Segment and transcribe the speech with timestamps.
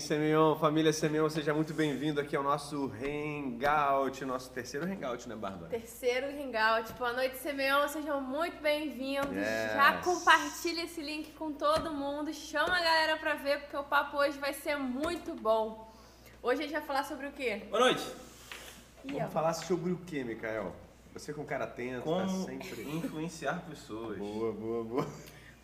[0.00, 5.68] Semyon, família Semyon, seja muito bem-vindo aqui ao nosso Hangout, nosso terceiro Hangout, né, Bárbara?
[5.68, 6.92] Terceiro Hangout.
[6.94, 9.30] Boa noite, Semyon, sejam muito bem-vindos.
[9.36, 9.72] Yes.
[9.74, 14.16] Já compartilha esse link com todo mundo, chama a galera pra ver, porque o papo
[14.16, 15.92] hoje vai ser muito bom.
[16.42, 17.62] Hoje a gente vai falar sobre o quê?
[17.70, 18.02] Boa noite.
[19.04, 19.28] Ih, Vamos ó.
[19.28, 20.74] falar sobre o que, Mikael?
[21.12, 22.82] Você com cara atento, tá Como sempre...
[22.82, 24.18] influenciar pessoas.
[24.18, 25.06] Boa, boa, boa.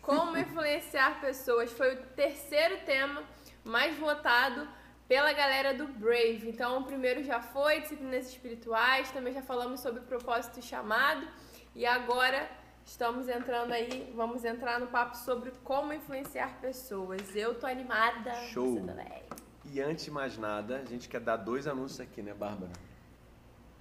[0.01, 3.21] Como influenciar pessoas foi o terceiro tema
[3.69, 4.67] mais votado
[5.07, 6.49] pela galera do Brave.
[6.49, 11.27] Então, o primeiro já foi disciplinas espirituais, também já falamos sobre propósito e chamado,
[11.75, 12.49] e agora
[12.85, 17.35] estamos entrando aí, vamos entrar no papo sobre como influenciar pessoas.
[17.35, 18.33] Eu tô animada.
[18.47, 18.75] Show.
[18.75, 19.23] Você também.
[19.71, 22.71] E antes de mais nada, a gente quer dar dois anúncios aqui, né, Bárbara?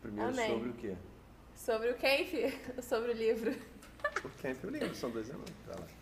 [0.03, 0.51] Primeiro Amém.
[0.51, 0.97] sobre o quê?
[1.55, 3.51] Sobre o camp, sobre o livro.
[4.25, 5.57] O camp, eu lembro, são dois anúncios.
[5.67, 5.98] Lá.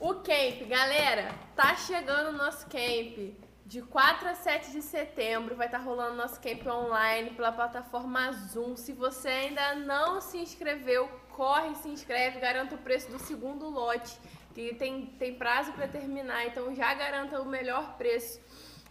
[0.00, 3.34] O camp, galera, tá chegando o nosso camp.
[3.66, 8.76] De 4 a 7 de setembro vai estar rolando nosso camp online pela plataforma Zoom.
[8.76, 14.18] Se você ainda não se inscreveu, corre, se inscreve, garanta o preço do segundo lote,
[14.54, 18.40] que tem, tem prazo para terminar, então já garanta o melhor preço.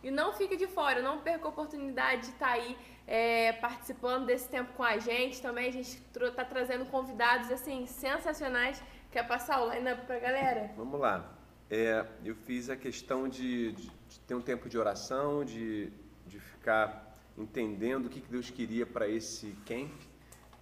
[0.03, 4.47] E não fique de fora, não perca a oportunidade de estar aí é, participando desse
[4.47, 5.41] tempo com a gente.
[5.41, 8.81] Também a gente está trazendo convidados assim sensacionais.
[9.11, 10.71] Quer passar o line-up pra galera?
[10.77, 11.33] Vamos lá.
[11.69, 15.91] É, eu fiz a questão de, de- de ter um tempo de oração, de,
[16.25, 19.91] de ficar entendendo o que, que Deus queria para esse camp.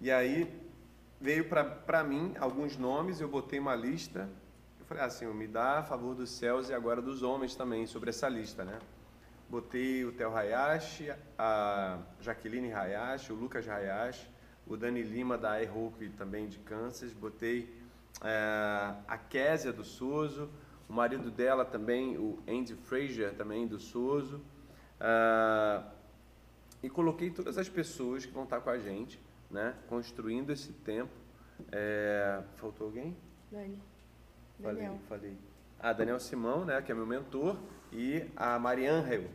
[0.00, 0.50] E aí
[1.20, 4.28] veio para mim alguns nomes, eu botei uma lista.
[4.78, 8.10] Eu falei assim, me dá a favor dos céus e agora dos homens também sobre
[8.10, 8.78] essa lista, né?
[9.48, 14.28] Botei o Theo Hayashi, a Jaqueline Hayashi, o Lucas Hayashi,
[14.66, 17.12] o Dani Lima da iHope também de Kansas.
[17.14, 17.74] Botei
[18.22, 20.50] é, a Késia do Suso,
[20.88, 24.40] o marido dela também, o Andy Fraser também do Suso.
[25.00, 25.84] Ah,
[26.82, 29.20] e coloquei todas as pessoas que vão estar com a gente,
[29.50, 29.74] né?
[29.88, 31.12] Construindo esse tempo.
[31.72, 33.16] É, faltou alguém?
[33.50, 33.78] Dani.
[34.62, 35.00] Falei, Daniel.
[35.08, 35.36] falei.
[35.78, 37.56] Ah, Daniel Simão, né, que é meu mentor,
[37.92, 39.28] e a Marianne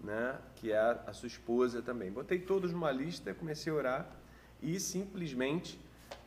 [0.00, 2.10] né, que é a sua esposa também.
[2.10, 4.10] Botei todos numa lista, comecei a orar
[4.60, 5.78] e simplesmente,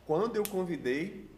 [0.06, 1.28] quando eu convidei,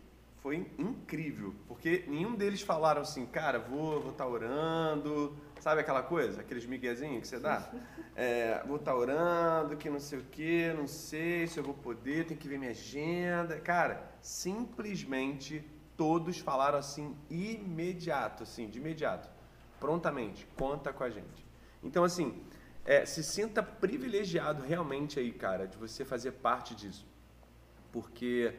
[0.41, 6.41] foi incrível, porque nenhum deles falaram assim, cara, vou vou estar orando, sabe aquela coisa,
[6.41, 7.71] aqueles miguezinhos que você dá?
[8.21, 12.26] É, vou estar orando, que não sei o que, não sei se eu vou poder,
[12.26, 13.60] tem que ver minha agenda.
[13.60, 15.65] Cara, simplesmente
[15.97, 19.28] todos falaram assim, imediato, assim, de imediato,
[19.78, 21.47] prontamente, conta com a gente.
[21.81, 22.43] Então, assim,
[22.84, 27.06] é, se sinta privilegiado realmente aí, cara, de você fazer parte disso.
[27.93, 28.53] Porque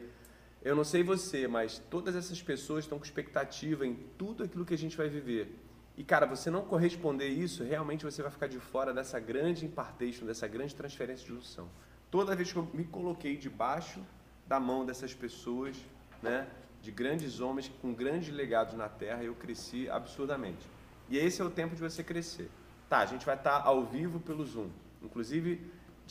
[0.62, 4.74] eu não sei você, mas todas essas pessoas estão com expectativa em tudo aquilo que
[4.74, 5.56] a gente vai viver.
[5.96, 10.26] E, cara, você não corresponder isso, realmente você vai ficar de fora dessa grande impartation,
[10.26, 11.68] dessa grande transferência de unção.
[12.10, 14.00] Toda vez que eu me coloquei debaixo
[14.46, 15.76] da mão dessas pessoas,
[16.22, 16.46] né,
[16.82, 20.66] de grandes homens com grandes legados na terra, eu cresci absurdamente.
[21.08, 22.50] E esse é o tempo de você crescer.
[22.88, 24.70] Tá, a gente vai estar ao vivo pelo Zoom.
[25.02, 25.60] Inclusive,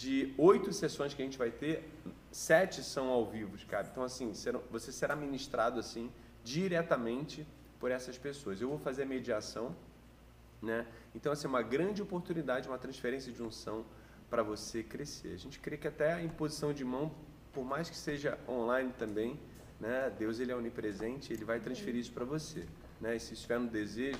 [0.04, 1.76] de oito sessões que a gente vai ter,
[2.32, 3.86] sete são ao vivo, cara.
[3.92, 6.10] Então, assim, serão- você será ministrado, assim,
[6.42, 7.46] diretamente
[7.82, 8.62] por essas pessoas.
[8.62, 9.76] Eu vou fazer a mediação,
[10.62, 10.86] né?
[11.14, 13.84] Então, assim, é uma grande oportunidade, uma transferência de unção
[14.30, 15.34] para você crescer.
[15.34, 17.12] A gente crê que até a imposição de mão,
[17.52, 19.38] por mais que seja online também,
[19.82, 20.10] né?
[20.18, 22.64] Deus, ele é onipresente, ele vai transferir isso para você,
[23.02, 23.18] né?
[23.18, 24.20] E se estiver no desejo,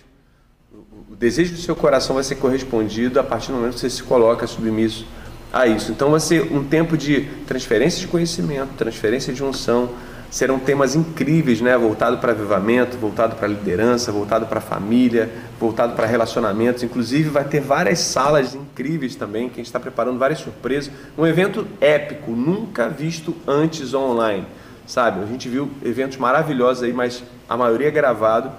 [0.74, 3.80] o, o- o desejo do seu coração vai ser correspondido a partir do momento que
[3.80, 5.06] você se coloca submisso
[5.52, 5.92] a isso.
[5.92, 9.90] Então vai ser um tempo de transferência de conhecimento, transferência de unção.
[10.30, 11.76] Serão temas incríveis, né?
[11.76, 15.28] Voltado para avivamento, voltado para liderança, voltado para família,
[15.60, 16.84] voltado para relacionamentos.
[16.84, 20.92] Inclusive vai ter várias salas incríveis também, que a gente está preparando várias surpresas.
[21.18, 24.46] Um evento épico, nunca visto antes online,
[24.86, 25.24] sabe?
[25.24, 28.52] A gente viu eventos maravilhosos aí, mas a maioria é gravado.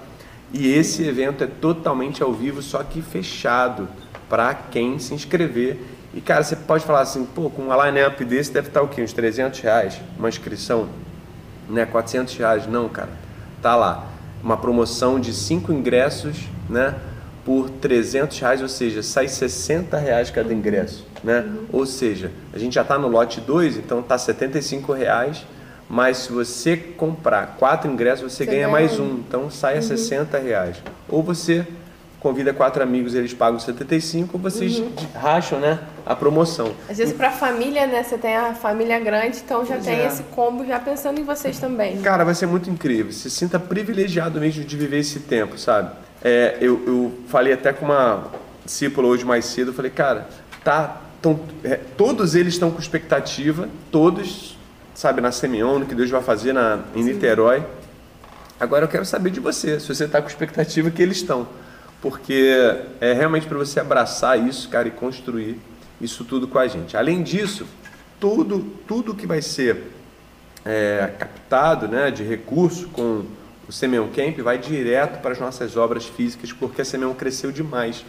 [0.53, 3.89] E esse evento é totalmente ao vivo, só que fechado
[4.29, 5.79] para quem se inscrever.
[6.13, 9.03] E cara, você pode falar assim, pô, com uma line-up desse deve estar o quê?
[9.03, 10.89] Uns 300 reais, uma inscrição,
[11.69, 11.87] né?
[11.87, 12.67] 400 reais.
[12.67, 13.11] Não, cara,
[13.63, 14.07] tá lá.
[14.43, 16.37] Uma promoção de cinco ingressos,
[16.69, 16.95] né?
[17.45, 21.47] Por 300 reais, ou seja, sai 60 reais cada ingresso, né?
[21.73, 25.47] Ou seja, a gente já está no lote 2, então tá 75 reais.
[25.89, 29.15] Mas se você comprar quatro ingressos, você, Você ganha ganha mais um.
[29.27, 30.77] Então sai a 60 reais.
[31.09, 31.67] Ou você
[32.21, 34.93] convida quatro amigos, eles pagam 75, ou vocês Uhum.
[35.15, 36.73] racham né, a promoção.
[36.89, 38.03] Às vezes pra família, né?
[38.03, 40.07] Você tem a família grande, então já Pois tem é.
[40.07, 42.01] esse combo já pensando em vocês também.
[42.01, 43.13] Cara, vai ser muito incrível.
[43.13, 45.91] Se sinta privilegiado mesmo de viver esse tempo, sabe?
[46.23, 48.31] É, eu, eu falei até com uma
[48.65, 50.29] discípulo hoje mais cedo, eu falei, cara,
[50.63, 54.57] tá, tão, é, todos eles estão com expectativa, todos,
[54.95, 57.65] sabe, na Simeon, no que Deus vai fazer na, em Niterói.
[58.59, 61.49] Agora eu quero saber de você, se você está com expectativa que eles estão.
[62.03, 62.55] Porque
[63.01, 65.59] é realmente para você abraçar isso, cara, e construir
[66.01, 66.97] isso tudo com a gente.
[66.97, 67.67] Além disso,
[68.19, 69.93] tudo, tudo que vai ser
[70.65, 73.25] é, captado né, de recurso com
[73.69, 78.05] o Semeon Camp vai direto para as nossas obras físicas, porque a Semeon cresceu demais.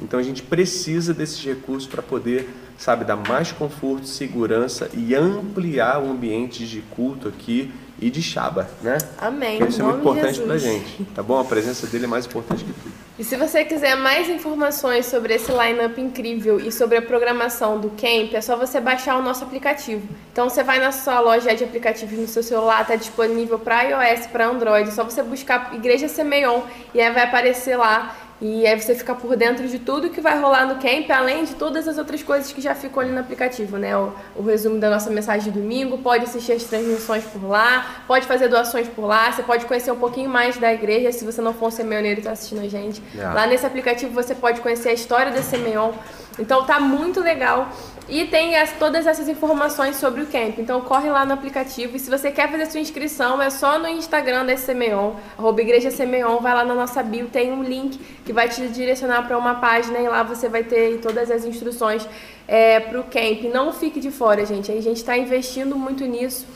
[0.00, 6.02] Então a gente precisa desses recursos para poder, sabe, dar mais conforto, segurança e ampliar
[6.02, 8.98] o ambiente de culto aqui e de Shaba, né?
[9.18, 9.62] Amém.
[9.66, 11.38] Isso é muito importante para gente, tá bom?
[11.38, 13.06] A presença dele é mais importante que tudo.
[13.18, 17.88] E se você quiser mais informações sobre esse lineup incrível e sobre a programação do
[17.90, 20.06] Camp, é só você baixar o nosso aplicativo.
[20.30, 24.26] Então você vai na sua loja de aplicativos no seu celular, está disponível para iOS,
[24.26, 26.60] para Android, é só você buscar Igreja Semeion
[26.92, 30.38] e aí vai aparecer lá e aí você fica por dentro de tudo que vai
[30.38, 33.78] rolar no camp, além de todas as outras coisas que já ficam ali no aplicativo,
[33.78, 33.96] né?
[33.96, 38.26] O, o, resumo da nossa mensagem de domingo, pode assistir as transmissões por lá, pode
[38.26, 41.54] fazer doações por lá, você pode conhecer um pouquinho mais da igreja, se você não
[41.54, 43.02] for um semeoneiro e está assistindo a gente.
[43.14, 43.34] Yeah.
[43.34, 45.92] Lá nesse aplicativo você pode conhecer a história da Semeon.
[46.38, 47.68] Então tá muito legal.
[48.08, 50.58] E tem as, todas essas informações sobre o camp.
[50.58, 51.96] Então corre lá no aplicativo.
[51.96, 55.90] E se você quer fazer sua inscrição, é só no Instagram da Semeon, arroba Igreja
[55.90, 59.56] Semeon, vai lá na nossa bio, tem um link que vai te direcionar para uma
[59.56, 62.08] página e lá você vai ter todas as instruções
[62.46, 63.42] é, para o camp.
[63.52, 64.70] Não fique de fora, gente.
[64.70, 66.46] A gente está investindo muito nisso.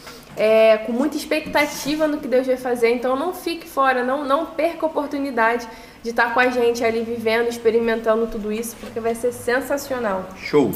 [0.42, 4.46] É, com muita expectativa no que Deus vai fazer, então não fique fora, não, não
[4.46, 5.68] perca a oportunidade
[6.02, 10.30] de estar com a gente ali vivendo, experimentando tudo isso, porque vai ser sensacional.
[10.36, 10.72] Show!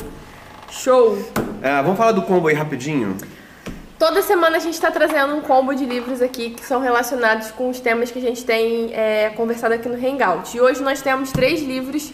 [0.71, 1.17] Show!
[1.63, 3.17] É, vamos falar do combo aí rapidinho?
[3.99, 7.71] Toda semana a gente está trazendo um combo de livros aqui que são relacionados com
[7.71, 10.55] os temas que a gente tem é, conversado aqui no Hangout.
[10.55, 12.13] E hoje nós temos três livros,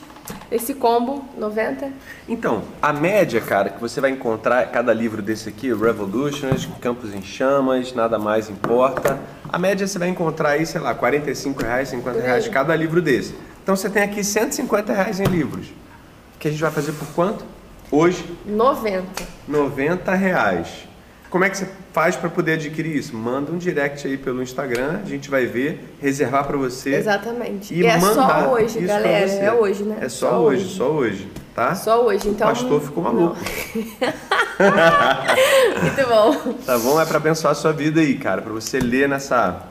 [0.50, 1.90] esse combo, 90.
[2.28, 7.22] Então, a média, cara, que você vai encontrar cada livro desse aqui, Revolutions, Campos em
[7.22, 9.18] Chamas, Nada Mais Importa,
[9.48, 13.34] a média você vai encontrar aí, sei lá, 45 reais, 50 reais cada livro desse.
[13.62, 15.66] Então você tem aqui 150 reais em livros.
[16.38, 17.44] Que a gente vai fazer por quanto?
[17.90, 18.24] Hoje?
[18.46, 19.22] 90.
[19.46, 20.89] 90 reais.
[21.30, 23.16] Como é que você faz para poder adquirir isso?
[23.16, 26.96] Manda um direct aí pelo Instagram, a gente vai ver, reservar para você.
[26.96, 27.72] Exatamente.
[27.72, 29.30] E, e é só hoje, galera.
[29.30, 29.98] É hoje, né?
[30.00, 31.74] É só, só hoje, hoje, só hoje, tá?
[31.76, 32.48] Só hoje, então.
[32.48, 33.36] O pastor ficou maluco.
[35.82, 36.54] Muito bom.
[36.66, 37.00] Tá bom?
[37.00, 39.69] É para abençoar a sua vida aí, cara, para você ler nessa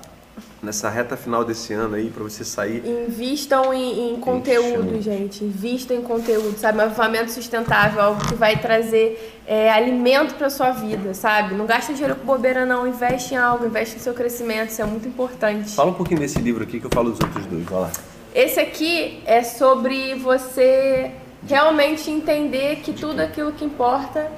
[0.62, 2.84] nessa reta final desse ano aí para você sair.
[2.86, 5.44] Invistam em, em conteúdo, gente.
[5.44, 6.78] Invistam em conteúdo, sabe?
[6.78, 11.56] Um avivamento sustentável, algo que vai trazer é, alimento para sua vida, sabe?
[11.56, 12.88] Não gasta dinheiro com bobeira, não.
[12.88, 15.72] Investe em algo, investe no seu crescimento, isso é muito importante.
[15.72, 17.92] Fala um pouquinho desse livro aqui que eu falo dos outros dois, vai lá.
[18.34, 21.12] Esse aqui é sobre você
[21.48, 24.30] realmente entender que tudo aquilo que importa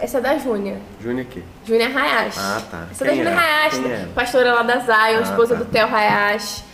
[0.00, 0.78] essa é da Júnia.
[1.00, 1.42] Júnia aqui.
[1.64, 2.38] Júnia Hayashi.
[2.40, 2.86] Ah, tá.
[2.90, 3.36] Essa é da Júnia é?
[3.36, 4.08] Hayashi, é?
[4.14, 5.62] pastora lá da Zion, ah, esposa tá.
[5.62, 6.70] do Theo Hayashi.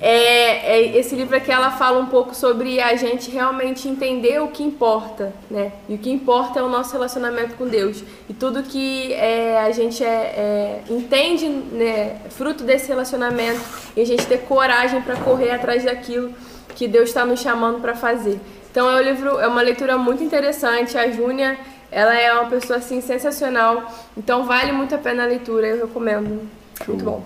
[0.00, 4.48] É, é, esse livro aqui ela fala um pouco sobre a gente realmente entender o
[4.48, 5.72] que importa, né?
[5.88, 8.02] E o que importa é o nosso relacionamento com Deus.
[8.28, 13.60] E tudo que é, a gente é, é entende, né, fruto desse relacionamento,
[13.96, 16.32] e a gente ter coragem para correr atrás daquilo
[16.74, 18.40] que Deus está nos chamando para fazer.
[18.70, 20.98] Então é um livro, é uma leitura muito interessante.
[20.98, 21.56] A Júnia
[21.96, 26.46] ela é uma pessoa assim sensacional, então vale muito a pena a leitura, eu recomendo.
[26.84, 26.88] Show.
[26.88, 27.24] Muito bom.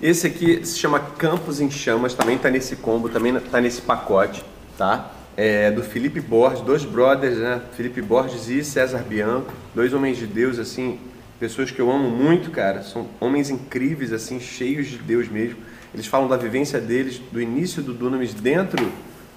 [0.00, 4.42] Esse aqui se chama Campos em Chamas, também está nesse combo, também está nesse pacote,
[4.78, 5.10] tá?
[5.36, 7.60] É do Felipe Borges, dois brothers, né?
[7.76, 10.98] Felipe Borges e César Bianco, dois homens de Deus, assim,
[11.38, 12.82] pessoas que eu amo muito, cara.
[12.82, 15.58] São homens incríveis, assim, cheios de Deus mesmo.
[15.92, 18.90] Eles falam da vivência deles, do início do Dunamis dentro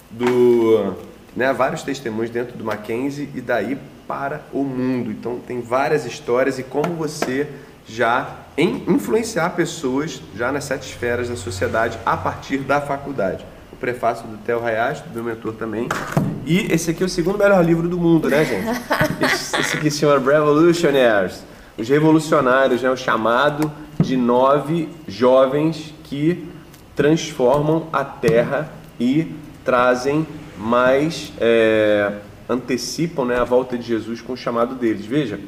[0.10, 0.96] do,
[1.36, 1.52] né?
[1.52, 3.78] Vários testemunhos dentro do Mackenzie e daí
[4.10, 5.12] para o mundo.
[5.12, 7.48] Então tem várias histórias e como você
[7.88, 13.46] já em influenciar pessoas já nas sete esferas da sociedade a partir da faculdade.
[13.72, 15.88] O prefácio do Theo Hayashi, do meu mentor também.
[16.44, 18.68] E esse aqui é o segundo melhor livro do mundo, né, gente?
[19.24, 21.44] Esse, esse aqui se chama Revolutionaries.
[21.78, 22.90] Os revolucionários, né?
[22.90, 26.50] O chamado de nove jovens que
[26.96, 30.26] transformam a Terra e trazem
[30.58, 31.32] mais...
[31.40, 32.14] É,
[32.50, 35.06] antecipam né, a volta de Jesus com o chamado deles.
[35.06, 35.40] Veja,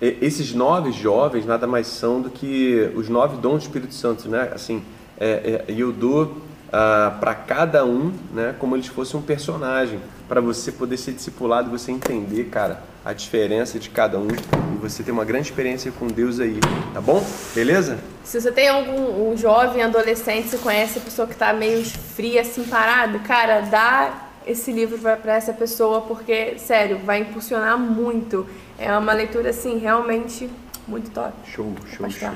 [0.00, 4.50] esses nove jovens nada mais são do que os nove dons do Espírito Santo, né?
[4.54, 4.82] Assim,
[5.18, 6.42] é, é, Yudu,
[6.72, 11.70] ah, para cada um, né, como eles fossem um personagem, para você poder ser discipulado,
[11.70, 16.08] você entender, cara, a diferença de cada um e você ter uma grande experiência com
[16.08, 16.58] Deus aí,
[16.92, 17.24] tá bom?
[17.54, 17.98] Beleza?
[18.24, 22.40] Se você tem algum um jovem, adolescente, você conhece a pessoa que tá meio fria,
[22.40, 28.46] assim, parada, cara, dá esse livro para essa pessoa, porque, sério, vai impulsionar muito.
[28.78, 30.48] É uma leitura, assim, realmente
[30.86, 31.32] muito top.
[31.44, 32.28] Show, show, show.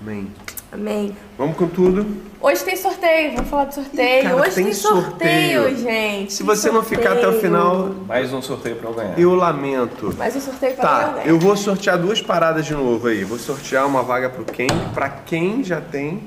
[0.00, 0.26] Amém.
[0.72, 1.16] Amém.
[1.38, 2.04] Vamos com tudo.
[2.40, 4.22] Hoje tem sorteio, vamos falar de sorteio.
[4.24, 6.32] Cara, Hoje tem, tem sorteio, sorteio, gente.
[6.32, 6.74] Se você sorteio.
[6.74, 7.90] não ficar até o final.
[8.06, 9.18] Mais um sorteio pra eu ganhar.
[9.18, 10.14] Eu lamento.
[10.18, 11.26] Mais um sorteio pra tá, eu ganhar.
[11.28, 13.24] Eu vou sortear duas paradas de novo aí.
[13.24, 14.68] Vou sortear uma vaga pro quem?
[14.92, 16.22] Pra quem já tem.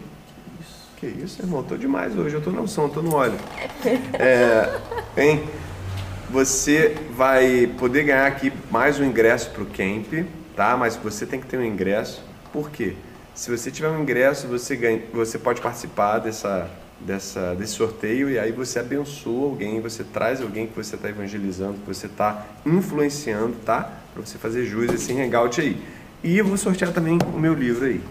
[1.00, 1.64] Que isso, irmão?
[1.64, 2.36] Tô demais hoje.
[2.36, 3.38] Eu tô na unção, tô no óleo.
[4.20, 4.80] É.
[5.16, 5.46] Hein?
[6.30, 10.26] Você vai poder ganhar aqui mais um ingresso pro camp,
[10.58, 10.76] tá?
[10.76, 12.22] Mas você tem que ter um ingresso.
[12.52, 12.96] Por quê?
[13.34, 18.38] Se você tiver um ingresso, você, ganha, você pode participar dessa, dessa, desse sorteio e
[18.38, 23.56] aí você abençoa alguém, você traz alguém que você está evangelizando, que você está influenciando,
[23.66, 23.90] tá?
[24.14, 25.82] Para você fazer jus a esse hangout aí.
[26.22, 28.02] E eu vou sortear também o meu livro aí.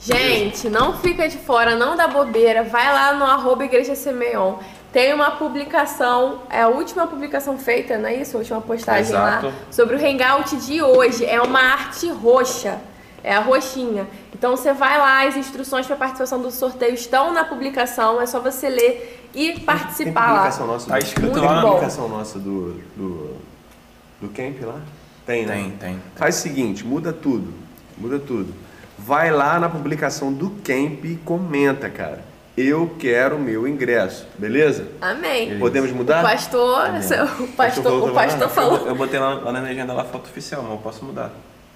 [0.00, 2.62] Gente, não fica de fora, não dá bobeira.
[2.62, 4.54] Vai lá no arroba Igreja Semeon.
[4.92, 8.36] Tem uma publicação, é a última publicação feita, não é isso?
[8.36, 9.46] A última postagem Exato.
[9.46, 11.26] lá, sobre o hangout de hoje.
[11.26, 12.78] É uma arte roxa.
[13.22, 14.06] É a roxinha.
[14.32, 18.38] Então você vai lá, as instruções para participação do sorteio estão na publicação, é só
[18.38, 20.72] você ler e participar tem publicação lá.
[20.72, 21.60] Nossa, tá escrito tem lá.
[21.60, 23.36] publicação nossa do, do,
[24.20, 24.80] do camp lá?
[25.26, 25.54] Tem, né?
[25.54, 26.02] Tem, tem.
[26.14, 27.52] Faz o seguinte, muda tudo.
[27.98, 28.54] Muda tudo.
[29.08, 32.20] Vai lá na publicação do camp e comenta, cara.
[32.54, 34.86] Eu quero o meu ingresso, beleza?
[35.00, 35.58] Amém.
[35.58, 36.18] Podemos mudar?
[36.22, 37.00] O pastor, Amém.
[37.00, 38.86] seu- o pastor, o falou pastor Eu, falou.
[38.86, 41.30] eu botei lá, lá na legenda lá foto oficial, mas eu posso mudar.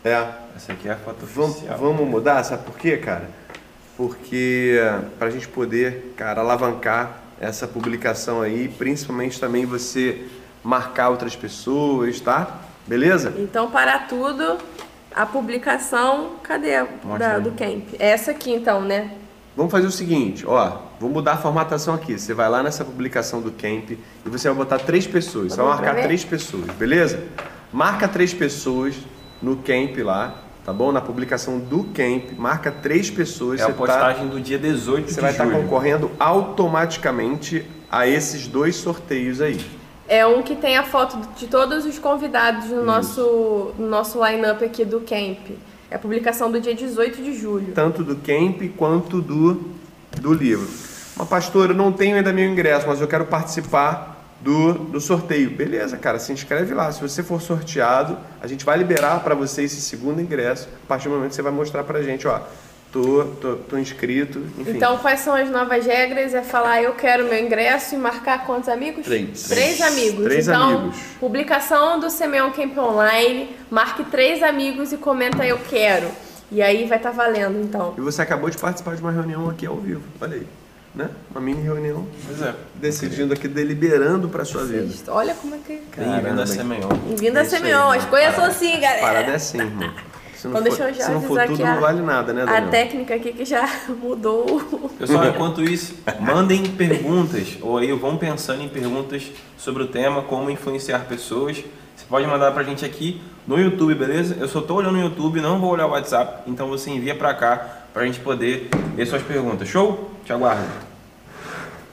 [0.04, 0.26] É.
[0.54, 1.78] Essa aqui é a foto Vamos, oficial.
[1.78, 3.30] vamos mudar, sabe por quê, cara?
[3.96, 4.76] Porque
[5.18, 10.26] para a gente poder, cara, alavancar essa publicação aí, principalmente também você
[10.62, 12.58] marcar outras pessoas, tá?
[12.86, 13.32] Beleza?
[13.38, 14.58] Então, para tudo,
[15.14, 16.87] a publicação, cadê a
[17.19, 17.88] da- do camp?
[17.99, 19.12] Essa aqui então, né?
[19.57, 22.19] Vamos fazer o seguinte, ó, vou mudar a formatação aqui.
[22.19, 25.52] Você vai lá nessa publicação do camp e você vai botar três pessoas.
[25.52, 26.02] Você vai marcar ver?
[26.04, 27.23] três pessoas, beleza?
[27.71, 28.95] Marca três pessoas
[29.42, 30.90] no camp lá, tá bom?
[30.90, 33.61] Na publicação do camp, marca três pessoas.
[33.61, 35.62] É a você tá- postagem do dia 18 Você de vai estar julho.
[35.62, 39.61] concorrendo automaticamente a esses dois sorteios aí.
[40.12, 44.62] É um que tem a foto de todos os convidados no nosso, no nosso line-up
[44.62, 45.38] aqui do camp.
[45.90, 47.73] É a publicação do dia 18 de julho.
[47.73, 49.71] Tanto do camp quanto do,
[50.21, 50.69] do livro.
[51.16, 55.50] Mas, pastor, eu não tenho ainda meu ingresso, mas eu quero participar do, do sorteio.
[55.50, 56.92] Beleza, cara, se inscreve lá.
[56.92, 60.69] Se você for sorteado, a gente vai liberar para você esse segundo ingresso.
[60.85, 62.38] A partir do momento que você vai mostrar pra gente, ó,
[62.92, 64.76] tô, tô, tô inscrito, enfim.
[64.76, 66.34] Então, quais são as novas regras?
[66.34, 69.04] É falar eu quero meu ingresso e marcar quantos amigos?
[69.04, 69.44] Três.
[69.44, 70.25] Três amigos.
[70.25, 70.96] Três então, amigos.
[71.18, 76.08] publicação do Semeon Camp Online, marque três amigos e comenta eu quero.
[76.50, 77.94] E aí vai estar valendo, então.
[77.96, 80.46] E você acabou de participar de uma reunião aqui ao vivo, olha aí.
[80.94, 81.08] Né?
[81.30, 82.54] Uma mini reunião, Pois é.
[82.75, 84.92] decidindo aqui, deliberando pra sua vida.
[85.08, 85.80] Olha como é que...
[85.96, 86.42] Bem-vindo Caramba.
[86.42, 86.88] a Semenhon.
[86.88, 87.90] Bem-vindo a É Semeon.
[87.92, 89.00] As coisas são assim, galera.
[89.00, 89.90] Parada é assim, irmão.
[90.42, 92.32] Se não Então for, deixa eu já se não for tudo, a- não vale nada,
[92.32, 92.70] né, A Daniel?
[92.72, 93.64] técnica aqui que já
[94.02, 94.90] mudou.
[94.99, 100.50] Pessoal, enquanto isso, mandem perguntas, ou aí vão pensando em perguntas sobre o tema, como
[100.50, 101.58] influenciar pessoas.
[101.94, 104.37] Você pode mandar pra gente aqui no YouTube, beleza?
[104.40, 107.32] Eu só tô olhando no YouTube, não vou olhar o WhatsApp, então você envia pra
[107.34, 109.68] cá pra gente poder ver suas perguntas.
[109.68, 110.11] Show?
[110.25, 110.66] Te aguardo.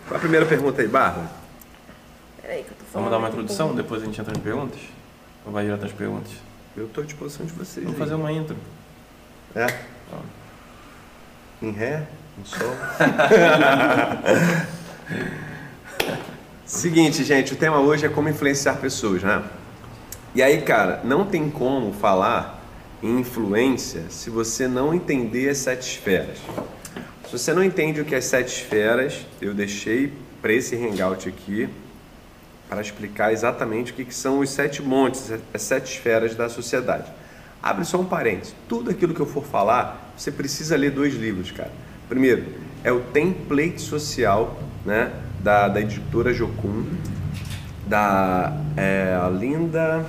[0.07, 1.29] Qual a primeira pergunta aí, Bárbara?
[2.41, 2.93] Peraí que eu tô falando.
[2.93, 4.79] Vamos dar uma um introdução, depois a gente entra nas perguntas?
[5.45, 6.31] Ou vai direto às perguntas?
[6.79, 7.85] Eu tô à disposição de vocês.
[7.85, 7.99] Vamos aí.
[7.99, 8.55] fazer uma intro.
[9.53, 9.67] É?
[11.61, 12.07] Em ré?
[12.39, 12.69] Em sol?
[16.65, 19.43] Seguinte, gente, o tema hoje é como influenciar pessoas, né?
[20.33, 22.63] E aí, cara, não tem como falar
[23.03, 26.37] em influência se você não entender as sete esferas.
[27.25, 31.67] Se você não entende o que é sete esferas, eu deixei para esse hangout aqui
[32.69, 37.11] para explicar exatamente o que, que são os sete montes, as sete esferas da sociedade.
[37.61, 38.55] Abre só um parênteses.
[38.67, 41.71] Tudo aquilo que eu for falar, você precisa ler dois livros, cara.
[42.07, 42.45] Primeiro,
[42.83, 45.11] é o Template Social, né,
[45.41, 46.85] da, da editora Jocum,
[47.87, 50.05] da é, a Linda...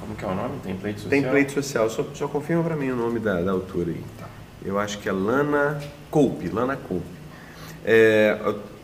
[0.00, 0.58] Como que é o nome?
[0.64, 1.22] Template social?
[1.22, 4.04] Template Social, só, só confirma para mim o nome da, da autora aí.
[4.64, 7.06] Eu acho que é Lana Coupe, Lana Coupe.
[7.84, 8.36] É,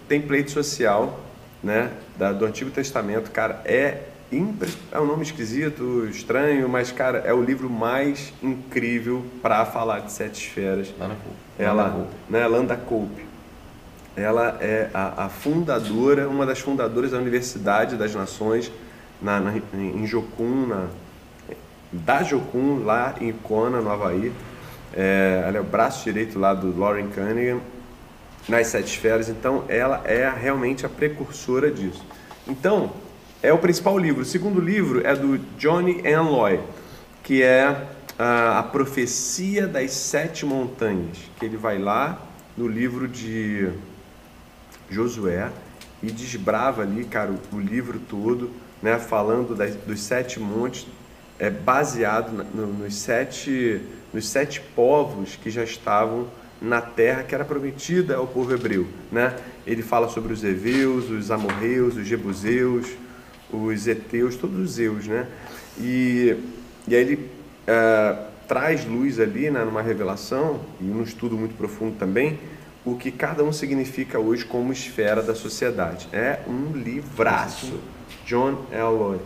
[0.08, 1.25] Template Social,
[1.66, 7.18] né, da, do Antigo Testamento, cara, é impre- é um nome esquisito, estranho, mas cara,
[7.18, 10.94] é o livro mais incrível para falar de sete esferas.
[10.96, 11.36] Lá na Coupe.
[11.58, 13.26] Ela, né, Landa Coupe.
[14.16, 18.70] ela é a, a fundadora, uma das fundadoras da Universidade das Nações
[19.20, 20.86] na, na, em Jocum, na,
[21.90, 24.32] da Jocum, lá em Kona, no Havaí.
[24.94, 27.60] É, ela é o braço direito lá do Lauren Cunningham
[28.48, 32.04] nas sete esferas, então ela é realmente a precursora disso.
[32.46, 32.92] Então,
[33.42, 34.22] é o principal livro.
[34.22, 36.60] O segundo livro é do Johnny Enloy,
[37.22, 37.86] que é
[38.18, 42.20] a, a Profecia das Sete Montanhas, que ele vai lá
[42.56, 43.68] no livro de
[44.88, 45.50] Josué
[46.02, 48.50] e desbrava ali, cara, o, o livro todo,
[48.82, 50.86] né, falando das, dos sete montes,
[51.38, 53.80] é baseado no, nos sete
[54.12, 56.26] nos sete povos que já estavam
[56.60, 59.36] na terra que era prometida ao povo hebreu, né?
[59.66, 62.86] Ele fala sobre os heveus, os amorreus, os jebuseus,
[63.50, 65.26] os heteus, todos os eus, né?
[65.78, 66.36] E,
[66.88, 71.96] e aí ele uh, traz luz ali, né, numa revelação e num estudo muito profundo
[71.98, 72.38] também,
[72.84, 76.08] o que cada um significa hoje como esfera da sociedade.
[76.12, 77.80] É um livraço.
[78.24, 79.18] John Elroy.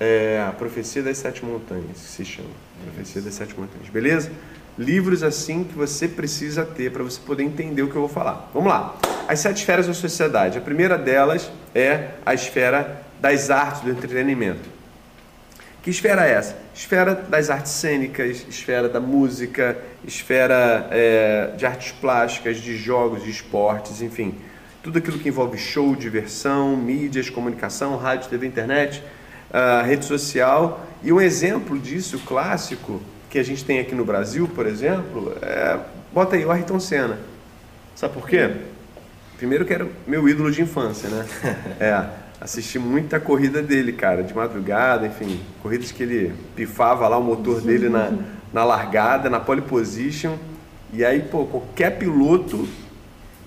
[0.00, 2.48] É, a Profecia das Sete Montanhas, que se chama.
[2.84, 3.88] Profecia das Sete Montanhas.
[3.88, 4.32] Beleza?
[4.78, 8.50] Livros assim que você precisa ter para você poder entender o que eu vou falar.
[8.54, 8.96] Vamos lá.
[9.28, 10.56] As sete esferas da sociedade.
[10.56, 14.68] A primeira delas é a esfera das artes, do entretenimento.
[15.82, 16.56] Que esfera é essa?
[16.74, 23.30] Esfera das artes cênicas, esfera da música, esfera é, de artes plásticas, de jogos, de
[23.30, 24.34] esportes, enfim.
[24.82, 29.02] Tudo aquilo que envolve show, diversão, mídias, comunicação, rádio, TV, internet,
[29.50, 30.84] uh, rede social.
[31.02, 33.00] E um exemplo disso clássico
[33.32, 35.78] que a gente tem aqui no Brasil, por exemplo, é,
[36.12, 37.18] bota aí o Ayrton Senna.
[37.94, 38.56] Sabe por quê?
[39.38, 41.26] Primeiro que era meu ídolo de infância, né?
[41.80, 42.08] É,
[42.38, 47.62] assisti muita corrida dele, cara, de madrugada, enfim, corridas que ele pifava lá o motor
[47.62, 48.12] dele na,
[48.52, 50.36] na largada, na pole position.
[50.92, 52.68] E aí, pô, qualquer piloto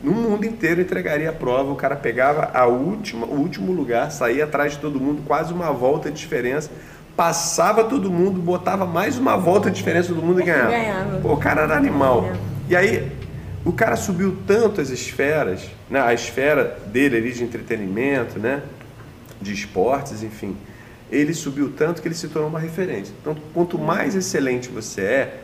[0.01, 4.45] no mundo inteiro entregaria a prova, o cara pegava a última, o último lugar, saía
[4.45, 6.71] atrás de todo mundo, quase uma volta de diferença,
[7.15, 10.71] passava todo mundo, botava mais uma volta de diferença todo mundo e ganhava.
[10.71, 11.19] ganhava.
[11.19, 12.29] Pô, o cara era animal.
[12.69, 13.11] E aí,
[13.63, 18.61] o cara subiu tanto as esferas, né, a esfera dele ali de entretenimento, né,
[19.41, 20.55] de esportes, enfim,
[21.11, 23.13] ele subiu tanto que ele se tornou uma referência.
[23.21, 25.39] Então, quanto mais excelente você é,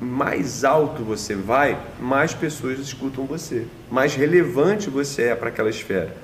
[0.00, 6.14] mais alto você vai, mais pessoas escutam você, mais relevante você é para aquela esfera.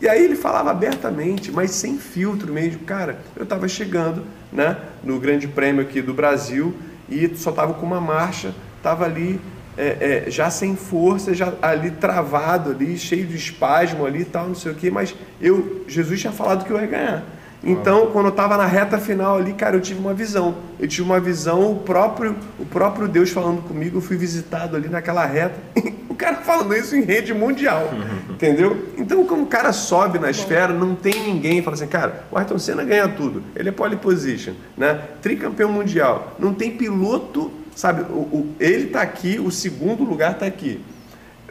[0.00, 2.80] E aí ele falava abertamente, mas sem filtro mesmo.
[2.80, 6.74] Cara, eu estava chegando né, no Grande Prêmio aqui do Brasil
[7.08, 9.40] e só estava com uma marcha, estava ali
[9.76, 14.48] é, é, já sem força, já ali travado ali, cheio de espasmo ali e tal,
[14.48, 17.24] não sei o que, mas eu, Jesus tinha falado que eu ia ganhar.
[17.66, 20.54] Então, quando eu estava na reta final ali, cara, eu tive uma visão.
[20.78, 24.88] Eu tive uma visão, o próprio, o próprio Deus falando comigo, eu fui visitado ali
[24.88, 25.58] naquela reta.
[26.14, 27.90] o cara falando isso em rede mundial,
[28.30, 28.88] entendeu?
[28.96, 32.58] Então, quando o cara sobe na esfera, não tem ninguém fala assim, cara, o Ayrton
[32.58, 33.42] Senna ganha tudo.
[33.54, 35.02] Ele é pole position, né?
[35.20, 36.34] Tricampeão mundial.
[36.38, 38.02] Não tem piloto, sabe?
[38.02, 40.80] O, o ele está aqui, o segundo lugar está aqui.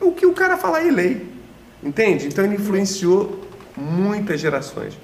[0.02, 1.28] O que o cara falar é lei,
[1.84, 2.28] entende?
[2.28, 3.48] Então, ele influenciou
[3.78, 4.98] muitas gerações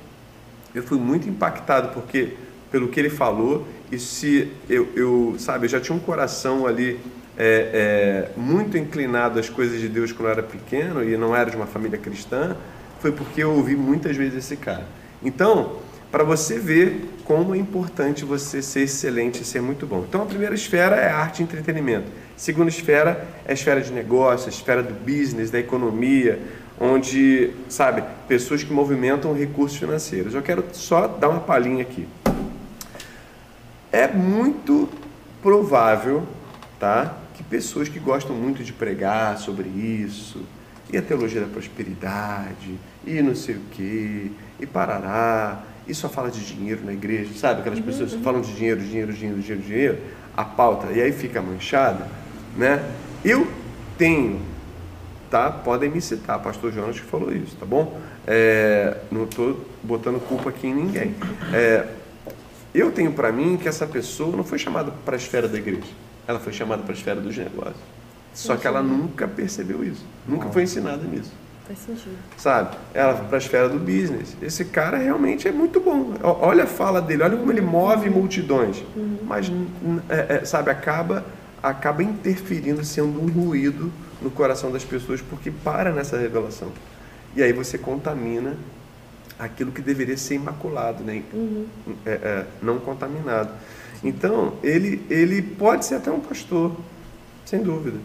[0.74, 2.34] eu fui muito impactado porque
[2.72, 7.00] pelo que ele falou e se eu, eu sabe, eu já tinha um coração ali
[7.42, 11.50] é, é, muito inclinado às coisas de Deus quando eu era pequeno e não era
[11.50, 12.58] de uma família cristã,
[13.00, 14.86] foi porque eu ouvi muitas vezes esse cara.
[15.24, 15.78] Então,
[16.12, 20.04] para você ver como é importante você ser excelente e ser muito bom.
[20.08, 22.08] Então, a primeira esfera é arte e entretenimento.
[22.08, 26.42] A segunda esfera é a esfera de negócio, a esfera do business, da economia,
[26.78, 30.34] onde, sabe, pessoas que movimentam recursos financeiros.
[30.34, 32.06] Eu quero só dar uma palhinha aqui.
[33.92, 34.90] É muito
[35.42, 36.24] provável,
[36.80, 40.44] tá, que pessoas que gostam muito de pregar sobre isso,
[40.92, 46.30] e a teologia da prosperidade, e não sei o quê, e parará, e só fala
[46.30, 47.62] de dinheiro na igreja, sabe?
[47.62, 48.24] Aquelas pessoas que uhum.
[48.24, 49.98] falam de dinheiro, dinheiro, dinheiro, dinheiro, dinheiro,
[50.36, 52.10] a pauta, e aí fica manchada,
[52.58, 52.84] né?
[53.24, 53.48] Eu
[53.98, 54.42] tenho
[55.30, 55.50] tá?
[55.50, 58.02] Podem me citar, pastor Jonas que falou isso, tá bom?
[58.28, 61.16] É, não estou botando culpa aqui em ninguém.
[61.54, 61.88] É,
[62.74, 65.88] eu tenho para mim que essa pessoa não foi chamada para a esfera da igreja,
[66.30, 67.82] ela foi chamada para a esfera dos negócios.
[68.36, 71.32] Só que ela nunca percebeu isso, nunca foi ensinada nisso.
[71.66, 72.16] Faz sentido.
[72.38, 72.78] Sabe?
[72.94, 74.38] Ela para a esfera do business.
[74.40, 76.14] Esse cara realmente é muito bom.
[76.22, 78.78] Olha a fala dele, olha como ele move multidões.
[78.96, 79.18] Uhum.
[79.24, 79.52] Mas,
[80.08, 81.26] é, é, sabe, acaba,
[81.64, 86.72] acaba interferindo, sendo um ruído no coração das pessoas porque para nessa revelação.
[87.36, 88.56] E aí você contamina
[89.40, 91.24] aquilo que deveria ser imaculado, né?
[91.34, 91.66] Uhum.
[92.06, 93.52] É, é, não contaminado.
[94.04, 96.76] Então, ele, ele pode ser até um pastor,
[97.46, 97.98] sem dúvida,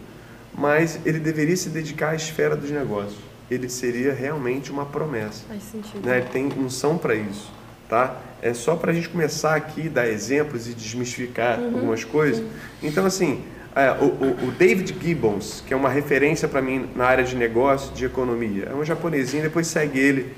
[0.57, 3.17] mas ele deveria se dedicar à esfera dos negócios.
[3.49, 5.43] ele seria realmente uma promessa.
[5.47, 6.05] Faz sentido.
[6.05, 6.17] Né?
[6.17, 7.51] Ele tem unção para isso,
[7.87, 8.17] tá?
[8.41, 12.43] É só para a gente começar aqui, dar exemplos e desmistificar algumas coisas.
[12.81, 13.43] Então, assim,
[13.75, 17.35] é, o, o- o David Gibbons, que é uma referência para mim na área de
[17.35, 20.33] negócio, de economia, é um japonesinho, depois segue ele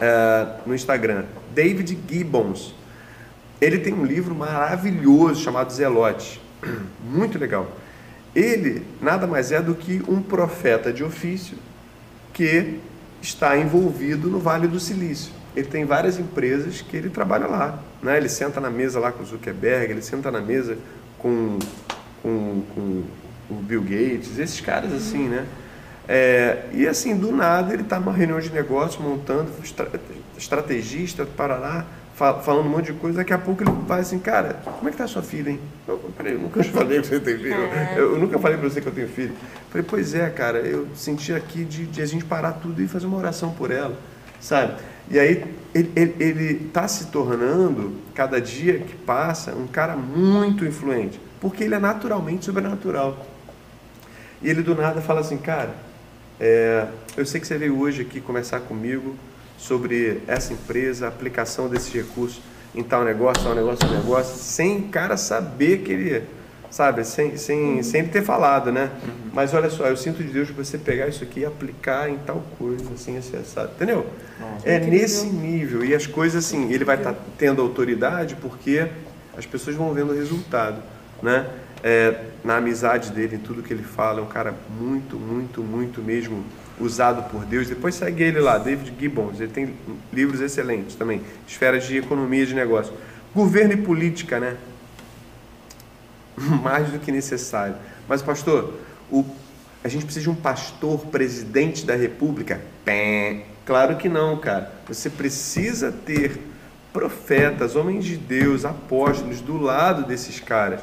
[0.00, 1.24] é, no Instagram.
[1.54, 2.74] David Gibbons.
[3.60, 6.40] Ele tem um livro maravilhoso chamado Zelote.
[7.04, 7.70] Muito legal.
[8.34, 11.56] Ele nada mais é do que um profeta de ofício
[12.32, 12.78] que
[13.20, 15.32] está envolvido no Vale do Silício.
[15.54, 17.82] Ele tem várias empresas que ele trabalha lá.
[18.02, 18.16] Né?
[18.16, 20.78] Ele senta na mesa lá com o Zuckerberg, ele senta na mesa
[21.18, 21.58] com,
[22.22, 23.04] com, com
[23.50, 25.44] o Bill Gates, esses caras assim, né?
[26.08, 29.88] É, e assim, do nada, ele está numa reunião de negócio, montando, estra-
[30.36, 31.86] estrategista, para lá,
[32.42, 33.18] falando um monte de coisa.
[33.18, 35.60] Daqui a pouco ele vai assim, cara, como é que tá a sua filha, hein?
[35.88, 37.54] Eu, peraí, eu nunca falei que você tem filho.
[37.96, 39.32] Eu, eu nunca falei para você que eu tenho filho.
[39.32, 42.86] Eu falei, pois é, cara, eu senti aqui de, de a gente parar tudo e
[42.86, 43.96] fazer uma oração por ela,
[44.40, 44.74] sabe?
[45.10, 49.96] E aí ele está ele, ele tá se tornando, cada dia que passa, um cara
[49.96, 53.26] muito influente, porque ele é naturalmente sobrenatural.
[54.42, 55.74] E ele do nada fala assim, cara,
[56.38, 59.16] é, eu sei que você veio hoje aqui conversar comigo
[59.60, 62.40] sobre essa empresa, a aplicação desses recursos
[62.74, 66.22] em tal negócio, tal negócio, tal negócio, sem o cara saber que ele,
[66.70, 68.90] sabe, sem, sem, sem ele ter falado, né?
[69.34, 72.16] Mas olha só, eu sinto de Deus de você pegar isso aqui e aplicar em
[72.18, 73.72] tal coisa, assim, assado.
[73.76, 74.06] Entendeu?
[74.64, 75.84] É nesse nível.
[75.84, 78.88] E as coisas, assim, ele vai estar tendo autoridade porque
[79.36, 80.82] as pessoas vão vendo o resultado,
[81.22, 81.46] né?
[81.82, 86.00] É, na amizade dele, em tudo que ele fala, é um cara muito, muito, muito
[86.02, 86.44] mesmo
[86.80, 87.68] usado por Deus.
[87.68, 89.74] Depois segue ele lá, David Gibbons, ele tem
[90.12, 92.92] livros excelentes também, esferas de economia e de negócio.
[93.34, 94.56] Governo e política, né?
[96.62, 97.76] Mais do que necessário.
[98.08, 98.74] Mas, pastor,
[99.10, 99.24] o,
[99.84, 102.60] a gente precisa de um pastor presidente da república?
[102.84, 103.44] Pé.
[103.64, 104.72] Claro que não, cara.
[104.88, 106.40] Você precisa ter
[106.92, 110.80] profetas, homens de Deus, apóstolos do lado desses caras,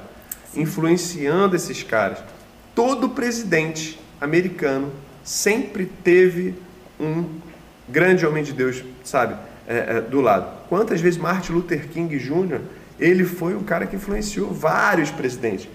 [0.56, 2.20] influenciando esses caras.
[2.74, 4.92] Todo presidente americano
[5.28, 6.56] sempre teve
[6.98, 7.26] um
[7.90, 9.36] grande homem de Deus, sabe,
[9.68, 10.66] é, é, do lado.
[10.70, 12.62] Quantas vezes Martin Luther King Jr.,
[12.98, 15.68] ele foi o cara que influenciou vários presidentes.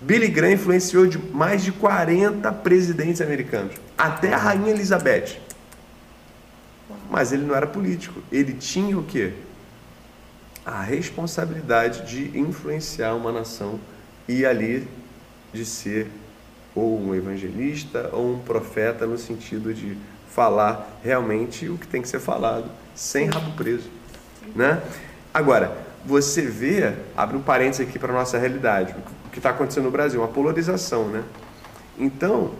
[0.00, 5.38] Billy Graham influenciou de mais de 40 presidentes americanos, até a rainha Elizabeth.
[7.10, 9.32] Mas ele não era político, ele tinha o quê?
[10.64, 13.80] A responsabilidade de influenciar uma nação
[14.28, 14.86] e ali
[15.52, 16.06] de ser
[16.74, 19.96] ou um evangelista ou um profeta no sentido de
[20.28, 23.90] falar realmente o que tem que ser falado, sem rabo preso,
[24.54, 24.82] né?
[25.32, 28.94] Agora, você vê, abre um parênteses aqui para a nossa realidade,
[29.26, 31.24] o que está acontecendo no Brasil, uma polarização, né?
[31.98, 32.52] Então,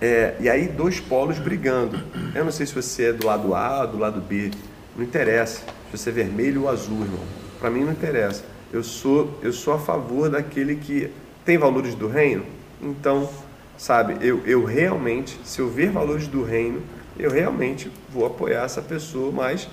[0.00, 2.02] é, e aí dois polos brigando.
[2.34, 4.50] Eu não sei se você é do lado A do lado B,
[4.96, 5.60] não interessa.
[5.90, 7.20] Se você é vermelho ou azul, irmão.
[7.58, 8.42] Para mim não interessa.
[8.72, 11.10] Eu sou, eu sou a favor daquele que
[11.44, 12.44] tem valores do reino.
[12.82, 13.28] Então,
[13.76, 16.82] sabe, eu, eu realmente, se eu ver valores do reino,
[17.18, 19.68] eu realmente vou apoiar essa pessoa, mas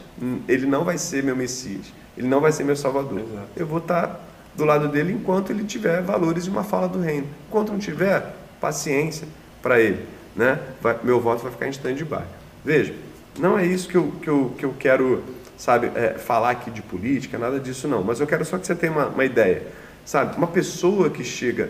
[0.48, 3.20] ele não vai ser meu Messias, ele não vai ser meu Salvador.
[3.20, 3.48] Exato.
[3.56, 4.22] Eu vou estar
[4.56, 7.28] do lado dele enquanto ele tiver valores e uma fala do reino.
[7.48, 9.28] Enquanto não tiver, paciência
[9.62, 10.04] para ele.
[10.36, 10.60] Né?
[10.82, 12.24] Vai- meu voto vai ficar em stand-by.
[12.66, 12.94] Veja,
[13.40, 15.24] não é isso que eu, que eu, que eu quero,
[15.58, 18.04] sabe, é, falar aqui de política, nada disso não.
[18.04, 19.64] Mas eu quero só que você tenha uma, uma ideia.
[20.06, 21.70] Sabe, uma pessoa que chega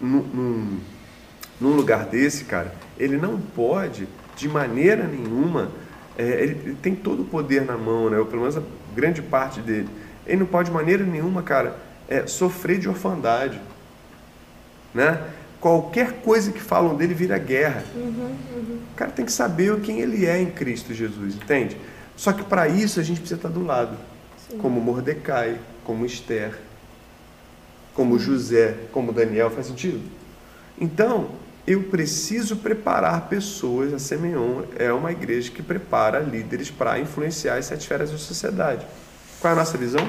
[0.00, 0.78] num,
[1.60, 5.70] num, lugar desse, cara, ele não pode, de maneira nenhuma,
[6.16, 8.18] é, ele, ele tem todo o poder na mão, né?
[8.18, 8.62] ou pelo menos a
[8.94, 9.88] grande parte dele.
[10.26, 11.76] Ele não pode, de maneira nenhuma, cara,
[12.08, 13.60] é, sofrer de orfandade.
[14.94, 15.22] Né?
[15.60, 17.84] Qualquer coisa que falam dele vira guerra.
[17.94, 21.76] O cara tem que saber quem ele é em Cristo Jesus, entende?
[22.16, 23.96] Só que para isso a gente precisa estar do lado,
[24.58, 26.58] como Mordecai, como Esther,
[27.96, 30.00] como José, como Daniel, faz sentido?
[30.78, 31.30] Então,
[31.66, 37.64] eu preciso preparar pessoas, a Semeon é uma igreja que prepara líderes para influenciar as
[37.64, 38.86] sete esferas da sociedade.
[39.40, 40.06] Qual é a nossa visão?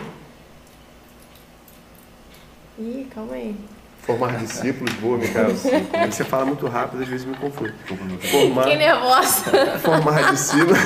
[2.78, 3.56] Ih, calma aí.
[4.04, 5.50] Formar discípulos, boa, Micael.
[5.56, 7.74] Você fala muito rápido, às vezes me confunde.
[7.86, 9.80] Fiquei Formar, nervosa.
[9.80, 10.80] formar discípulos,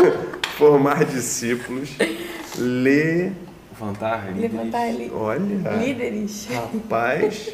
[0.58, 1.90] formar discípulos,
[2.58, 3.32] ler,
[3.78, 4.32] Fantasma.
[4.36, 5.10] Levantar ele.
[5.14, 5.38] olha,
[5.78, 6.48] Líderes.
[6.50, 7.50] rapaz,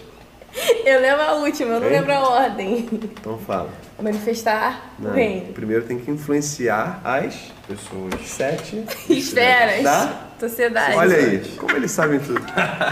[0.85, 2.89] Eu lembro a última, eu não lembro a ordem.
[2.93, 3.71] então fala.
[4.01, 5.53] Manifestar o Não, reino.
[5.53, 8.15] primeiro tem que influenciar as Pessoas.
[8.25, 9.83] sete Esferas.
[9.83, 10.29] Tá?
[10.39, 10.97] Sociedade.
[10.97, 12.41] Olha aí, como eles sabem tudo.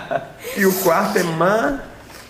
[0.57, 1.79] E o quarto é mani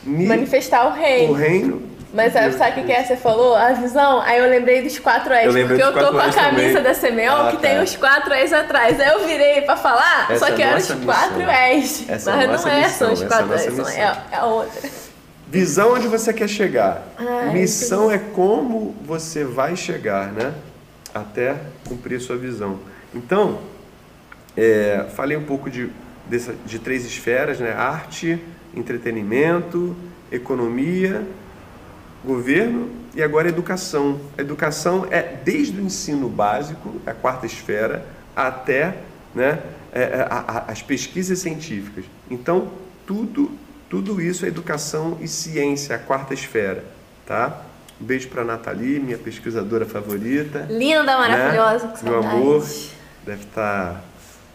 [0.04, 1.82] Manifestar o o reino.
[2.12, 3.02] Mas sabe, sabe o que, que é?
[3.04, 3.54] Você falou?
[3.56, 4.20] A visão?
[4.20, 6.82] Aí eu lembrei dos quatro S, porque eu tô com a camisa também.
[6.82, 7.62] da CMEL Ah, que tá.
[7.62, 9.00] tem os quatro S atrás.
[9.00, 11.40] Aí eu virei pra falar, Essa só que é eram os quatro.
[11.42, 12.04] S.
[12.08, 12.46] É Mas não é,
[12.82, 14.00] missão, são os é quatro S, é,
[14.32, 14.90] é a outra.
[15.48, 17.02] Visão onde você quer chegar.
[17.18, 20.52] Ai, Missão é como você vai chegar, né?
[21.14, 21.56] Até
[21.88, 22.78] cumprir sua visão.
[23.14, 23.58] Então,
[24.56, 25.90] é, falei um pouco de,
[26.26, 27.72] dessa- de três esferas, né?
[27.72, 28.38] Arte,
[28.74, 29.94] entretenimento,
[30.30, 31.22] economia,
[32.24, 34.20] governo e agora educação.
[34.36, 38.04] A educação é desde o ensino básico, a quarta esfera,
[38.34, 38.96] até
[39.34, 39.60] né,
[39.92, 42.04] é, é, a- a- as pesquisas científicas.
[42.30, 42.68] Então,
[43.06, 43.50] tudo,
[43.90, 46.84] tudo isso é educação e ciência, a quarta esfera.
[47.26, 47.62] Tá?
[48.00, 50.66] Um beijo para a Nathalie, minha pesquisadora favorita.
[50.70, 52.34] Linda, maravilhosa, com Meu saudades.
[52.40, 52.66] amor,
[53.26, 54.02] deve estar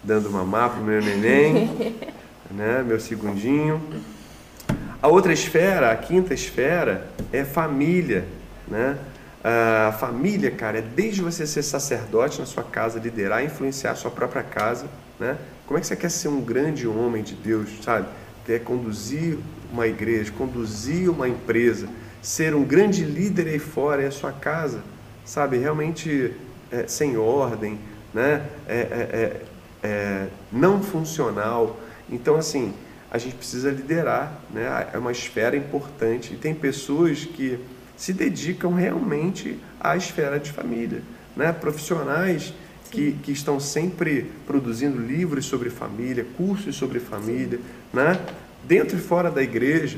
[0.03, 1.95] dando mamar pro meu neném,
[2.51, 2.83] né?
[2.85, 3.81] Meu segundinho.
[5.01, 8.25] A outra esfera, a quinta esfera, é família,
[8.67, 8.97] né?
[9.43, 14.09] A família, cara, é desde você ser sacerdote na sua casa, liderar, influenciar a sua
[14.09, 14.87] própria casa,
[15.19, 15.37] né?
[15.67, 18.07] Como é que você quer ser um grande homem de Deus, sabe?
[18.49, 19.37] É conduzir
[19.71, 21.87] uma igreja, conduzir uma empresa,
[22.21, 24.81] ser um grande líder aí fora, é a sua casa,
[25.25, 25.57] sabe?
[25.57, 26.33] Realmente
[26.71, 27.77] é, sem ordem,
[28.13, 28.45] né?
[28.67, 29.41] É, é, é,
[29.83, 31.77] é, não funcional.
[32.09, 32.73] Então, assim,
[33.09, 34.89] a gente precisa liderar, né?
[34.93, 36.33] É uma esfera importante.
[36.33, 37.59] E tem pessoas que
[37.95, 41.01] se dedicam realmente à esfera de família,
[41.35, 41.51] né?
[41.51, 42.53] Profissionais
[42.91, 47.59] que, que estão sempre produzindo livros sobre família, cursos sobre família,
[47.93, 48.19] né?
[48.63, 49.97] Dentro e fora da igreja.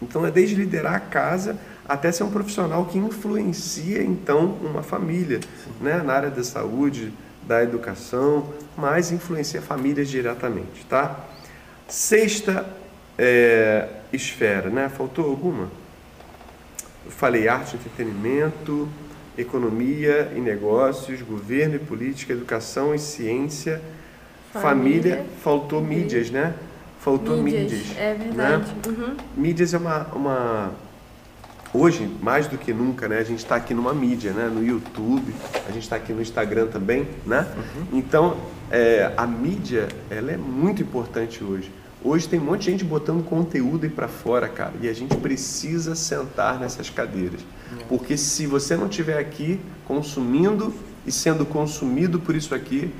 [0.00, 5.40] Então é desde liderar a casa até ser um profissional que influencia então uma família,
[5.80, 6.02] né?
[6.02, 7.12] Na área da saúde,
[7.46, 11.24] da educação, mas influencia famílias diretamente, tá?
[11.88, 12.66] Sexta
[13.18, 14.88] é, esfera, né?
[14.88, 15.70] Faltou alguma?
[17.04, 18.88] Eu falei arte, entretenimento,
[19.38, 23.80] economia e negócios, governo e política, educação e ciência,
[24.52, 26.54] família, Família, faltou mídias, né?
[27.00, 27.72] Faltou mídias.
[27.72, 28.24] Mídias, é né?
[28.24, 28.74] verdade.
[28.88, 29.16] Uhum.
[29.36, 30.72] Mídias é uma, uma.
[31.72, 33.18] Hoje, mais do que nunca, né?
[33.18, 34.50] A gente está aqui numa mídia, né?
[34.52, 35.32] No YouTube,
[35.68, 37.46] a gente está aqui no Instagram também, né?
[37.92, 38.36] Então,
[38.70, 41.70] é, a mídia, ela é muito importante hoje.
[42.02, 45.16] Hoje tem um monte de gente botando conteúdo aí para fora, cara, e a gente
[45.16, 47.40] precisa sentar nessas cadeiras.
[47.88, 50.72] Porque se você não estiver aqui consumindo
[51.04, 52.92] e sendo consumido por isso aqui,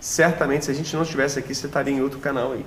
[0.00, 2.64] certamente se a gente não estivesse aqui, você estaria em outro canal aí.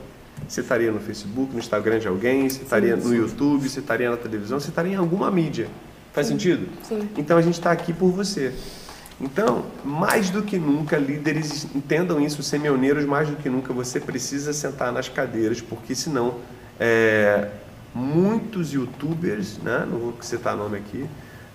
[0.48, 4.17] Você estaria no Facebook, no Instagram de alguém, você estaria no YouTube, você estaria na
[4.17, 5.67] televisão, você estaria em alguma mídia.
[6.13, 6.67] Faz sentido?
[6.84, 7.10] Sim.
[7.17, 8.54] Então a gente está aqui por você.
[9.19, 14.53] Então, mais do que nunca, líderes entendam isso, semioneiros, mais do que nunca, você precisa
[14.53, 16.36] sentar nas cadeiras, porque senão
[16.80, 17.49] é,
[17.93, 21.06] muitos youtubers, né, não vou citar nome aqui,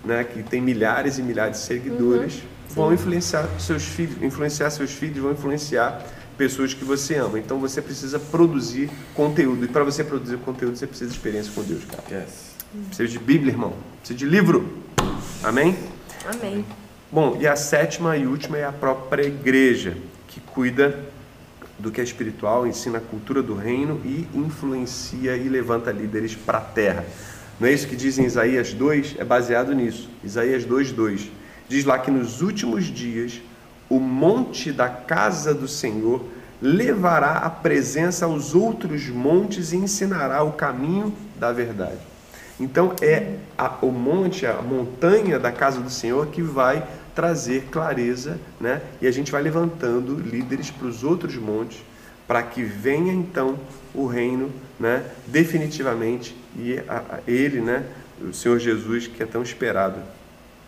[0.03, 5.19] né, que tem milhares e milhares de seguidores, vão influenciar seus filhos, influenciar seus filhos,
[5.19, 6.03] vão influenciar
[6.37, 7.39] pessoas que você ama.
[7.39, 9.63] Então você precisa produzir conteúdo.
[9.65, 12.03] E para você produzir conteúdo, você precisa de experiência com Deus, cara.
[12.11, 12.53] Yes.
[12.87, 13.73] Precisa de Bíblia, irmão.
[13.99, 14.67] Precisa de livro.
[15.43, 15.77] Amém?
[16.25, 16.65] Amém.
[17.13, 19.95] Bom, e a sétima e última é a própria igreja,
[20.27, 20.99] que cuida
[21.77, 26.57] do que é espiritual, ensina a cultura do reino e influencia e levanta líderes para
[26.57, 27.05] a terra.
[27.59, 29.17] Não é isso que diz em Isaías 2?
[29.19, 30.09] É baseado nisso.
[30.23, 31.29] Isaías 2:2
[31.69, 33.39] diz lá que nos últimos dias
[33.87, 36.25] o monte da casa do Senhor
[36.59, 41.99] levará a presença aos outros montes e ensinará o caminho da verdade.
[42.59, 46.83] Então é a- o monte, a montanha da casa do Senhor que vai
[47.15, 48.81] trazer clareza, né?
[49.01, 51.83] E a gente vai levantando líderes para os outros montes
[52.27, 53.57] para que venha então
[53.93, 55.03] o reino, né?
[55.27, 57.83] Definitivamente e a- a- ele, né?
[58.21, 59.99] O Senhor Jesus que é tão esperado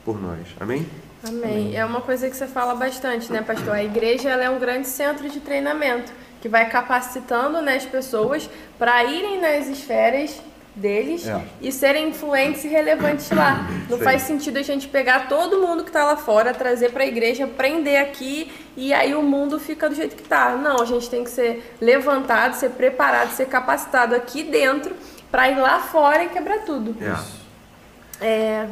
[0.03, 0.39] por nós.
[0.59, 0.85] Amém?
[1.27, 1.75] Amém.
[1.75, 3.73] É uma coisa que você fala bastante, né, pastor?
[3.73, 8.47] A igreja ela é um grande centro de treinamento que vai capacitando né, as pessoas
[8.77, 10.39] para irem nas esferas
[10.75, 11.41] deles É.
[11.61, 13.67] e serem influentes e relevantes lá.
[13.89, 14.03] Não Sim.
[14.03, 17.47] faz sentido a gente pegar todo mundo que está lá fora, trazer para a igreja,
[17.47, 20.55] prender aqui e aí o mundo fica do jeito que tá.
[20.57, 24.93] Não, a gente tem que ser levantado, ser preparado, ser capacitado aqui dentro
[25.31, 26.95] para ir lá fora e quebrar tudo.
[27.01, 27.45] É.
[28.25, 28.67] É.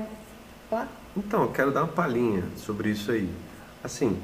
[1.16, 3.30] Então, eu quero dar uma palhinha sobre isso aí.
[3.84, 4.18] Assim,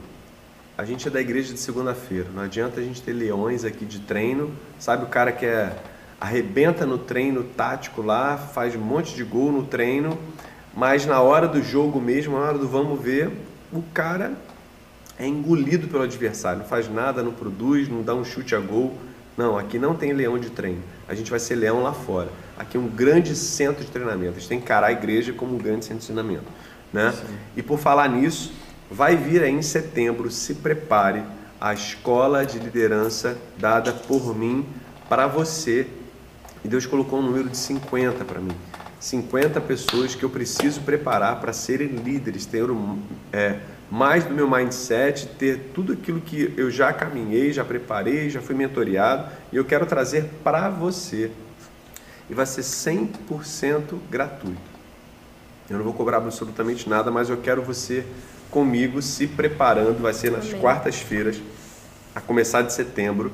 [0.77, 2.27] a gente é da igreja de segunda-feira.
[2.33, 4.51] Não adianta a gente ter leões aqui de treino.
[4.79, 5.75] Sabe o cara que é
[6.19, 10.17] arrebenta no treino tático lá, faz um monte de gol no treino,
[10.75, 13.31] mas na hora do jogo mesmo, na hora do vamos ver,
[13.71, 14.33] o cara
[15.17, 18.95] é engolido pelo adversário, não faz nada, não produz, não dá um chute a gol,
[19.37, 20.83] Não, aqui não tem leão de treino.
[21.07, 22.27] A gente vai ser leão lá fora.
[22.57, 24.31] Aqui é um grande centro de treinamento.
[24.31, 26.43] A gente tem que encarar a igreja como um grande centro de treinamento.
[26.91, 27.13] Né?
[27.55, 28.51] E por falar nisso,
[28.91, 31.23] vai vir aí em setembro, se prepare,
[31.61, 34.65] a escola de liderança dada por mim
[35.07, 35.87] para você.
[36.63, 38.55] E Deus colocou um número de 50 para mim.
[38.99, 42.65] 50 pessoas que eu preciso preparar para serem líderes, ter
[43.31, 48.41] é, mais do meu mindset, ter tudo aquilo que eu já caminhei, já preparei, já
[48.41, 51.31] fui mentoreado e eu quero trazer para você.
[52.29, 54.79] E vai ser 100% gratuito.
[55.69, 58.05] Eu não vou cobrar absolutamente nada, mas eu quero você
[58.51, 60.01] comigo se preparando.
[60.01, 61.41] Vai ser nas quartas-feiras,
[62.13, 63.31] a começar de setembro,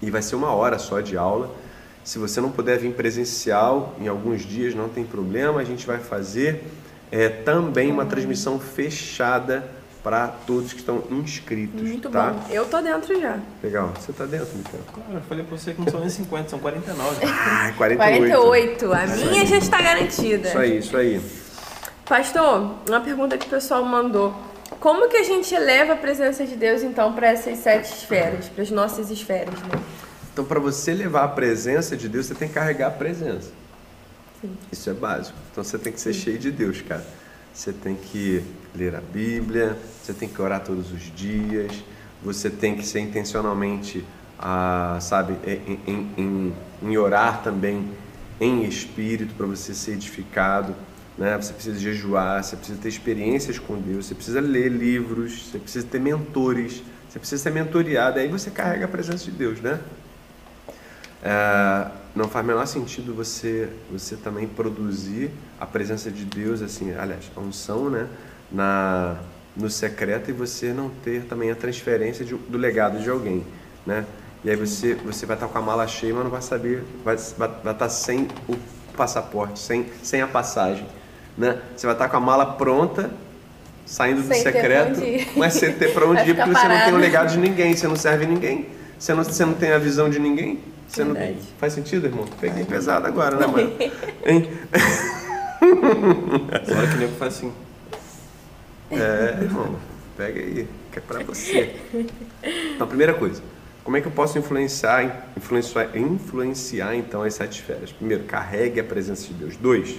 [0.00, 1.54] e vai ser uma hora só de aula.
[2.04, 5.98] Se você não puder vir presencial em alguns dias, não tem problema, a gente vai
[5.98, 6.64] fazer
[7.10, 9.68] é, também uma transmissão fechada
[10.02, 11.80] para todos que estão inscritos.
[11.80, 12.30] Muito tá?
[12.30, 12.44] bom.
[12.50, 13.38] Eu tô dentro já.
[13.62, 13.92] Legal.
[14.00, 14.82] Você tá dentro, Micael?
[14.92, 17.20] Claro, eu falei pra você que não são nem 50, são 49.
[17.24, 18.36] Ah, 48.
[18.36, 18.92] 48.
[18.92, 20.48] A minha já está garantida.
[20.48, 21.20] Isso aí, isso aí.
[22.04, 24.34] Pastor, uma pergunta que o pessoal mandou.
[24.80, 28.62] Como que a gente eleva a presença de Deus, então, para essas sete esferas, para
[28.62, 29.80] as nossas esferas, né?
[30.32, 33.50] Então, para você levar a presença de Deus, você tem que carregar a presença.
[34.40, 34.56] Sim.
[34.70, 35.36] Isso é básico.
[35.50, 37.04] Então, você tem que ser cheio de Deus, cara.
[37.52, 38.42] Você tem que
[38.74, 41.84] ler a Bíblia, você tem que orar todos os dias,
[42.22, 44.02] você tem que ser intencionalmente,
[44.38, 47.90] ah, sabe, em, em, em, em orar também
[48.40, 50.74] em espírito para você ser edificado.
[51.18, 51.36] Né?
[51.36, 55.86] Você precisa jejuar, você precisa ter experiências com Deus, você precisa ler livros, você precisa
[55.86, 58.18] ter mentores, você precisa ser mentoreado.
[58.18, 59.78] Aí você carrega a presença de Deus, né?
[61.22, 65.30] É, não faz o menor sentido você você também produzir
[65.60, 68.08] a presença de Deus assim, aliás, a unção, né,
[68.50, 69.16] na
[69.56, 73.44] no secreto e você não ter também a transferência de, do legado de alguém,
[73.86, 74.04] né?
[74.42, 77.16] E aí você você vai estar com a mala cheia, mas não vai saber, vai,
[77.16, 78.56] vai, vai estar sem o
[78.96, 80.86] passaporte, sem sem a passagem,
[81.38, 81.60] né?
[81.76, 83.10] Você vai estar com a mala pronta,
[83.86, 85.00] saindo do Sem ter secreto,
[85.36, 86.96] mas sem ter para onde ir, porque ficar você não tem o parado.
[86.96, 90.18] legado de ninguém, você não serve ninguém, você não, você não tem a visão de
[90.18, 90.60] ninguém.
[90.92, 91.16] Você não...
[91.58, 92.26] Faz sentido, irmão?
[92.38, 93.72] Peguei pesado agora, né, mano?
[94.26, 94.50] Hein?
[95.62, 97.52] Agora que o nego faz assim.
[98.90, 99.76] É, irmão,
[100.18, 101.76] pega aí, que é pra você.
[102.74, 103.40] Então, primeira coisa,
[103.82, 107.90] como é que eu posso influenciar, influenciar, influenciar então as sete esferas?
[107.90, 109.56] Primeiro, carregue a presença de Deus.
[109.56, 109.94] Dois,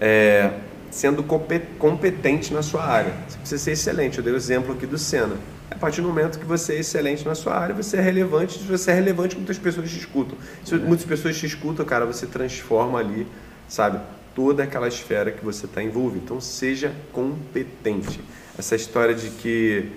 [0.00, 0.50] é,
[0.90, 3.14] sendo compe- competente na sua área.
[3.28, 4.18] Você precisa ser excelente.
[4.18, 5.36] Eu dei o exemplo aqui do Senna.
[5.74, 8.58] A partir do momento que você é excelente na sua área, você é relevante.
[8.58, 10.36] Você é relevante, muitas pessoas te escutam.
[10.64, 13.26] Se muitas pessoas te escutam, cara, você transforma ali,
[13.66, 13.98] sabe,
[14.34, 16.24] toda aquela esfera que você está envolvido.
[16.24, 18.20] Então, seja competente.
[18.58, 19.90] Essa história de que,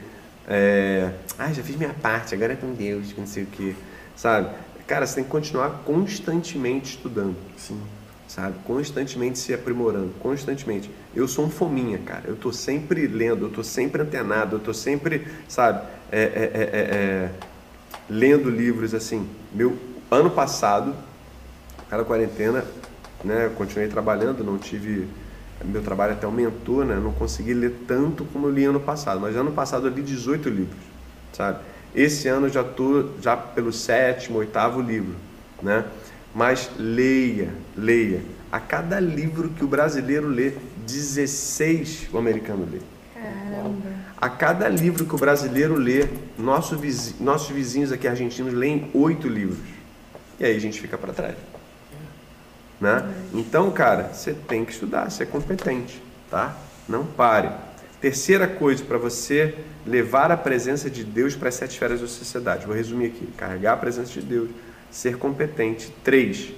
[0.47, 3.75] é, ah, já fiz minha parte, agora é com Deus, que não sei o quê,
[4.15, 4.49] sabe?
[4.87, 7.81] Cara, você tem que continuar constantemente estudando Sim.
[8.27, 8.55] Sabe?
[8.65, 10.89] Constantemente se aprimorando, constantemente.
[11.15, 12.23] Eu sou um fominha, cara.
[12.25, 15.85] Eu tô sempre lendo, eu tô sempre antenado, eu tô sempre, sabe?
[16.11, 17.31] É, é, é, é, é,
[18.09, 19.27] lendo livros assim.
[19.53, 19.77] Meu
[20.09, 20.93] ano passado,
[21.89, 22.65] cada quarentena,
[23.23, 23.45] né?
[23.45, 25.07] Eu continuei trabalhando, não tive
[25.63, 26.95] meu trabalho até aumentou, né?
[26.95, 30.49] Não consegui ler tanto como eu li ano passado, mas ano passado eu li 18
[30.49, 30.77] livros,
[31.31, 31.59] sabe?
[31.93, 35.15] Esse ano eu já tô já pelo sétimo, oitavo livro,
[35.61, 35.85] né?
[36.35, 38.21] Mas leia, leia.
[38.51, 40.51] A cada livro que o brasileiro lê,
[40.85, 42.79] 16 o americano lê.
[43.13, 43.89] Caramba.
[44.17, 46.77] A cada livro que o brasileiro lê, nosso
[47.21, 49.59] nossos vizinhos aqui argentinos leem oito livros.
[50.37, 51.35] E aí a gente fica para trás.
[52.81, 53.09] Né?
[53.33, 56.57] Então, cara, você tem que estudar, ser competente, tá?
[56.87, 57.49] Não pare.
[58.01, 59.55] Terceira coisa para você
[59.87, 62.65] levar a presença de Deus para as sete esferas da sociedade.
[62.65, 64.49] Vou resumir aqui: carregar a presença de Deus,
[64.95, 65.93] ser competente.
[66.05, 66.53] Três,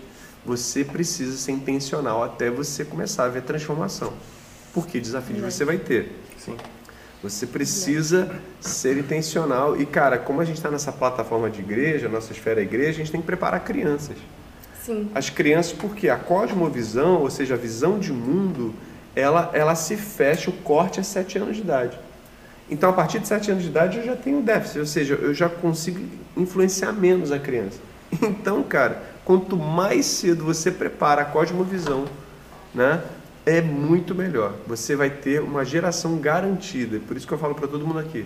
[0.45, 4.13] você precisa ser intencional até você começar a ver transformação.
[4.76, 6.12] Porque desafios você vai ter.
[6.38, 6.56] Sim.
[7.23, 9.82] Você precisa ser intencional.
[9.82, 12.93] E, cara, como a gente está nessa plataforma de igreja, nossa esfera é igreja, a
[12.97, 14.15] gente tem que preparar crianças.
[14.86, 15.10] Sim.
[15.15, 18.71] As crianças, porque a cosmovisão, ou seja, a visão de mundo,
[19.15, 21.97] ela, ela se fecha, o corte é 7 anos de idade.
[22.69, 25.34] Então, a partir de 7 anos de idade, eu já tenho déficit, ou seja, eu
[25.34, 26.00] já consigo
[26.38, 27.80] influenciar menos a criança.
[28.21, 32.05] Então, cara, quanto mais cedo você prepara a cosmovisão,
[32.73, 33.01] né,
[33.45, 34.53] é muito melhor.
[34.67, 36.99] Você vai ter uma geração garantida.
[37.08, 38.25] Por isso que eu falo para todo mundo aqui.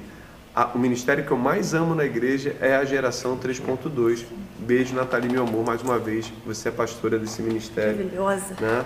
[0.53, 4.25] a- o ministério que eu mais amo na igreja é a geração 3.2.
[4.59, 6.29] Beijo, Nathalie, meu amor, mais uma vez.
[6.45, 8.55] Você é pastora desse ministério Maravilhosa.
[8.59, 8.83] né?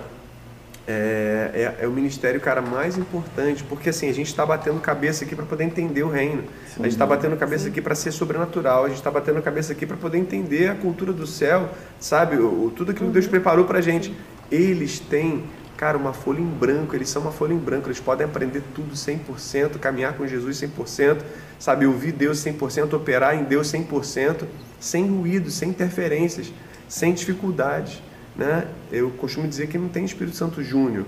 [0.87, 5.25] É, é, é, o ministério, cara, mais importante, porque assim, a gente está batendo cabeça
[5.25, 6.43] aqui para poder entender o reino.
[6.43, 6.79] Sim.
[6.79, 7.71] A gente está batendo cabeça Sim.
[7.71, 11.11] aqui para ser sobrenatural, a gente está batendo cabeça aqui para poder entender a cultura
[11.11, 11.69] do céu,
[11.99, 12.35] sabe?
[12.37, 13.31] O, o tudo aquilo que Deus uhum.
[13.31, 14.15] preparou para a gente.
[14.51, 18.27] Eles têm, cara, uma folha em branco, eles são uma folha em branco, eles podem
[18.27, 21.17] aprender tudo 100%, caminhar com Jesus 100%,
[21.57, 21.87] sabe?
[21.87, 24.43] Ouvir Deus 100%, operar em Deus 100%,
[24.79, 26.53] sem ruído, sem interferências,
[26.87, 28.03] sem dificuldades.
[28.37, 28.67] Né?
[28.91, 31.05] Eu costumo dizer que não tem Espírito Santo Júnior.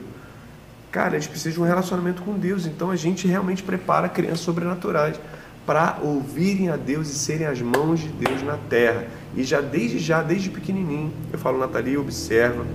[0.92, 2.66] Cara, a gente precisa de um relacionamento com Deus.
[2.66, 5.20] Então a gente realmente prepara crianças sobrenaturais
[5.66, 9.06] para ouvirem a Deus e serem as mãos de Deus na terra.
[9.36, 12.66] E já desde já, desde pequenininho, eu falo, Nathalie, observa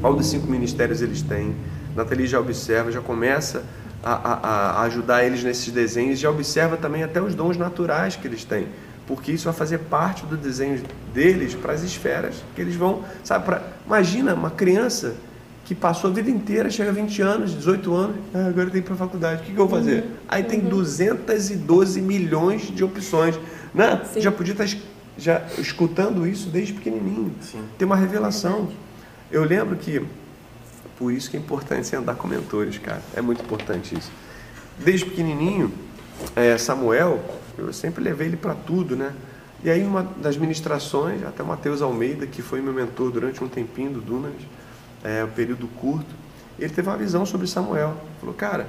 [0.00, 1.54] qual dos cinco ministérios eles têm.
[1.94, 3.64] Nathalie já observa, já começa
[4.02, 8.26] a, a, a ajudar eles nesses desenhos, já observa também até os dons naturais que
[8.26, 8.66] eles têm
[9.10, 10.80] porque isso vai fazer parte do desenho
[11.12, 15.16] deles para as esferas que eles vão, sabe, pra, imagina uma criança
[15.64, 18.94] que passou a vida inteira, chega a 20 anos, 18 anos, ah, agora tem para
[18.94, 20.04] a faculdade, o que, que eu vou fazer?
[20.04, 20.10] Uhum.
[20.28, 20.68] Aí tem uhum.
[20.68, 23.36] 212 milhões de opções,
[23.74, 24.00] né?
[24.12, 24.20] Sim.
[24.20, 24.76] Já podia estar tá
[25.18, 27.64] já escutando isso desde pequenininho, Sim.
[27.76, 28.68] tem uma revelação.
[29.28, 30.00] É eu lembro que,
[30.96, 34.12] por isso que é importante você andar com mentores, cara, é muito importante isso.
[34.78, 35.72] Desde pequenininho,
[36.36, 37.20] é, Samuel,
[37.66, 39.12] eu sempre levei ele para tudo, né?
[39.62, 43.48] E aí, uma das ministrações, até o Matheus Almeida, que foi meu mentor durante um
[43.48, 44.42] tempinho do Dunamis,
[45.04, 46.14] é, um período curto,
[46.58, 47.94] ele teve uma visão sobre Samuel.
[48.20, 48.68] Falou, cara,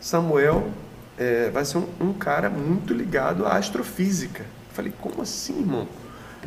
[0.00, 0.70] Samuel
[1.16, 4.42] é, vai ser um, um, cara muito ligado à astrofísica.
[4.42, 5.86] Eu falei, como assim, irmão?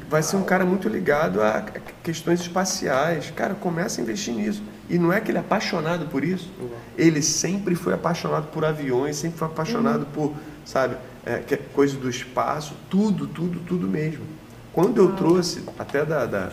[0.10, 1.62] Vai ser um cara muito ligado a
[2.04, 3.32] questões espaciais.
[3.32, 4.62] Cara, começa a investir nisso.
[4.90, 6.52] E não é que ele é apaixonado por isso.
[6.98, 10.12] Ele sempre foi apaixonado por aviões, sempre foi apaixonado uhum.
[10.12, 10.34] por,
[10.66, 10.98] sabe,
[11.28, 14.26] é, é, coisa do espaço, tudo, tudo, tudo mesmo.
[14.72, 16.52] Quando eu trouxe, até da, da,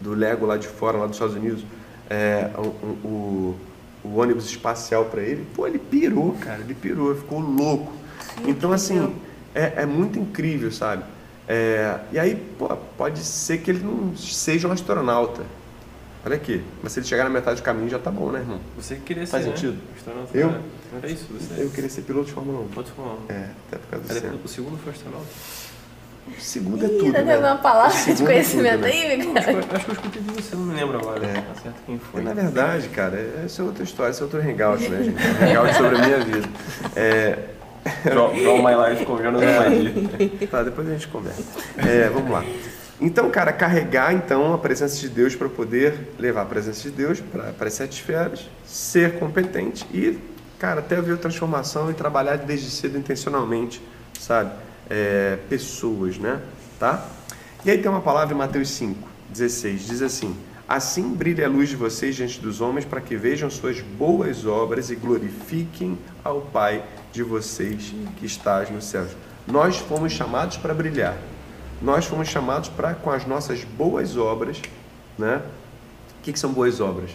[0.00, 1.64] do Lego lá de fora, lá dos Estados Unidos,
[2.08, 3.60] é, o, o,
[4.04, 7.92] o, ônibus espacial para ele, pô, ele pirou, cara, ele pirou, ficou louco.
[8.46, 9.14] Então, assim,
[9.54, 11.04] é, é muito incrível, sabe?
[11.46, 15.42] É, e aí, pô, pode ser que ele não seja um astronauta,
[16.24, 18.60] Olha aqui, mas se ele chegar na metade do caminho já tá bom, né, irmão?
[18.76, 19.52] Você queria ser, Faz né?
[19.52, 19.78] sentido?
[20.34, 20.52] Eu?
[21.02, 21.62] É isso, você.
[21.62, 22.68] Eu queria ser piloto de Fórmula 1.
[22.68, 23.32] Piloto de Fórmula 1.
[23.32, 24.32] É, até por causa do céu.
[24.44, 25.26] O segundo foi astronauta?
[26.36, 27.34] O segundo é tudo, Ih, né?
[27.34, 29.08] alguma palavra de conhecimento é tudo, né?
[29.08, 29.58] aí, Miguel?
[29.72, 31.26] Acho que eu escutei de você, não me lembro agora.
[31.26, 31.32] É.
[31.32, 32.20] Tá certo quem foi.
[32.20, 35.16] É, na verdade, cara, essa é outra história, esse é outro hangout, né, gente?
[35.16, 36.48] Um hangout sobre a minha vida.
[36.96, 37.38] É...
[38.04, 40.46] Draw, draw My Life com Jonas é.
[40.46, 41.42] Tá, depois a gente conversa.
[41.78, 42.44] É, vamos lá.
[43.00, 47.20] Então, cara, carregar então a presença de Deus para poder levar a presença de Deus
[47.20, 50.18] para as sete esferas, ser competente e,
[50.58, 53.82] cara, até ver a transformação e trabalhar desde cedo intencionalmente,
[54.18, 54.52] sabe?
[54.90, 56.40] É, pessoas, né?
[56.78, 57.06] Tá?
[57.64, 60.36] E aí tem uma palavra em Mateus 5, 16, diz assim:
[60.68, 64.90] Assim brilha a luz de vocês diante dos homens para que vejam suas boas obras
[64.90, 69.10] e glorifiquem ao Pai de vocês que estás nos céus.
[69.46, 71.16] Nós fomos chamados para brilhar
[71.80, 74.60] nós fomos chamados para, com as nossas boas obras,
[75.16, 75.42] né?
[76.18, 77.10] O que, que são boas obras?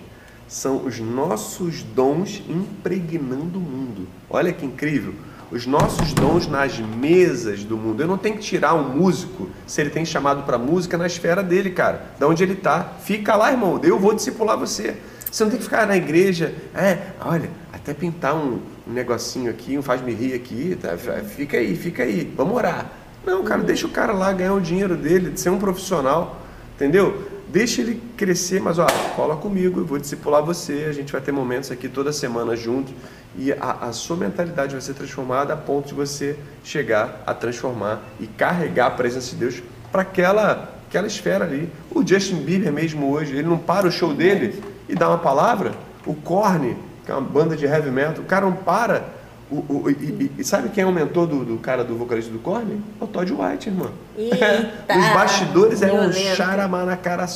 [0.47, 4.07] São os nossos dons impregnando o mundo.
[4.29, 5.13] Olha que incrível!
[5.51, 8.01] Os nossos dons nas mesas do mundo.
[8.01, 11.43] Eu não tenho que tirar um músico se ele tem chamado para música na esfera
[11.43, 12.07] dele, cara.
[12.19, 12.83] Da onde ele está.
[13.03, 13.79] Fica lá, irmão.
[13.83, 14.97] Eu vou discipular você.
[15.31, 16.55] Você não tem que ficar na igreja.
[16.73, 20.75] É, olha, até pintar um, um negocinho aqui, um faz-me rir aqui.
[20.81, 20.97] Tá?
[20.97, 22.33] Fica aí, fica aí.
[22.35, 22.91] Vamos orar.
[23.25, 26.41] Não, cara, deixa o cara lá ganhar o dinheiro dele, de ser um profissional,
[26.75, 27.31] entendeu?
[27.53, 31.31] Deixa ele crescer, mas ó, cola comigo, eu vou discipular você, a gente vai ter
[31.31, 32.95] momentos aqui toda semana juntos
[33.37, 38.01] e a, a sua mentalidade vai ser transformada a ponto de você chegar a transformar
[38.19, 41.69] e carregar a presença de Deus para aquela, aquela esfera ali.
[41.91, 45.73] O Justin Bieber mesmo hoje, ele não para o show dele e dá uma palavra.
[46.07, 46.75] O Korn,
[47.05, 49.05] que é uma banda de heavy metal, o cara não para
[49.53, 52.39] o, o, e, e, sabe quem é o mentor do, do cara do vocalista do
[52.39, 52.81] Korn?
[52.99, 53.91] É o Todd White, irmão.
[54.17, 57.27] Os bastidores é um charamana cara,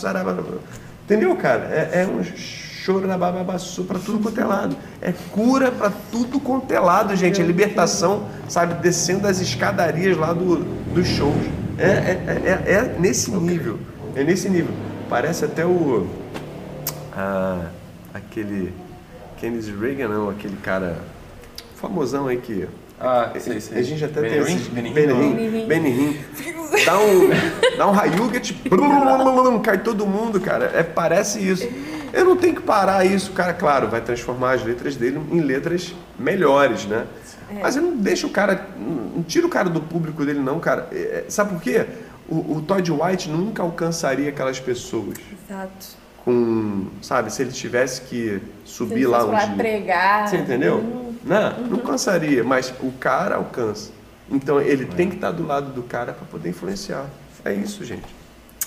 [1.05, 1.65] Entendeu, cara?
[1.65, 4.75] É, é um choro na bababassu pra tudo quanto é lado.
[4.99, 7.39] É cura pra tudo quanto é lado, gente.
[7.39, 8.81] É libertação, sabe?
[8.81, 10.57] Descendo as escadarias lá do,
[10.93, 11.35] dos shows.
[11.77, 13.79] É, é, é, é nesse nível.
[14.15, 14.73] É nesse nível.
[15.09, 16.07] Parece até o.
[17.15, 17.67] Ah,
[18.13, 18.73] aquele.
[19.37, 20.97] Kennedy Reagan, não, aquele cara
[21.77, 22.67] famosão aí que.
[22.99, 23.77] Ah, sei, sei.
[23.77, 24.67] A gente até tem esses.
[24.67, 25.67] Benihim.
[25.67, 26.19] Benihim.
[26.83, 27.29] Dá um,
[27.77, 28.53] dá um Hayuget,
[29.63, 30.71] cai todo mundo, cara.
[30.73, 31.69] É, parece isso.
[32.11, 33.53] Eu não tenho que parar isso, cara.
[33.53, 37.05] Claro, vai transformar as letras dele em letras melhores, né?
[37.49, 37.59] É.
[37.61, 38.67] Mas eu não deixo o cara.
[38.77, 40.87] Não tira o cara do público dele, não, cara.
[40.91, 41.85] É, é sabe por quê?
[42.27, 45.15] O, o Todd White nunca alcançaria aquelas pessoas.
[45.31, 45.96] Exato
[46.31, 49.55] com, sabe, se ele tivesse que subir Se lá um lá dia.
[49.55, 50.27] pregar.
[50.27, 50.79] Você entendeu?
[50.79, 53.91] hum, Não, não cansaria, mas o cara alcança.
[54.29, 57.05] Então ele tem que estar do lado do cara para poder influenciar.
[57.45, 58.03] É isso, gente.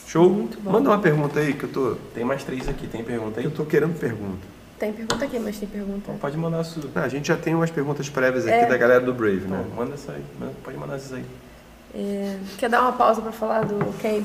[0.07, 0.31] Show?
[0.31, 0.71] Muito bom.
[0.73, 3.45] Manda uma pergunta aí que eu tô, Tem mais três aqui, tem pergunta aí?
[3.45, 4.39] eu tô querendo pergunta.
[4.79, 5.99] Tem pergunta aqui, mas tem pergunta.
[6.05, 6.85] Então pode mandar a sua.
[6.95, 8.67] Ah, a gente já tem umas perguntas prévias aqui É.
[8.67, 9.63] da galera do Brave, né?
[9.67, 10.25] Então, manda essa aí.
[10.41, 11.25] Manda- Pode mandar essas aí.
[11.95, 14.25] É, quer dar uma pausa para falar do camp?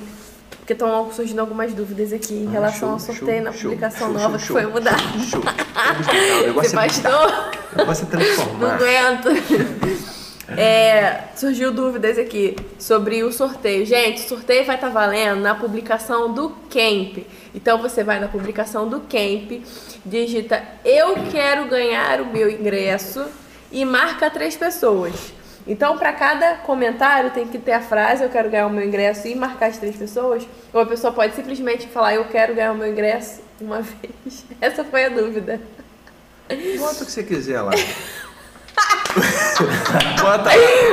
[0.49, 3.61] Porque estão surgindo algumas dúvidas aqui em Ah, relação show, ao sorteio show, na show,
[3.71, 4.71] publicação show, nova show, que foi show.
[4.71, 4.97] mudar.
[5.29, 5.41] Show.
[5.75, 7.51] Vamos mudar.
[7.73, 8.75] O negócio Você é é Não transformar.
[8.75, 9.29] aguento.
[10.47, 13.83] É, surgiu dúvidas aqui sobre o sorteio.
[13.83, 17.25] Gente, o sorteio vai estar valendo na publicação do Camp.
[17.53, 19.63] Então você vai na publicação do Camp,
[20.05, 23.25] digita Eu quero ganhar o meu ingresso
[23.71, 25.13] e marca três pessoas.
[25.67, 29.27] Então, para cada comentário tem que ter a frase Eu quero ganhar o meu ingresso
[29.27, 30.47] e marcar as três pessoas.
[30.71, 34.45] Ou a pessoa pode simplesmente falar Eu quero ganhar o meu ingresso uma vez.
[34.61, 35.59] Essa foi a dúvida.
[36.77, 37.71] Bota o que você quiser lá.
[40.21, 40.49] Bota.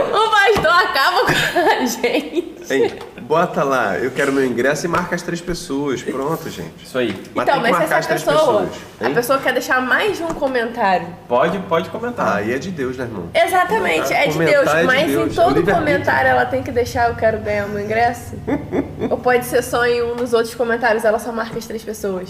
[0.08, 2.72] O pastor acaba com a gente.
[2.72, 2.98] Hein,
[3.33, 6.03] bota lá, eu quero meu ingresso e marca as três pessoas.
[6.03, 6.85] Pronto, gente.
[6.85, 7.16] Isso aí.
[7.35, 9.80] Mas então, tem que mas se essa as três pessoa, pessoas, a pessoa quer deixar
[9.80, 11.07] mais de um comentário.
[11.26, 12.37] Pode, pode comentar.
[12.37, 13.30] Aí é de Deus, né, irmão?
[13.33, 17.09] Exatamente, é de Deus, é de mas Deus, em todo comentário ela tem que deixar
[17.09, 18.35] eu quero ganhar o meu ingresso?
[19.09, 22.28] Ou pode ser só em um dos outros comentários, ela só marca as três pessoas?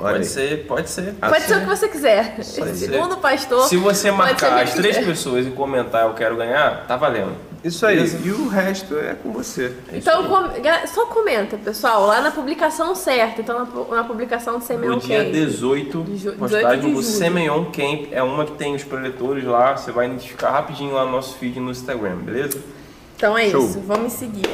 [0.00, 0.24] Olha pode aí.
[0.24, 1.14] ser, pode ser.
[1.22, 2.42] Ah, pode ser o que você quiser.
[2.42, 3.68] Segundo o pastor.
[3.68, 5.08] Se você marcar as três quiser.
[5.08, 7.49] pessoas e comentar eu quero ganhar, tá valendo.
[7.62, 7.96] Isso aí.
[7.96, 8.18] Beleza?
[8.24, 9.72] E o resto é com você.
[9.92, 13.42] É Então, com- só comenta, pessoal, lá na publicação certa.
[13.42, 15.32] Então, na, na publicação do Semeon No dia Camp.
[15.32, 17.02] 18, De ju- 18 postagem do julho.
[17.02, 18.08] Semeion Camp.
[18.12, 19.76] É uma que tem os preletores lá.
[19.76, 22.58] Você vai identificar rapidinho lá no nosso feed no Instagram, beleza?
[23.16, 23.62] Então é Show.
[23.66, 24.46] isso, vamos seguir.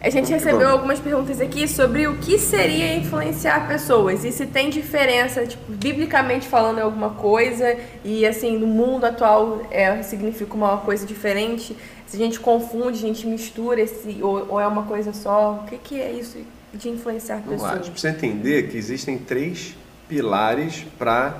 [0.00, 4.70] A gente recebeu algumas perguntas aqui sobre o que seria influenciar pessoas e se tem
[4.70, 10.76] diferença, tipo, biblicamente falando é alguma coisa e assim, no mundo atual é, significa uma
[10.76, 11.76] coisa diferente.
[12.16, 15.68] Se a gente confunde, a gente mistura esse ou, ou é uma coisa só, o
[15.68, 16.38] que, que é isso
[16.72, 17.68] de influenciar Vamos lá.
[17.68, 17.86] A pessoas?
[17.86, 19.76] gente precisa entender que existem três
[20.08, 21.38] pilares para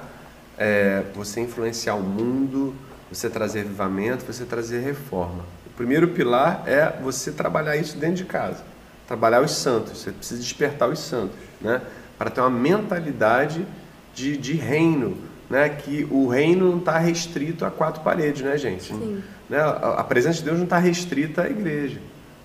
[1.15, 2.75] você influenciar o mundo,
[3.11, 5.47] você trazer avivamento, você trazer reforma.
[5.67, 8.63] O primeiro pilar é você trabalhar isso dentro de casa,
[9.09, 10.03] trabalhar os santos.
[10.03, 11.81] Você precisa despertar os santos, né?
[12.19, 13.67] Para ter uma mentalidade
[14.15, 15.17] de, de reino,
[15.49, 15.71] né?
[15.71, 18.93] Que o reino não está restrito a quatro paredes, né, gente?
[18.93, 19.23] Sim.
[19.49, 19.59] Né?
[19.61, 22.01] A, presença de Deus não está restrita à igreja,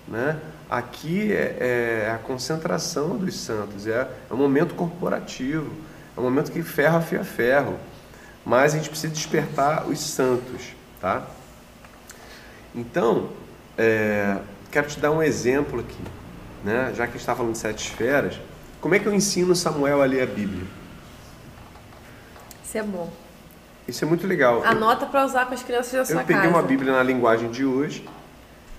[0.06, 0.38] né?
[0.70, 5.70] Aqui é, é a concentração dos santos, é, é um momento corporativo,
[6.16, 7.78] é um momento que ferro afia ferro,
[8.44, 11.26] mas a gente precisa despertar os santos, tá?
[12.74, 13.28] Então,
[13.76, 14.38] é,
[14.70, 16.02] quero te dar um exemplo aqui,
[16.64, 16.92] né?
[16.96, 18.40] Já que a gente está falando de sete esferas,
[18.80, 20.66] como é que eu ensino Samuel a ler a Bíblia?
[22.64, 23.12] Isso é bom.
[23.86, 24.62] Isso é muito legal.
[24.64, 26.54] Anota para usar com as crianças da sua Eu peguei casa.
[26.54, 28.08] uma Bíblia na linguagem de hoje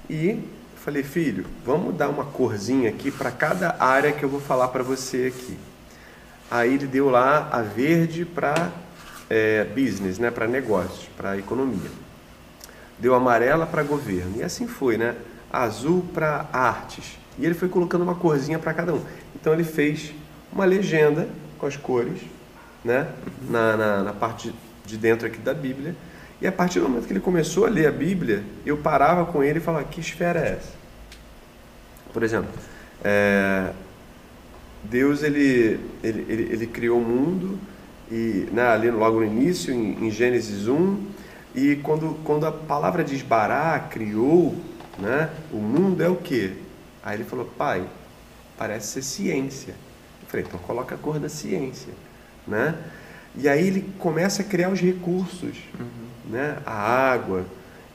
[0.10, 0.40] e
[0.78, 4.84] falei, filho, vamos dar uma corzinha aqui para cada área que eu vou falar para
[4.84, 5.58] você aqui.
[6.50, 8.72] Aí ele deu lá a verde para
[9.74, 11.90] business, né, para negócios, para economia.
[13.00, 15.16] Deu amarela para governo e assim foi, né?
[15.52, 17.18] Azul para artes.
[17.40, 19.02] E ele foi colocando uma corzinha para cada um.
[19.36, 20.14] Então ele fez
[20.52, 21.28] uma legenda
[21.58, 22.22] com as cores,
[22.84, 23.08] né?
[23.50, 24.54] Na, na, na parte
[24.86, 25.96] de dentro aqui da Bíblia.
[26.42, 29.44] E a partir do momento que ele começou a ler a Bíblia, eu parava com
[29.44, 30.74] ele e falava: que esfera é essa?
[32.12, 32.50] Por exemplo,
[33.04, 33.72] é,
[34.84, 37.58] Deus ele, ele, ele, ele criou o mundo
[38.12, 41.08] e né, ali logo no início, em, em Gênesis 1,
[41.56, 44.56] e quando, quando a palavra diz bará, criou,
[45.00, 46.54] né, o mundo é o quê?
[47.04, 47.84] Aí ele falou, pai,
[48.58, 49.74] parece ser ciência.
[50.22, 51.94] Eu falei, então coloca a cor da ciência,
[52.48, 52.76] né?
[53.36, 55.58] E aí ele começa a criar os recursos,
[56.30, 56.58] né?
[56.66, 57.46] A água,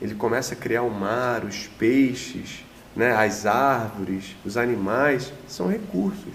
[0.01, 2.63] ele começa a criar o mar, os peixes,
[2.95, 3.15] né?
[3.15, 6.33] As árvores, os animais, são recursos.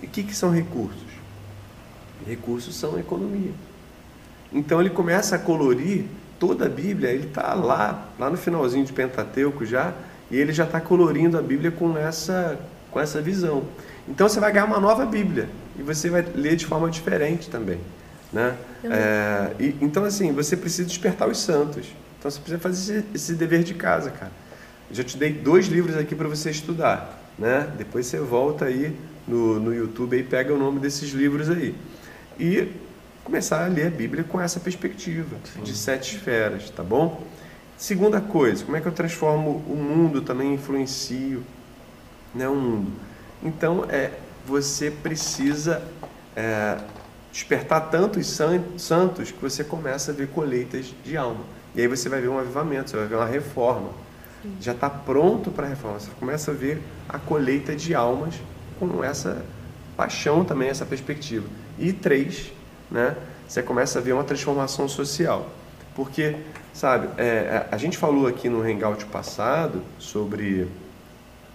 [0.00, 1.12] E o que, que são recursos?
[2.26, 3.52] Recursos são economia.
[4.52, 6.04] Então ele começa a colorir
[6.38, 9.94] toda a Bíblia, ele está lá, lá no finalzinho de Pentateuco já,
[10.30, 12.58] e ele já está colorindo a Bíblia com essa,
[12.90, 13.64] com essa visão.
[14.08, 15.48] Então você vai ganhar uma nova Bíblia
[15.78, 17.80] e você vai ler de forma diferente também.
[18.32, 18.56] Né?
[18.84, 21.86] É, e, então, assim, você precisa despertar os santos.
[22.18, 24.32] Então você precisa fazer esse, esse dever de casa, cara.
[24.88, 27.20] Eu já te dei dois livros aqui para você estudar.
[27.38, 27.68] Né?
[27.76, 31.74] Depois você volta aí no, no YouTube e pega o nome desses livros aí.
[32.38, 32.68] E
[33.24, 37.24] começar a ler a Bíblia com essa perspectiva de sete esferas, tá bom?
[37.76, 41.42] Segunda coisa, como é que eu transformo o mundo também influencio
[42.34, 42.92] né, o mundo?
[43.42, 44.12] Então é
[44.46, 45.82] você precisa
[46.34, 46.78] é,
[47.32, 51.40] despertar tantos san- santos que você começa a ver colheitas de alma.
[51.74, 53.90] E aí você vai ver um avivamento, você vai ver uma reforma.
[54.60, 55.98] Já está pronto para a reforma.
[55.98, 58.34] Você começa a ver a colheita de almas
[58.78, 59.44] com essa
[59.96, 61.46] paixão também, essa perspectiva.
[61.78, 62.52] E três,
[62.90, 63.16] né,
[63.48, 65.48] você começa a ver uma transformação social.
[65.94, 66.36] Porque,
[66.74, 70.68] sabe, é, a gente falou aqui no Hangout passado sobre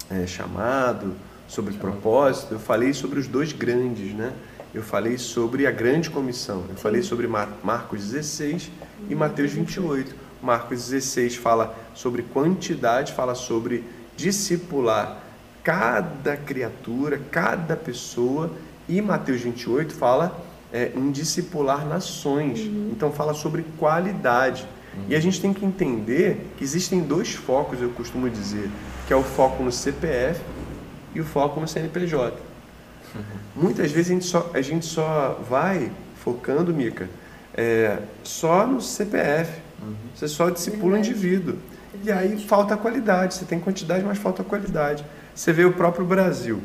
[0.10, 1.14] é, chamado,
[1.48, 4.32] sobre propósito, eu falei sobre os dois grandes, né?
[4.74, 8.70] Eu falei sobre a grande comissão, eu falei sobre Mar- Marcos 16
[9.10, 10.14] e Mateus 28.
[10.42, 13.84] Marcos 16 fala sobre quantidade, fala sobre
[14.16, 15.24] discipular
[15.64, 18.52] cada criatura, cada pessoa,
[18.88, 20.40] e Mateus 28 fala
[20.72, 22.60] é, em discipular nações.
[22.92, 24.66] Então fala sobre qualidade.
[25.10, 28.70] E a gente tem que entender que existem dois focos, eu costumo dizer,
[29.06, 30.42] que é o foco no CPF
[31.14, 32.47] e o foco no CNPJ.
[33.56, 37.10] Muitas vezes a gente só, a gente só vai focando, Mica,
[37.56, 39.62] é, só no CPF.
[40.16, 41.58] Você só discipula o indivíduo.
[42.04, 43.34] E aí falta a qualidade.
[43.34, 45.04] Você tem quantidade, mas falta a qualidade.
[45.34, 46.62] Você vê o próprio Brasil.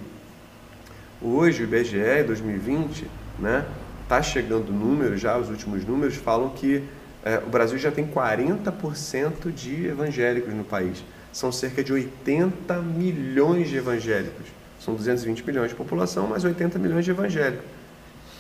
[1.20, 3.06] Hoje, o IBGE 2020,
[3.38, 3.64] né,
[4.08, 6.82] tá chegando números já, os últimos números falam que
[7.24, 11.04] é, o Brasil já tem 40% de evangélicos no país.
[11.32, 14.46] São cerca de 80 milhões de evangélicos.
[14.84, 17.64] São 220 milhões de população, mas 80 milhões de evangélicos.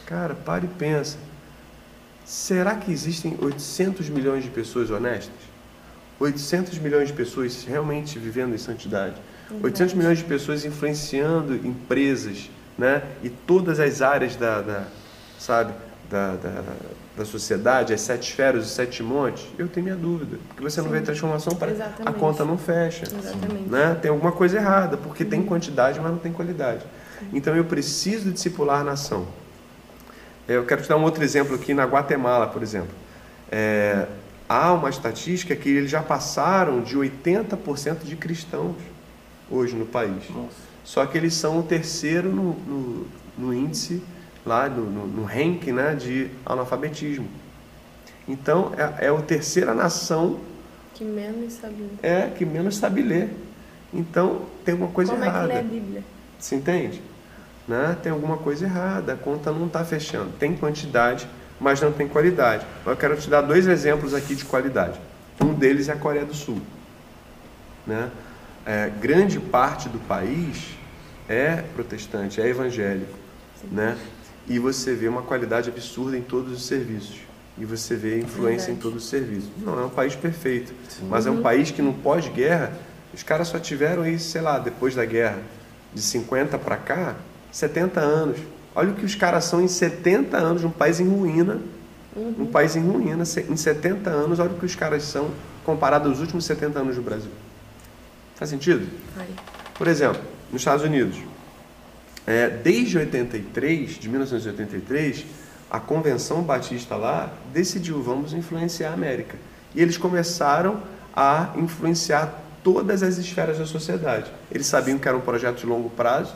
[0.06, 1.16] Cara, para e pensa.
[2.24, 5.34] Será que existem 800 milhões de pessoas honestas?
[6.18, 9.16] 800 milhões de pessoas realmente vivendo em santidade?
[9.62, 13.02] 800 milhões de pessoas influenciando empresas, né?
[13.22, 14.86] E todas as áreas da, da
[15.38, 15.72] sabe,
[16.10, 16.64] da, da,
[17.16, 19.46] da sociedade, as sete esferas, os sete montes?
[19.58, 20.38] Eu tenho minha dúvida.
[20.48, 20.94] Porque você não Sim.
[20.94, 21.70] vê transformação, para
[22.04, 23.68] a conta não fecha Exatamente.
[23.68, 23.96] né?
[24.00, 26.84] Tem alguma coisa errada, porque tem quantidade, mas não tem qualidade.
[27.32, 29.26] Então eu preciso discipular a nação.
[30.48, 32.94] Eu quero te dar um outro exemplo aqui na Guatemala, por exemplo.
[33.50, 34.06] É,
[34.48, 38.76] há uma estatística que eles já passaram de 80% de cristãos
[39.50, 40.28] hoje no país.
[40.30, 40.72] Nossa.
[40.84, 43.06] Só que eles são o terceiro no, no,
[43.38, 44.02] no índice,
[44.44, 47.28] lá no, no, no ranking né, de analfabetismo.
[48.26, 50.40] Então, é, é a terceira nação
[50.94, 51.90] Que menos sabe.
[52.02, 53.30] é que menos sabe ler.
[53.92, 55.44] Então, tem alguma coisa Como errada.
[55.44, 56.04] é que lê a Bíblia?
[56.38, 57.02] Você entende?
[57.68, 57.96] Né?
[58.02, 60.30] Tem alguma coisa errada, a conta não está fechando.
[60.38, 61.28] Tem quantidade,
[61.60, 62.66] mas não tem qualidade.
[62.84, 65.00] Eu quero te dar dois exemplos aqui de qualidade.
[65.40, 66.60] Um deles é a Coreia do Sul.
[67.86, 68.10] Né?
[68.64, 70.70] É, grande parte do país
[71.28, 73.18] é protestante, é evangélico.
[73.70, 73.96] Né?
[74.48, 77.16] E você vê uma qualidade absurda em todos os serviços.
[77.58, 78.80] E você vê influência em Verdade.
[78.82, 79.50] todos os serviços.
[79.58, 81.06] Não é um país perfeito, Sim.
[81.08, 82.72] mas é um país que no pós-guerra,
[83.12, 85.38] os caras só tiveram aí, sei lá, depois da guerra,
[85.92, 87.16] de 50 para cá,
[87.50, 88.38] 70 anos.
[88.74, 91.60] Olha o que os caras são em 70 anos, um país em ruína.
[92.16, 95.30] Um país em ruína, em 70 anos, olha o que os caras são
[95.64, 97.30] comparado aos últimos 70 anos do Brasil.
[98.34, 98.86] Faz sentido?
[99.16, 99.26] Vai.
[99.74, 100.20] Por exemplo,
[100.50, 101.16] nos Estados Unidos,
[102.26, 105.24] é, desde 83, de 1983,
[105.70, 109.36] a Convenção Batista lá decidiu, vamos influenciar a América.
[109.74, 110.82] E eles começaram
[111.14, 114.30] a influenciar todas as esferas da sociedade.
[114.50, 116.34] Eles sabiam que era um projeto de longo prazo,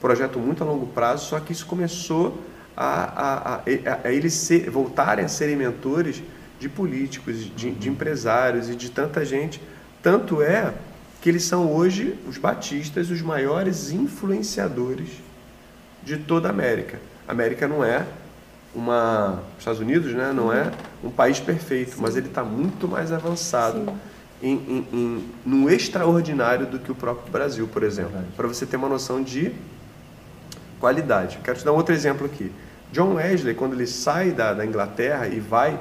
[0.00, 2.42] projeto muito a longo prazo, só que isso começou
[2.76, 3.60] a, a, a,
[4.04, 6.22] a eles ser, voltarem a serem mentores
[6.60, 9.60] de políticos, de, de empresários e de tanta gente.
[10.02, 10.74] Tanto é
[11.20, 15.08] que eles são hoje, os batistas, os maiores influenciadores
[16.02, 17.00] de toda a América.
[17.26, 18.06] A América não é
[18.74, 19.42] uma.
[19.52, 20.70] Os Estados Unidos né, não é
[21.02, 23.96] um país perfeito, mas ele está muito mais avançado Sim.
[24.42, 28.12] em, em, em, no extraordinário do que o próprio Brasil, por exemplo.
[28.36, 29.52] Para você ter uma noção de
[30.78, 31.38] qualidade.
[31.42, 32.52] Quero te dar um outro exemplo aqui.
[32.92, 35.78] John Wesley, quando ele sai da, da Inglaterra e vai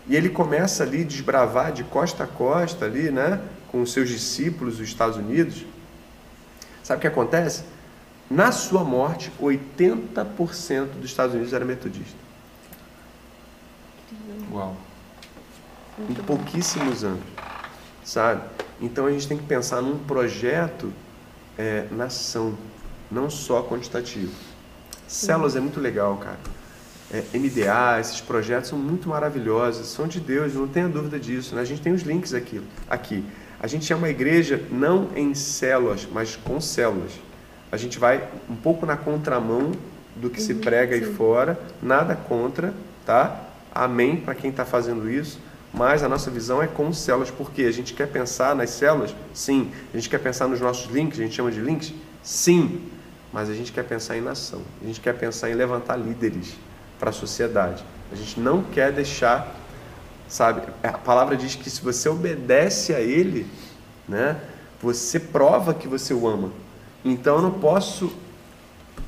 [0.08, 4.08] e ele começa ali a desbravar de costa a costa ali, né, com os seus
[4.08, 5.64] discípulos dos Estados Unidos.
[6.82, 7.62] Sabe o que acontece?
[8.28, 12.18] Na sua morte, 80% dos Estados Unidos era metodista.
[14.52, 14.76] Uau.
[15.98, 17.22] em pouquíssimos anos,
[18.04, 18.42] sabe?
[18.80, 20.92] Então a gente tem que pensar num projeto
[21.58, 22.56] é, nação,
[23.10, 24.32] não só quantitativo.
[25.06, 26.38] Células é muito legal, cara.
[27.12, 31.54] É, MDA, esses projetos são muito maravilhosos, são de Deus, não tenha dúvida disso.
[31.54, 31.60] Né?
[31.60, 32.60] A gente tem os links aqui.
[32.90, 33.24] aqui.
[33.60, 37.12] A gente é uma igreja não em células, mas com células.
[37.70, 39.72] A gente vai um pouco na contramão
[40.16, 41.14] do que se prega aí sim.
[41.14, 43.44] fora, nada contra, tá?
[43.74, 45.38] Amém para quem está fazendo isso.
[45.76, 49.70] Mas a nossa visão é com células, porque a gente quer pensar nas células, sim.
[49.92, 52.80] A gente quer pensar nos nossos links, a gente chama de links, sim.
[53.30, 54.62] Mas a gente quer pensar em nação.
[54.82, 56.54] A gente quer pensar em levantar líderes
[56.98, 57.84] para a sociedade.
[58.10, 59.54] A gente não quer deixar,
[60.26, 60.62] sabe?
[60.82, 63.46] A palavra diz que se você obedece a Ele,
[64.08, 64.40] né?
[64.80, 66.52] Você prova que você o ama.
[67.04, 68.10] Então eu não posso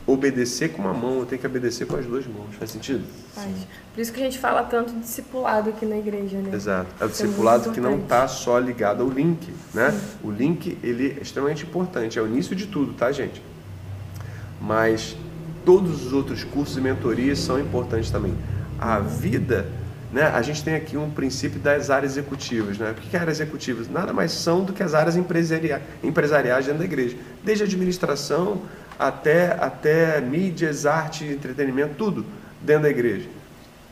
[0.08, 2.54] obedecer com uma mão, eu tenho que obedecer com as duas mãos.
[2.58, 3.04] Faz sentido?
[3.34, 3.46] Faz.
[3.94, 6.50] Por isso que a gente fala tanto de discipulado aqui na igreja, né?
[6.54, 6.88] Exato.
[6.98, 9.94] É o é discipulado muito que não está só ligado ao link, né?
[10.24, 13.42] O link, ele é extremamente importante, é o início de tudo, tá, gente?
[14.58, 15.14] Mas
[15.62, 18.34] todos os outros cursos e mentorias são importantes também.
[18.80, 19.66] A vida,
[20.10, 20.22] né?
[20.22, 22.92] A gente tem aqui um princípio das áreas executivas, né?
[22.92, 23.90] O que é áreas executivas?
[23.90, 27.14] Nada mais são do que as áreas empresaria- empresariais dentro da igreja.
[27.44, 28.62] Desde administração
[28.98, 32.24] até, até mídias, arte, entretenimento, tudo
[32.60, 33.28] dentro da igreja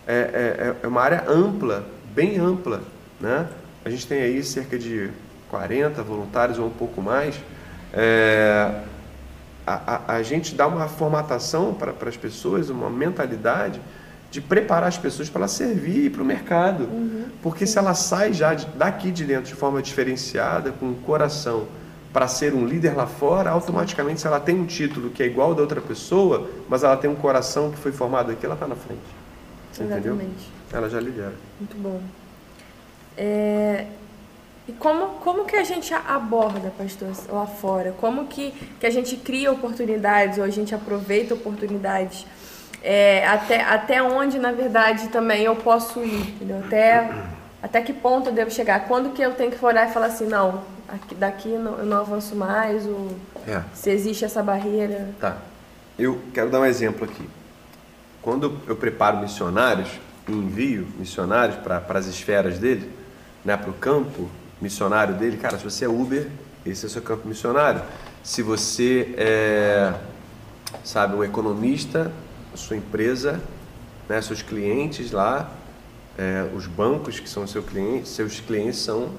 [0.07, 1.85] é, é, é uma área ampla,
[2.15, 2.81] bem ampla.
[3.21, 3.47] Né?
[3.85, 5.11] A gente tem aí cerca de
[5.51, 7.35] 40 voluntários ou um pouco mais.
[7.93, 8.83] É,
[9.67, 13.81] a, a, a gente dá uma formatação para as pessoas, uma mentalidade
[14.31, 16.89] de preparar as pessoas para ela servir para o mercado.
[17.43, 21.67] Porque se ela sai já de- daqui de dentro de forma diferenciada, com o coração,
[22.17, 25.51] para ser um líder lá fora, automaticamente, se ela tem um título que é igual
[25.51, 28.67] ao da outra pessoa, mas ela tem um coração que foi formado aqui, ela está
[28.67, 29.03] na frente.
[29.79, 30.15] Entendeu?
[30.15, 30.51] Exatamente.
[30.73, 31.35] Ela já lidera.
[31.61, 32.01] Muito bom.
[33.19, 33.85] É,
[34.69, 37.93] E como, como que a gente aborda, pastor, lá fora?
[38.01, 42.27] Como que, que a gente cria oportunidades ou a gente aproveita oportunidades?
[42.83, 46.31] É, até, até onde, na verdade, também eu posso ir?
[46.31, 46.61] Entendeu?
[46.61, 47.13] Até,
[47.63, 48.87] até que ponto eu devo chegar?
[48.89, 51.87] Quando que eu tenho que olhar e falar assim, não, aqui, daqui eu não, eu
[51.87, 52.87] não avanço mais?
[52.87, 53.11] Ou
[53.47, 53.63] É.
[53.75, 55.11] se existe essa barreira?
[55.21, 55.39] Tá.
[55.99, 57.29] Eu quero dar um exemplo aqui.
[58.21, 59.89] Quando eu preparo missionários
[60.29, 62.91] envio missionários para as esferas dele,
[63.45, 64.29] né, para o campo
[64.61, 66.29] missionário dele, cara, se você é Uber,
[66.65, 67.83] esse é o seu campo missionário.
[68.25, 69.95] Se você é,
[70.83, 72.11] sabe, um economista,
[72.55, 73.41] sua empresa,
[74.09, 75.51] né, seus clientes lá,
[76.19, 79.11] é, os bancos que são seu cliente, seus clientes são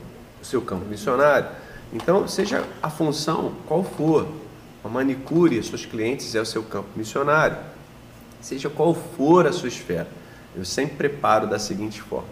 [0.42, 1.50] seu campo missionário.
[1.94, 4.28] Então, seja a função qual for,
[4.84, 7.58] a manicure, seus clientes é o seu campo missionário.
[8.42, 10.08] Seja qual for a sua esfera,
[10.56, 12.28] eu sempre preparo da seguinte forma,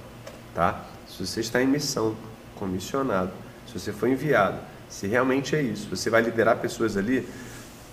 [0.54, 0.86] tá?
[1.08, 2.16] Se você está em missão,
[2.56, 3.32] comissionado,
[3.68, 4.58] se você foi enviado,
[4.90, 7.28] se realmente é isso, você vai liderar pessoas ali,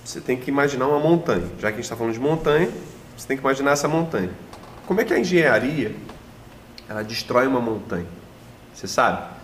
[0.05, 1.47] você tem que imaginar uma montanha.
[1.59, 2.69] Já que a gente está falando de montanha,
[3.17, 4.31] você tem que imaginar essa montanha.
[4.87, 5.95] Como é que a engenharia
[6.89, 8.07] ela destrói uma montanha?
[8.75, 9.42] Você sabe?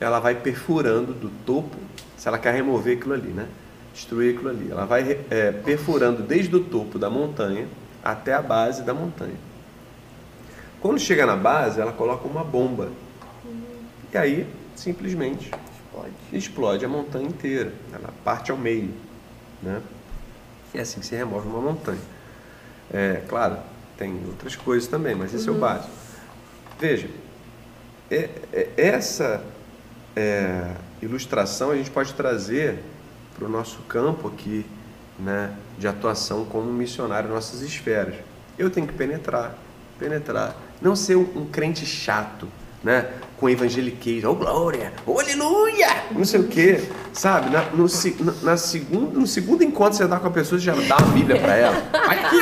[0.00, 1.76] Ela vai perfurando do topo,
[2.16, 3.48] se ela quer remover aquilo ali, né?
[3.94, 4.70] Destruir aquilo ali.
[4.70, 7.66] Ela vai é, perfurando desde o topo da montanha
[8.04, 9.36] até a base da montanha.
[10.80, 12.90] Quando chega na base, ela coloca uma bomba.
[14.12, 15.50] E aí, simplesmente,
[15.92, 16.12] Pode.
[16.32, 17.72] explode a montanha inteira.
[17.92, 18.90] Ela parte ao meio.
[19.62, 19.80] Né?
[20.74, 21.98] E é assim que se remove uma montanha.
[22.92, 23.56] É, claro,
[23.96, 25.90] tem outras coisas também, mas esse é o básico.
[26.78, 27.08] Veja,
[28.10, 29.42] é- é- essa
[30.16, 30.70] é,
[31.02, 32.82] ilustração a gente pode trazer
[33.36, 34.64] para o nosso campo aqui
[35.18, 38.14] né, de atuação como missionário nossas esferas.
[38.58, 39.54] Eu tenho que penetrar,
[39.98, 40.56] penetrar.
[40.80, 42.48] Não ser um, um crente chato,
[42.82, 43.10] né?
[43.36, 47.50] Com evangeliquez, oh glória, oh aleluia, não sei o quê, sabe?
[47.50, 47.86] Na, no,
[48.20, 51.12] na, na segundo, no segundo encontro você dá com a pessoa, você já dá uma
[51.12, 51.76] Bíblia para ela.
[51.92, 52.40] Aqui,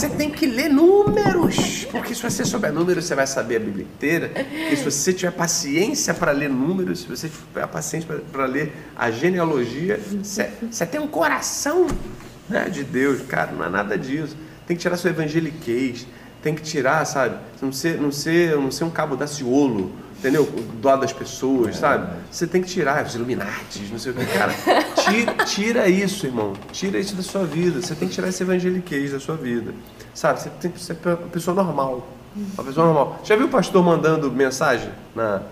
[0.00, 3.84] você tem que ler números, porque se você souber números, você vai saber a Bíblia
[3.84, 4.32] inteira.
[4.72, 9.10] E se você tiver paciência para ler números, se você tiver paciência para ler a
[9.10, 11.86] genealogia, você, você tem um coração
[12.48, 13.20] né, de Deus.
[13.28, 14.34] Cara, não é nada disso.
[14.66, 16.06] Tem que tirar sua evangeliquez,
[16.42, 17.36] tem que tirar, sabe?
[17.60, 20.44] Não ser, não ser, não ser um cabo daciolo, entendeu?
[20.44, 22.12] Do lado das pessoas, sabe?
[22.30, 24.26] Você tem que tirar os Illuminatis, não sei o que.
[24.26, 24.52] Cara,
[25.08, 26.52] tira, tira isso, irmão.
[26.70, 27.80] Tira isso da sua vida.
[27.80, 29.74] Você tem que tirar esse evangeliquez da sua vida.
[30.14, 30.40] Sabe?
[30.40, 32.06] Você tem que ser uma pessoa normal.
[32.54, 33.20] Uma pessoa normal.
[33.24, 35.42] Já viu o pastor mandando mensagem na,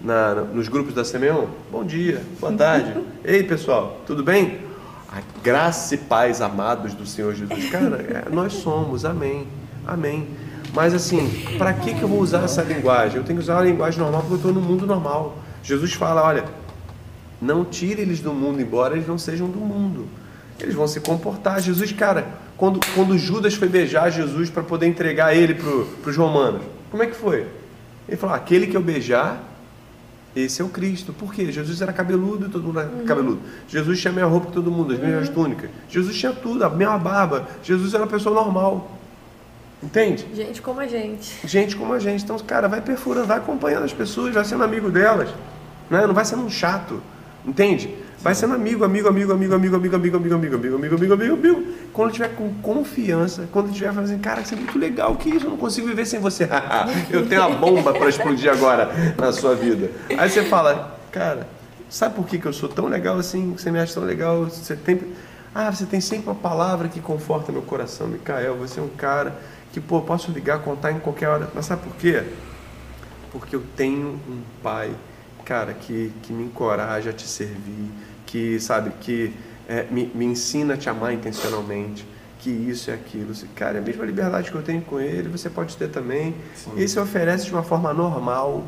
[0.00, 1.48] na, nos grupos da Simeão?
[1.72, 2.94] Bom dia, boa tarde.
[3.24, 4.60] Ei, pessoal, tudo bem?
[5.10, 7.70] A graça e paz amados do Senhor Jesus.
[7.70, 9.48] Cara, é, nós somos, amém.
[9.86, 10.28] Amém.
[10.74, 13.16] Mas assim, para que, que eu vou usar essa linguagem?
[13.16, 15.38] Eu tenho que usar uma linguagem normal porque eu estou no mundo normal.
[15.62, 16.44] Jesus fala, olha,
[17.40, 20.06] não tire eles do mundo, embora eles não sejam do mundo.
[20.60, 21.60] Eles vão se comportar.
[21.60, 26.62] Jesus, cara, quando, quando Judas foi beijar Jesus para poder entregar ele para os romanos,
[26.90, 27.46] como é que foi?
[28.08, 29.40] Ele falou: aquele que eu beijar,
[30.34, 31.12] esse é o Cristo.
[31.12, 31.52] Por quê?
[31.52, 33.40] Jesus era cabeludo e todo mundo era cabeludo.
[33.68, 35.70] Jesus tinha a mesma roupa que todo mundo, as mesmas túnicas.
[35.88, 37.46] Jesus tinha tudo, a mesma barba.
[37.62, 38.97] Jesus era uma pessoa normal.
[39.82, 40.26] Entende?
[40.34, 41.46] Gente como a gente.
[41.46, 42.24] Gente como a gente.
[42.24, 45.28] Então, cara, vai perfurando, vai acompanhando as pessoas, vai sendo amigo delas.
[45.88, 46.06] Né?
[46.06, 47.00] Não vai sendo um chato.
[47.46, 47.94] Entende?
[48.20, 51.34] Vai sendo amigo, amigo, amigo, amigo, amigo, amigo, amigo, amigo, amigo, amigo, amigo, amigo, amigo,
[51.34, 51.72] amigo.
[51.92, 55.46] Quando tiver com confiança, quando tiver falando assim, cara, isso é muito legal, que isso?
[55.46, 56.48] Eu não consigo viver sem você.
[57.10, 59.92] eu tenho uma bomba para explodir agora na sua vida.
[60.18, 61.46] Aí você fala, cara,
[61.88, 63.54] sabe por que, que eu sou tão legal assim?
[63.56, 64.44] Você me acha tão legal?
[64.46, 65.00] Você tem.
[65.54, 68.56] Ah, você tem sempre uma palavra que conforta meu coração, Micael.
[68.56, 69.38] Você é um cara
[69.78, 71.48] que, pô, posso ligar, contar em qualquer hora.
[71.54, 72.24] Mas sabe por quê?
[73.30, 74.92] Porque eu tenho um pai,
[75.44, 77.90] cara, que, que me encoraja a te servir,
[78.26, 79.32] que, sabe, que
[79.68, 82.06] é, me, me ensina a te amar intencionalmente,
[82.40, 83.32] que isso e aquilo.
[83.54, 86.34] Cara, é a mesma liberdade que eu tenho com ele, você pode ter também.
[86.56, 86.72] Sim.
[86.76, 88.64] E se oferece de uma forma normal,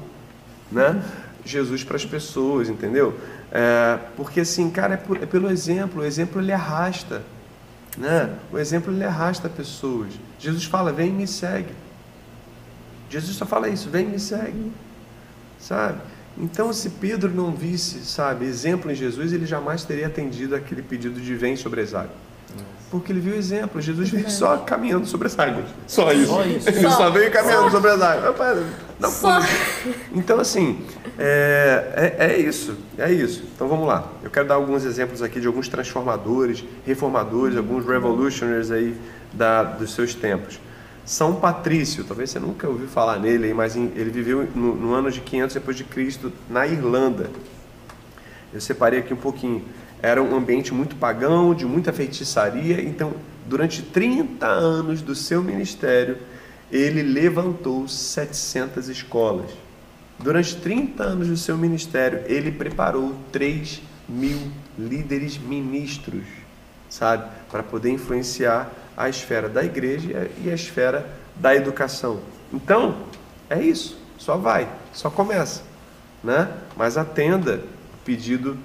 [0.70, 1.02] né?
[1.44, 3.18] Jesus para as pessoas, entendeu?
[3.50, 7.22] É, porque assim, cara, é, por, é, pelo exemplo, o exemplo ele arrasta,
[7.96, 8.30] né?
[8.52, 10.12] O exemplo ele arrasta pessoas.
[10.40, 11.72] Jesus fala, vem e me segue.
[13.08, 14.72] Jesus só fala isso, vem e me segue,
[15.60, 16.00] sabe?
[16.38, 21.20] Então, se Pedro não visse, sabe, exemplo em Jesus, ele jamais teria atendido aquele pedido
[21.20, 22.30] de vem sobre as águas.
[22.90, 23.80] Porque ele viu exemplo.
[23.80, 25.66] Jesus veio só caminhando sobre as águas.
[25.86, 26.26] Só isso.
[26.26, 26.68] Só isso.
[26.68, 27.70] Ele só, só veio caminhando só.
[27.70, 28.66] sobre as águas.
[28.98, 29.38] Não, só.
[30.12, 30.80] Então, assim,
[31.16, 32.76] é, é, é, isso.
[32.98, 33.44] É isso.
[33.54, 34.10] Então, vamos lá.
[34.24, 38.96] Eu quero dar alguns exemplos aqui de alguns transformadores, reformadores, alguns revolutionaries aí
[39.32, 40.60] da, dos seus tempos.
[41.04, 45.20] São Patrício, talvez você nunca ouviu falar nele, mas ele viveu no, no ano de
[45.20, 47.30] 500 depois de Cristo na Irlanda.
[48.52, 49.64] Eu separei aqui um pouquinho.
[50.02, 52.80] Era um ambiente muito pagão, de muita feitiçaria.
[52.80, 53.12] Então,
[53.46, 56.18] durante 30 anos do seu ministério,
[56.70, 59.50] ele levantou 700 escolas.
[60.18, 64.38] Durante 30 anos do seu ministério, ele preparou 3 mil
[64.78, 66.24] líderes ministros,
[66.88, 67.24] sabe?
[67.50, 68.70] Para poder influenciar
[69.00, 72.20] a esfera da igreja e a esfera da educação.
[72.52, 72.96] Então,
[73.48, 75.62] é isso, só vai, só começa,
[76.22, 76.52] né?
[76.76, 77.62] Mas atenda
[77.94, 78.58] o pedido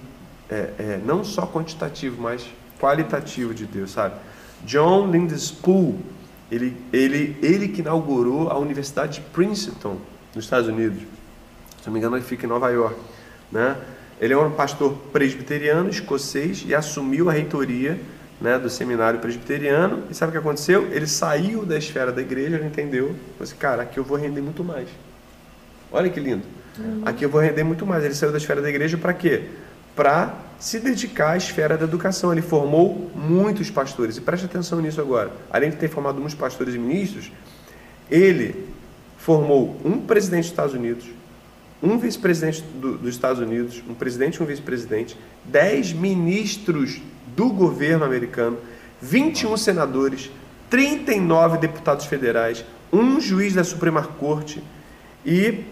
[0.49, 2.45] é, é, não só quantitativo, mas
[2.79, 4.15] qualitativo de Deus, sabe?
[4.63, 5.99] John Lindespool,
[6.51, 9.97] ele, ele, ele que inaugurou a Universidade de Princeton,
[10.35, 11.01] nos Estados Unidos.
[11.81, 12.99] Se não me engano, ele fica em Nova York,
[13.51, 13.77] né?
[14.19, 17.99] Ele é um pastor presbiteriano escocês e assumiu a reitoria
[18.39, 20.03] né, do seminário presbiteriano.
[20.09, 20.87] E sabe o que aconteceu?
[20.91, 23.07] Ele saiu da esfera da igreja, ele entendeu.
[23.07, 24.87] Falei assim, cara, aqui eu vou render muito mais.
[25.91, 26.43] Olha que lindo.
[26.77, 27.01] Uhum.
[27.05, 28.03] Aqui eu vou render muito mais.
[28.03, 29.49] Ele saiu da esfera da igreja para quê?
[29.95, 32.31] Para se dedicar à esfera da educação.
[32.31, 34.17] Ele formou muitos pastores.
[34.17, 35.31] E preste atenção nisso agora.
[35.49, 37.31] Além de ter formado muitos pastores e ministros,
[38.11, 38.67] ele
[39.17, 41.05] formou um presidente dos Estados Unidos,
[41.81, 47.01] um vice-presidente do, dos Estados Unidos, um presidente e um vice-presidente, dez ministros
[47.35, 48.57] do governo americano,
[49.01, 50.31] 21 senadores,
[50.69, 54.63] 39 deputados federais, um juiz da Suprema Corte
[55.25, 55.63] e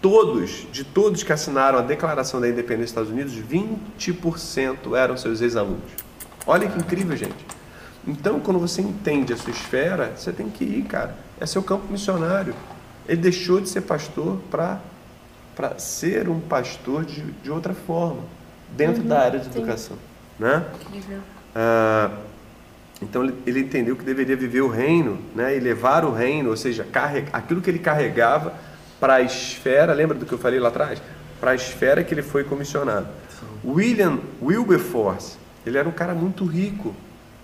[0.00, 3.34] todos, de todos que assinaram a Declaração da Independência dos Estados Unidos,
[3.98, 5.90] 20% eram seus ex-alunos.
[6.46, 7.34] Olha que incrível, gente.
[8.06, 11.16] Então, quando você entende a sua esfera, você tem que ir, cara.
[11.40, 12.54] É seu campo missionário.
[13.08, 14.80] Ele deixou de ser pastor para
[15.78, 18.22] ser um pastor de, de outra forma
[18.76, 19.58] dentro uhum, da área de sim.
[19.58, 19.96] educação.
[20.38, 20.64] Né?
[21.54, 22.10] Ah,
[23.00, 26.56] então ele, ele, entendeu que deveria viver o reino né, e levar o reino, ou
[26.56, 28.54] seja, carrega, aquilo que ele carregava
[29.00, 31.00] para a esfera, lembra do que eu falei lá atrás?
[31.40, 33.06] Para a esfera que ele foi comissionado.
[33.38, 33.46] Sim.
[33.70, 36.94] William Wilberforce, ele era um cara muito rico,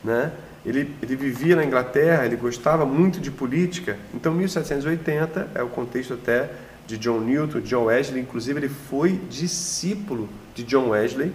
[0.03, 0.33] né?
[0.65, 3.99] Ele, ele vivia na Inglaterra, ele gostava muito de política.
[4.15, 6.51] Então, 1780 é o contexto até
[6.93, 8.21] de John Newton, John Wesley.
[8.21, 11.33] Inclusive, ele foi discípulo de John Wesley.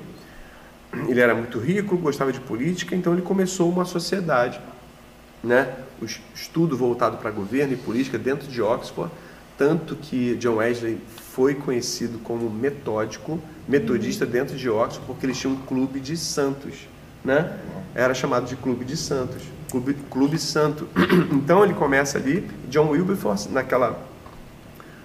[1.08, 4.60] Ele era muito rico, gostava de política, então ele começou uma sociedade,
[5.44, 5.74] né?
[6.02, 9.12] O estudo voltado para governo e política dentro de Oxford,
[9.58, 11.00] tanto que John Wesley
[11.34, 16.88] foi conhecido como metódico, metodista dentro de Oxford, porque eles tinham um clube de santos,
[17.24, 17.58] né?
[17.94, 20.88] Era chamado de clube de santos, clube, clube santo.
[21.34, 24.07] Então ele começa ali, John Wilberforce naquela,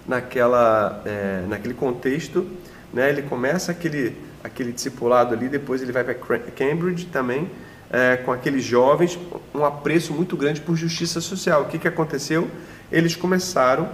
[0.06, 2.46] naquela, é, naquele contexto,
[2.92, 3.08] né?
[3.08, 7.48] Ele começa aquele aquele discipulado ali, depois ele vai para Cambridge também,
[7.90, 9.18] é, com aqueles jovens,
[9.54, 11.62] um apreço muito grande por justiça social.
[11.62, 12.50] O que, que aconteceu?
[12.90, 13.88] Eles começaram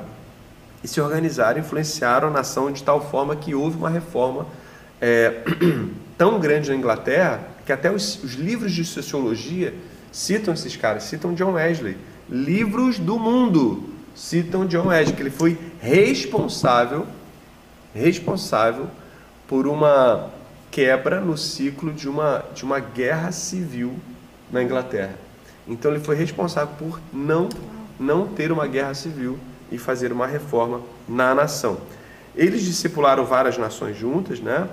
[0.82, 4.46] e se organizaram, influenciaram a nação de tal forma que houve uma reforma
[5.00, 5.42] é,
[6.16, 9.74] tão grande na Inglaterra que até os, os, livros de sociologia
[10.10, 11.96] citam esses caras, citam John Wesley.
[12.30, 17.06] Livros do mundo citam John Wesley, que ele foi responsável,
[17.94, 18.88] responsável
[19.46, 20.30] por uma
[20.72, 23.94] quebra no ciclo de uma, de uma guerra civil
[24.50, 25.14] na Inglaterra.
[25.68, 27.48] Então ele foi responsável por não,
[27.98, 29.38] não ter uma guerra civil
[29.70, 31.78] e fazer uma reforma na nação.
[32.34, 34.68] Eles discipularam várias nações juntas, né?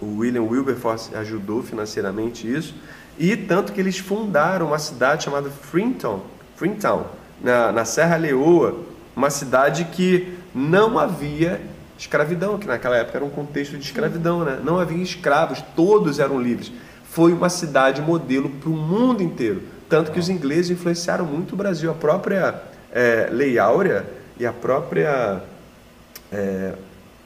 [0.00, 2.74] O William Wilberforce ajudou financeiramente isso,
[3.18, 6.20] e tanto que eles fundaram uma cidade chamada Freetown,
[6.56, 7.04] Freetown
[7.44, 8.74] na, na Serra Leoa,
[9.14, 11.60] uma cidade que não havia
[11.96, 14.58] escravidão, que naquela época era um contexto de escravidão, né?
[14.64, 16.72] não havia escravos, todos eram livres.
[17.10, 19.62] Foi uma cidade modelo para o mundo inteiro.
[19.88, 21.90] Tanto que os ingleses influenciaram muito o Brasil.
[21.90, 24.04] A própria é, Lei Áurea
[24.38, 25.42] e a própria
[26.32, 26.72] é,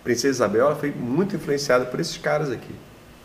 [0.03, 2.75] Princesa Isabel ela foi muito influenciada por esses caras aqui.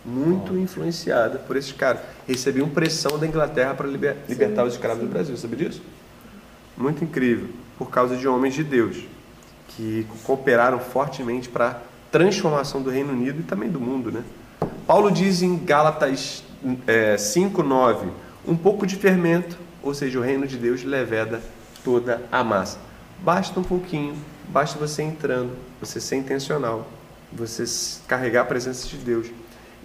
[0.05, 2.01] Muito influenciada por esses caras.
[2.27, 5.35] Recebiam pressão da Inglaterra para liber, libertar os escravos do Brasil.
[5.35, 5.81] Sabe disso?
[6.77, 7.49] Muito incrível.
[7.77, 9.03] Por causa de homens de Deus
[9.75, 11.77] que cooperaram fortemente para a
[12.11, 14.11] transformação do Reino Unido e também do mundo.
[14.11, 14.23] Né?
[14.85, 16.43] Paulo diz em Gálatas
[16.87, 18.07] é, 5,9:
[18.47, 21.41] um pouco de fermento, ou seja, o reino de Deus leveda
[21.83, 22.77] toda a massa.
[23.19, 24.15] Basta um pouquinho,
[24.49, 26.87] basta você entrando, você ser intencional,
[27.31, 27.63] você
[28.07, 29.27] carregar a presença de Deus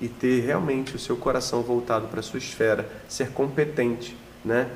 [0.01, 4.69] e ter realmente o seu coração voltado para a sua esfera, ser competente, né?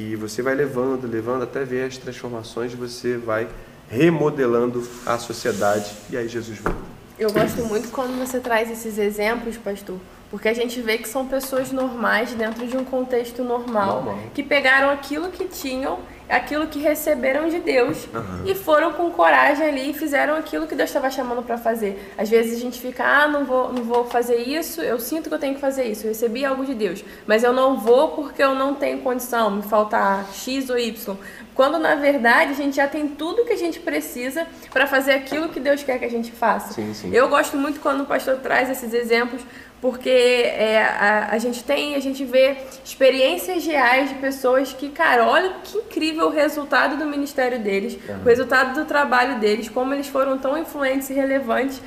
[0.00, 3.46] E você vai levando, levando até ver as transformações, você vai
[3.90, 6.80] remodelando a sociedade e aí Jesus volta.
[7.18, 9.98] Eu gosto muito quando você traz esses exemplos, pastor,
[10.30, 14.18] porque a gente vê que são pessoas normais dentro de um contexto normal, normal.
[14.32, 15.98] que pegaram aquilo que tinham
[16.30, 18.44] aquilo que receberam de Deus uhum.
[18.46, 22.12] e foram com coragem ali e fizeram aquilo que Deus estava chamando para fazer.
[22.16, 25.34] Às vezes a gente fica, ah, não vou, não vou fazer isso, eu sinto que
[25.34, 28.42] eu tenho que fazer isso, eu recebi algo de Deus, mas eu não vou porque
[28.42, 31.16] eu não tenho condição, me falta X ou Y.
[31.54, 35.48] Quando na verdade a gente já tem tudo que a gente precisa para fazer aquilo
[35.48, 36.72] que Deus quer que a gente faça.
[36.72, 37.10] Sim, sim.
[37.12, 39.42] Eu gosto muito quando o pastor traz esses exemplos
[39.80, 45.26] porque é, a, a gente tem, a gente vê experiências reais de pessoas que, cara,
[45.26, 48.20] olha que incrível o resultado do ministério deles, uhum.
[48.22, 51.80] o resultado do trabalho deles, como eles foram tão influentes e relevantes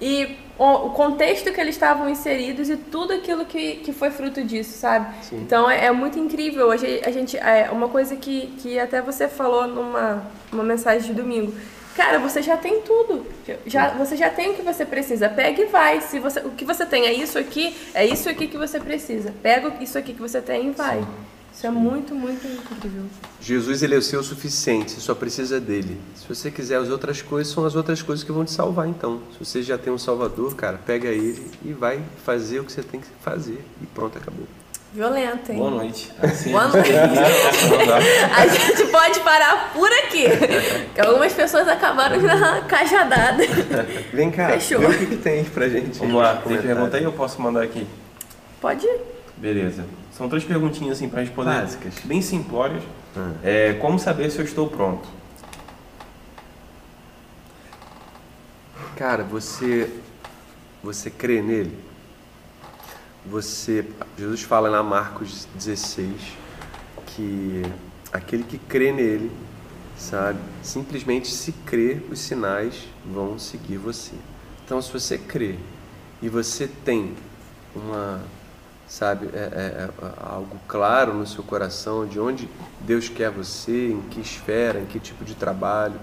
[0.00, 4.42] e o, o contexto que eles estavam inseridos e tudo aquilo que, que foi fruto
[4.42, 5.06] disso, sabe?
[5.24, 5.40] Sim.
[5.42, 6.70] Então é, é, muito incrível.
[6.70, 10.22] A gente, a gente é uma coisa que, que até você falou numa
[10.52, 11.52] uma mensagem de domingo
[11.94, 13.26] Cara, você já tem tudo.
[13.66, 15.28] Já, você já tem o que você precisa.
[15.28, 16.00] Pega e vai.
[16.00, 19.34] Se você, o que você tem é isso aqui, é isso aqui que você precisa.
[19.42, 21.04] Pega isso aqui que você tem e vai.
[21.52, 23.04] Isso é muito, muito incrível.
[23.40, 26.00] Jesus ele é o seu suficiente, você só precisa dele.
[26.14, 29.20] Se você quiser as outras coisas, são as outras coisas que vão te salvar então.
[29.32, 32.82] Se você já tem um Salvador, cara, pega ele e vai fazer o que você
[32.82, 34.46] tem que fazer e pronto, acabou.
[34.92, 35.58] Violenta, hein?
[35.58, 36.12] Boa noite.
[36.20, 36.90] Assim, Boa noite.
[38.36, 40.24] a gente pode parar por aqui.
[40.92, 43.44] Que algumas pessoas acabaram na cajadada.
[44.12, 44.80] Vem cá, Fechou.
[44.80, 46.00] vê o que, que tem pra gente.
[46.00, 47.86] Vamos lá, tem pergunta aí ou posso mandar aqui?
[48.60, 49.00] Pode ir.
[49.36, 49.84] Beleza.
[50.12, 51.50] São três perguntinhas assim pra responder.
[51.50, 51.94] Básicas.
[52.04, 52.82] Bem simplórias.
[53.16, 53.34] Hum.
[53.44, 55.08] É, como saber se eu estou pronto?
[58.96, 59.88] Cara, você,
[60.82, 61.78] você crê nele?
[63.26, 63.86] Você,
[64.18, 66.14] Jesus fala na Marcos 16
[67.06, 67.62] que
[68.12, 69.30] aquele que crê nele,
[69.96, 74.14] sabe, simplesmente se crê, os sinais vão seguir você.
[74.64, 75.56] Então, se você crê
[76.22, 77.14] e você tem
[77.74, 78.22] uma,
[78.88, 82.48] sabe, é, é, é, algo claro no seu coração de onde
[82.80, 86.00] Deus quer você, em que esfera, em que tipo de trabalho,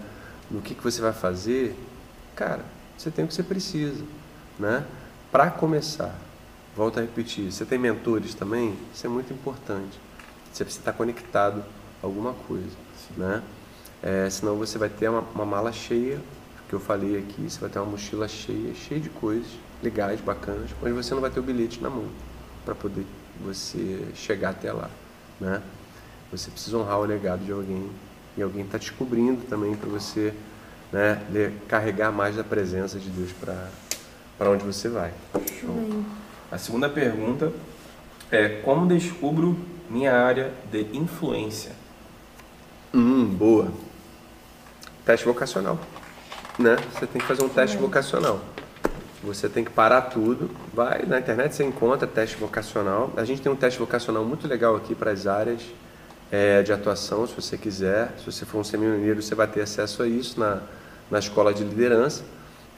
[0.50, 1.76] no que, que você vai fazer,
[2.36, 2.64] cara,
[2.98, 4.04] você tem o que você precisa,
[4.58, 4.86] né?
[5.32, 6.16] Para começar,
[6.78, 8.78] Volto a repetir, você tem mentores também?
[8.94, 10.00] Isso é muito importante.
[10.54, 11.66] Você precisa estar conectado
[12.04, 12.70] a alguma coisa,
[13.18, 13.42] né?
[14.04, 16.22] É, senão você vai ter uma, uma mala cheia,
[16.70, 19.48] que eu falei aqui, você vai ter uma mochila cheia, cheia de coisas
[19.82, 22.06] legais, bacanas, mas você não vai ter o bilhete na mão
[22.64, 23.08] para poder
[23.44, 24.92] você chegar até lá,
[25.42, 25.64] né?
[26.32, 27.90] Você precisa honrar o legado de alguém
[28.38, 30.32] e alguém está te cobrindo também para você,
[30.92, 31.24] né,
[31.68, 33.68] carregar mais da presença de Deus para
[34.38, 35.12] para onde você vai.
[35.60, 36.06] Show.
[36.50, 37.52] A segunda pergunta
[38.32, 39.58] é como descubro
[39.90, 41.72] minha área de influência?
[42.94, 43.72] Hum, boa.
[45.06, 45.78] Teste vocacional,
[46.58, 46.78] né?
[46.94, 48.40] Você tem que fazer um teste vocacional.
[49.24, 53.12] Você tem que parar tudo, vai na internet você encontra teste vocacional.
[53.18, 55.62] A gente tem um teste vocacional muito legal aqui para as áreas
[56.32, 58.14] é, de atuação, se você quiser.
[58.20, 60.62] Se você for um seminarieiro, você vai ter acesso a isso na,
[61.12, 62.24] na escola de liderança,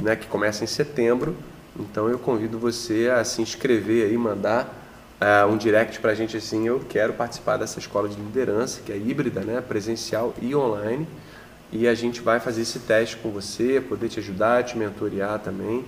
[0.01, 1.35] né, que começa em setembro.
[1.79, 4.75] Então eu convido você a se inscrever aí, mandar
[5.21, 8.91] uh, um direct para a gente assim, eu quero participar dessa escola de liderança, que
[8.91, 11.07] é híbrida, né, presencial e online.
[11.71, 15.79] E a gente vai fazer esse teste com você, poder te ajudar, te mentorear também.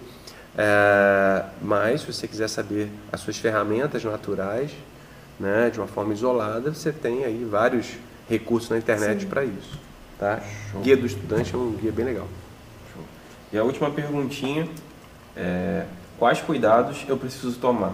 [0.54, 4.72] Uh, mas se você quiser saber as suas ferramentas naturais,
[5.39, 7.88] né, de uma forma isolada, você tem aí vários
[8.30, 9.80] recursos na internet para isso.
[10.20, 10.39] Tá?
[10.84, 12.28] Guia do estudante é um guia bem legal.
[12.94, 13.04] Show.
[13.52, 14.70] E a última perguntinha
[15.36, 15.86] é
[16.20, 17.94] quais cuidados eu preciso tomar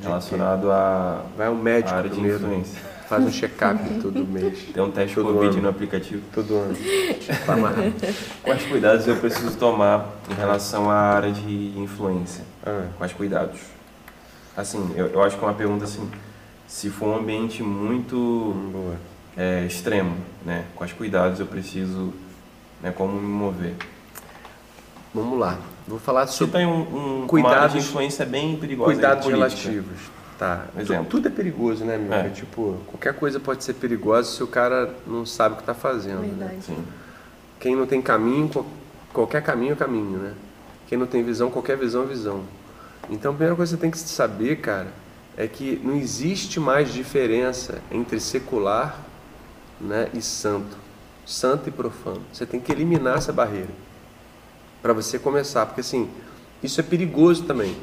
[0.00, 2.80] relacionado a Vai ao médico área de influência.
[3.08, 5.62] faz um check-up todo mês, Tem um teste Todo Covid ano.
[5.62, 6.22] no aplicativo.
[6.34, 6.74] todo ano.
[8.42, 12.44] Quais cuidados eu preciso tomar em relação à área de influência?
[12.64, 13.60] Ah, Quais cuidados?
[14.56, 16.10] Assim, eu, eu acho que é uma pergunta assim,
[16.66, 18.16] se for um ambiente muito
[18.72, 18.96] boa.
[19.36, 20.64] é, extremo, né?
[20.74, 22.12] Quais cuidados eu preciso,
[22.82, 22.90] né?
[22.90, 23.74] Como me mover?
[25.14, 25.58] Vamos lá.
[25.86, 28.92] Vou falar sobre tem um, um, uma Cuidados- de influência bem perigosa.
[28.92, 29.98] cuidados relativos.
[30.38, 30.66] Tá.
[30.78, 31.04] Exemplo.
[31.04, 32.12] Tu- Tudo é perigoso, né, meu?
[32.14, 32.28] É.
[32.30, 36.20] Tipo, qualquer coisa pode ser perigosa se o cara não sabe o que tá fazendo.
[36.20, 36.28] né?
[36.36, 36.62] Verdade.
[36.64, 36.84] Sim.
[37.60, 38.66] Quem não tem caminho, qual-
[39.12, 40.32] qualquer caminho é caminho, né?
[40.88, 42.42] Quem não tem visão, qualquer visão é visão.
[43.10, 44.88] Então a primeira coisa que você tem que saber, cara,
[45.36, 48.98] é que não existe mais diferença entre secular
[49.80, 50.76] né, e santo.
[51.24, 52.20] Santo e profano.
[52.32, 53.68] Você tem que eliminar essa barreira
[54.82, 56.08] para você começar, porque assim,
[56.62, 57.76] isso é perigoso também.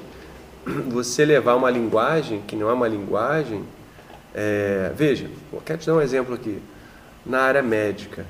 [0.89, 3.63] Você levar uma linguagem que não é uma linguagem.
[4.35, 6.61] é, veja, eu quero te dar um exemplo aqui.
[7.25, 8.25] Na área médica,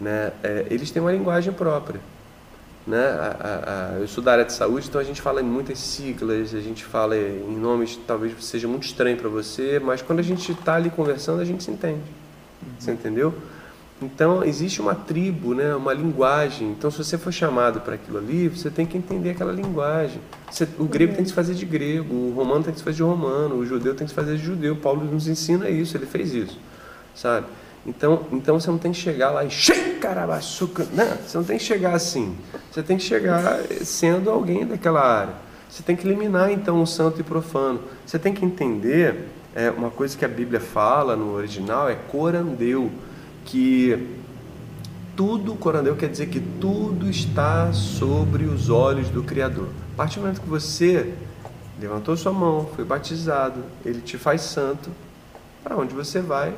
[0.00, 2.00] né, é, eles têm uma linguagem própria.
[2.86, 2.98] Né?
[3.04, 5.78] A- a- a- eu sou da área de saúde, então a gente fala em muitas
[5.78, 10.20] siglas, a gente fala em nomes que talvez seja muito estranho para você, mas quando
[10.20, 12.00] a gente está ali conversando, a gente se entende.
[12.78, 13.34] Você entendeu?
[14.00, 16.70] Então existe uma tribo, né, uma linguagem.
[16.70, 20.20] Então se você for chamado para aquilo ali, você tem que entender aquela linguagem.
[20.50, 22.96] Você- o grego tem que se fazer de grego, o romano tem que se fazer
[22.96, 24.76] de romano, o judeu tem que se fazer de judeu.
[24.76, 26.58] Paulo nos ensina isso, ele fez isso,
[27.14, 27.46] sabe?
[27.86, 29.48] Então, então você não tem que chegar lá e
[30.00, 30.86] carabaçuca.
[30.92, 32.36] Não, você não tem que chegar assim.
[32.70, 35.34] Você tem que chegar sendo alguém daquela área.
[35.70, 37.80] Você tem que eliminar então o santo e profano.
[38.04, 42.90] Você tem que entender é, uma coisa que a Bíblia fala no original é corandeu,
[43.46, 44.06] que
[45.16, 49.68] tudo, corandeu quer dizer que tudo está sobre os olhos do Criador.
[49.94, 51.14] A partir do momento que você
[51.80, 54.90] levantou sua mão, foi batizado, ele te faz santo,
[55.64, 56.54] para onde você vai,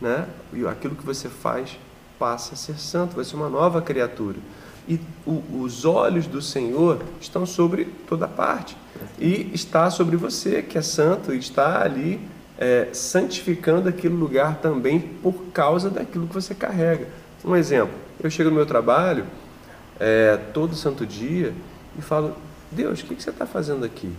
[0.00, 0.26] né?
[0.52, 1.78] E aquilo que você faz
[2.18, 4.38] passa a ser santo, vai ser uma nova criatura.
[4.88, 8.76] E o- os olhos do Senhor estão sobre toda parte.
[9.18, 12.20] E está sobre você, que é santo, e está ali
[12.60, 17.08] é, santificando aquele lugar também por causa daquilo que você carrega.
[17.42, 19.24] Um exemplo, eu chego no meu trabalho
[19.98, 21.54] é, todo santo dia
[21.98, 22.36] e falo,
[22.70, 24.12] Deus, o que, que você está fazendo aqui?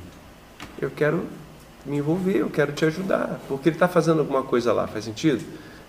[0.81, 1.25] Eu quero
[1.85, 5.43] me envolver, eu quero te ajudar, porque ele está fazendo alguma coisa lá, faz sentido?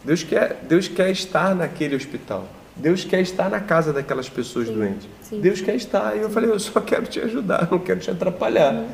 [0.05, 2.47] Deus quer, Deus quer estar naquele hospital.
[2.75, 5.09] Deus quer estar na casa daquelas pessoas Sim, doentes.
[5.23, 5.41] sim.
[5.41, 6.17] Deus quer estar.
[6.17, 8.85] E eu falei, eu só quero te ajudar, não quero te atrapalhar.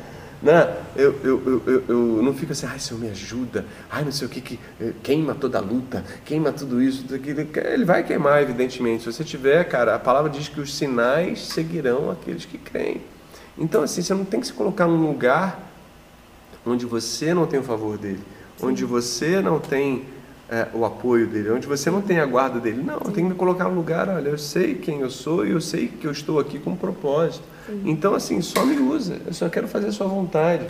[0.41, 0.73] Né?
[0.95, 3.65] Eu, eu, eu, eu, não fico assim, ai, Senhor, me ajuda.
[3.91, 7.15] Ai, não sei o que, que eh, queima toda a luta, queima tudo isso, tudo
[7.15, 7.41] aquilo.
[7.41, 9.03] Ele vai queimar, evidentemente.
[9.03, 13.01] Se você tiver, cara, a palavra diz que os sinais seguirão aqueles que creem.
[13.57, 15.59] Então, assim, você não tem que se colocar num lugar
[16.65, 18.23] onde você não tem o favor dele,
[18.61, 20.05] onde você não tem
[20.49, 22.81] é, o apoio dele, onde você não tem a guarda dele.
[22.81, 25.51] Não, eu tenho que me colocar no lugar, olha, eu sei quem eu sou e
[25.51, 27.43] eu sei que eu estou aqui com um propósito.
[27.85, 30.65] Então, assim, só me usa, eu só quero fazer a sua vontade.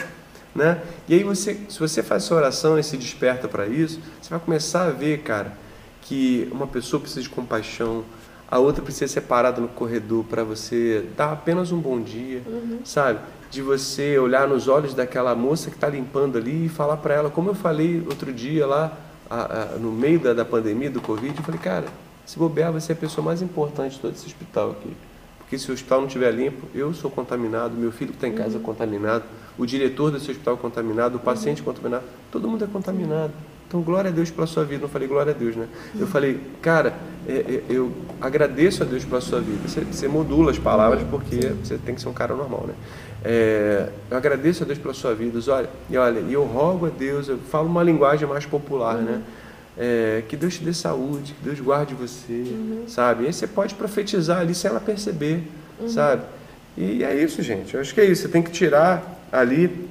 [0.53, 0.81] Né?
[1.07, 4.39] E aí, você, se você faz essa oração e se desperta para isso, você vai
[4.39, 5.53] começar a ver, cara,
[6.01, 8.03] que uma pessoa precisa de compaixão,
[8.51, 12.41] a outra precisa ser parada no corredor para você dar apenas um bom dia,
[12.83, 13.19] sabe?
[13.49, 17.29] De você olhar nos olhos daquela moça que está limpando ali e falar para ela,
[17.29, 18.97] como eu falei outro dia lá,
[19.29, 21.85] a- a- no meio da, da pandemia, do Covid, eu falei, cara,
[22.25, 24.91] se bobear, você é a pessoa mais importante de todo esse hospital aqui.
[25.39, 28.33] Porque se o hospital não estiver limpo, eu sou contaminado, meu filho que está em
[28.33, 29.23] casa é contaminado,
[29.57, 33.33] o diretor desse hospital é contaminado, o paciente é contaminado, todo mundo é contaminado.
[33.67, 34.81] Então, glória a Deus pela sua vida.
[34.81, 35.67] Não falei glória a Deus, né?
[35.99, 36.95] Eu falei, cara,
[37.27, 39.67] é, é, eu agradeço a Deus pela sua vida.
[39.67, 42.73] Você, você modula as palavras porque você tem que ser um cara normal, né?
[43.23, 45.39] É, eu agradeço a Deus pela sua vida.
[45.51, 49.21] Olha, e olha, e eu rogo a Deus, eu falo uma linguagem mais popular, né?
[49.77, 52.43] É, que Deus te dê saúde, que Deus guarde você,
[52.87, 53.23] sabe?
[53.23, 55.43] E aí você pode profetizar ali sem ela perceber,
[55.87, 56.23] sabe?
[56.77, 57.73] E é isso, gente.
[57.73, 58.23] Eu acho que é isso.
[58.23, 59.87] Você tem que tirar ali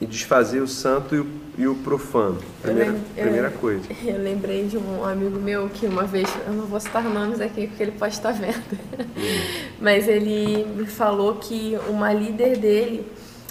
[0.00, 1.26] e desfazer o santo e o,
[1.58, 2.38] e o profano.
[2.62, 3.82] Primeira, eu primeira coisa.
[4.06, 7.66] Eu lembrei de um amigo meu que uma vez, eu não vou citar nomes aqui
[7.66, 8.62] porque ele pode estar vendo,
[9.80, 13.04] mas ele me falou que uma líder dele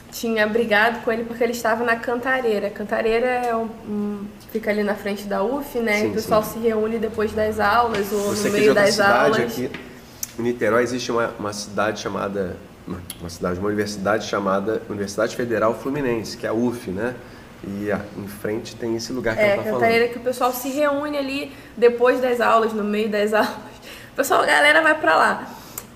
[0.09, 2.69] tinha brigado com ele porque ele estava na cantareira.
[2.69, 5.99] Cantareira é um, fica ali na frente da UF, né?
[5.99, 6.53] Sim, o pessoal sim.
[6.53, 9.39] se reúne depois das aulas ou Você no é meio outra das cidade, aulas.
[9.39, 9.69] aqui
[10.39, 12.55] em Niterói existe uma, uma cidade chamada,
[13.19, 17.15] uma cidade, uma universidade chamada Universidade Federal Fluminense, que é a UF, né?
[17.63, 19.79] E ah, em frente tem esse lugar que É, ela tá falando.
[19.81, 23.49] cantareira que o pessoal se reúne ali depois das aulas, no meio das aulas.
[24.13, 25.47] O pessoal, a galera vai pra lá.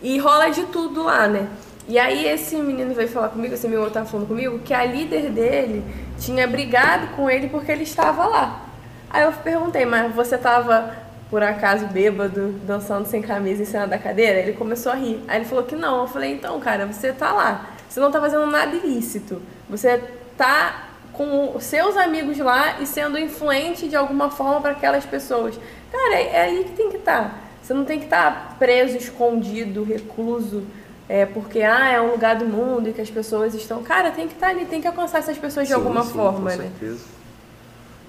[0.01, 1.47] E rola de tudo lá, né?
[1.87, 5.29] E aí esse menino veio falar comigo, esse meu tava falando comigo, que a líder
[5.31, 5.83] dele
[6.19, 8.61] tinha brigado com ele porque ele estava lá.
[9.09, 10.95] Aí eu perguntei, mas você tava
[11.29, 14.39] por acaso bêbado, dançando sem camisa em cima da cadeira?
[14.39, 15.23] Ele começou a rir.
[15.27, 16.01] Aí ele falou que não.
[16.01, 17.69] Eu falei, então, cara, você tá lá.
[17.89, 19.41] Você não tá fazendo nada ilícito.
[19.69, 20.01] Você
[20.37, 25.59] tá com os seus amigos lá e sendo influente de alguma forma para aquelas pessoas.
[25.91, 27.49] Cara, é, é ali que tem que estar.
[27.61, 30.63] Você não tem que estar preso, escondido, recluso,
[31.07, 33.83] é, porque ah, é um lugar do mundo e que as pessoas estão.
[33.83, 36.51] Cara, tem que estar ali, tem que alcançar essas pessoas de Sim, alguma sim, forma,
[36.51, 36.69] com né?
[36.79, 37.05] certeza.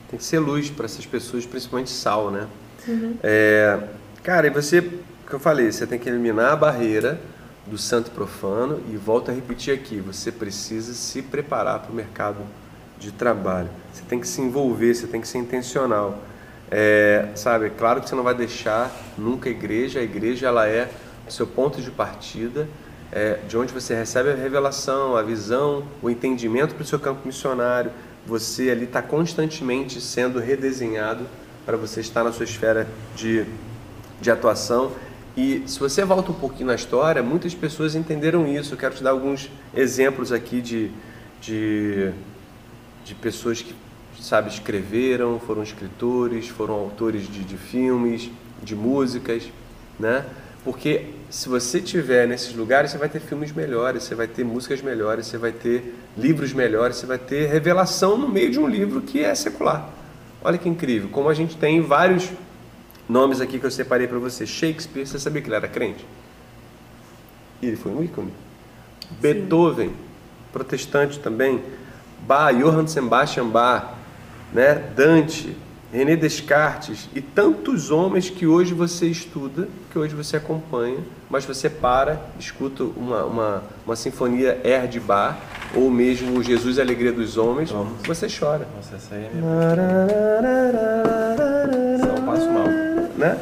[0.08, 2.46] Tem que ser luz para essas pessoas, principalmente sal, né?
[2.86, 3.16] Uhum.
[3.22, 3.78] É,
[4.22, 7.20] cara, e você, o que eu falei, você tem que eliminar a barreira
[7.66, 11.94] do santo e profano e volto a repetir aqui, você precisa se preparar para o
[11.94, 12.38] mercado
[13.02, 13.68] de trabalho.
[13.92, 16.18] Você tem que se envolver, você tem que ser intencional.
[16.70, 20.66] É, sabe, é claro que você não vai deixar nunca a igreja, a igreja ela
[20.66, 20.88] é
[21.28, 22.66] o seu ponto de partida,
[23.10, 27.26] é, de onde você recebe a revelação, a visão, o entendimento para o seu campo
[27.26, 27.90] missionário.
[28.26, 31.26] Você ali está constantemente sendo redesenhado
[31.66, 33.44] para você estar na sua esfera de,
[34.20, 34.92] de atuação.
[35.36, 38.74] E se você volta um pouquinho na história, muitas pessoas entenderam isso.
[38.74, 40.90] Eu quero te dar alguns exemplos aqui de,
[41.40, 42.12] de,
[43.04, 43.74] de pessoas que,
[44.20, 48.30] sabe, escreveram, foram escritores, foram autores de, de filmes,
[48.62, 49.44] de músicas,
[49.98, 50.24] né?
[50.64, 54.80] Porque se você tiver nesses lugares, você vai ter filmes melhores, você vai ter músicas
[54.80, 59.00] melhores, você vai ter livros melhores, você vai ter revelação no meio de um livro
[59.00, 59.90] que é secular.
[60.44, 62.30] Olha que incrível, como a gente tem vários
[63.08, 64.46] nomes aqui que eu separei para você.
[64.46, 66.04] Shakespeare, você sabia que ele era crente?
[67.60, 68.32] Ele foi um ícone.
[69.20, 69.92] Beethoven,
[70.52, 71.62] protestante também.
[72.26, 73.94] Bach, Johann Sebastian Bach,
[74.52, 74.74] né?
[74.94, 75.56] Dante,
[75.92, 81.68] René Descartes e tantos homens que hoje você estuda, que hoje você acompanha, mas você
[81.68, 85.36] para, escuta uma, uma, uma sinfonia Air de Bach,
[85.74, 87.92] ou mesmo Jesus a Alegria dos Homens, Vamos.
[88.06, 88.66] você chora.
[88.76, 89.42] Nossa, essa aí é minha.
[91.98, 92.66] Só eu passo mal.
[93.16, 93.38] né?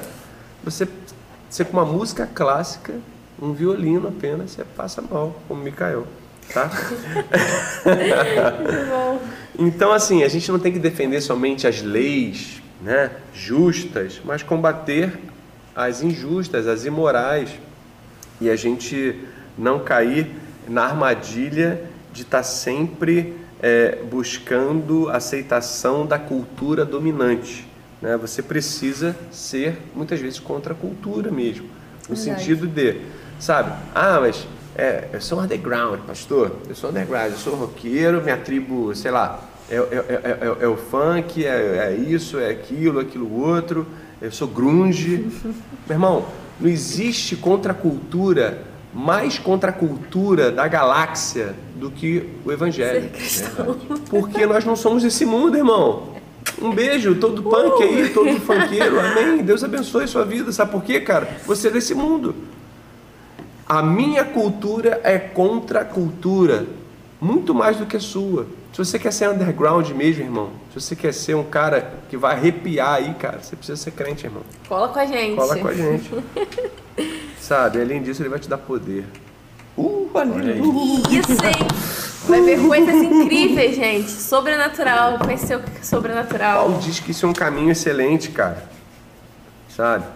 [0.64, 0.88] Você,
[1.48, 2.94] você com uma música clássica,
[3.40, 6.06] um violino apenas, você passa mal, como Mikael,
[6.52, 6.70] tá?
[9.58, 15.12] então, assim, a gente não tem que defender somente as leis, né, justas, mas combater
[15.74, 17.50] as injustas, as imorais,
[18.40, 19.20] e a gente
[19.56, 20.28] não cair
[20.68, 21.82] na armadilha
[22.12, 27.68] de estar sempre é, buscando aceitação da cultura dominante.
[28.00, 28.16] Né?
[28.16, 31.68] Você precisa ser, muitas vezes, contra a cultura mesmo.
[32.08, 32.40] No Verdade.
[32.40, 33.00] sentido de,
[33.38, 34.46] sabe, ah, mas
[34.80, 39.40] é, eu sou underground, pastor, eu sou underground, eu sou roqueiro, minha tribo, sei lá,
[39.70, 41.48] é, é, é, é- é o funk, é,
[41.92, 43.86] é isso, é aquilo, aquilo outro,
[44.22, 45.28] eu sou grunge.
[45.86, 46.26] Meu irmão,
[46.58, 48.62] não existe contracultura
[48.92, 53.08] mais contracultura da galáxia do que o evangelho.
[54.08, 56.14] Porque nós não somos desse mundo, irmão.
[56.60, 59.44] Um beijo, todo punk aí, todo funkeiro, amém.
[59.44, 60.50] Deus abençoe sua vida.
[60.50, 61.28] Sabe por quê, cara?
[61.46, 62.34] Você é desse mundo.
[63.70, 66.66] A minha cultura é contra a cultura,
[67.20, 68.48] muito mais do que a sua.
[68.72, 72.34] Se você quer ser underground mesmo, irmão, se você quer ser um cara que vai
[72.34, 74.42] arrepiar aí, cara, você precisa ser crente, irmão.
[74.68, 75.36] Cola com a gente.
[75.36, 76.10] Cola com a gente.
[77.38, 79.04] Sabe, além disso, ele vai te dar poder.
[79.78, 81.20] Uh, aleluia.
[81.20, 81.68] Isso, hein?
[82.26, 84.10] Vai ver coisas incríveis, gente.
[84.10, 85.16] Sobrenatural.
[85.20, 86.64] Conhecer o que é sobrenatural.
[86.64, 88.64] Paulo diz que isso é um caminho excelente, cara.
[89.68, 90.06] Sabe?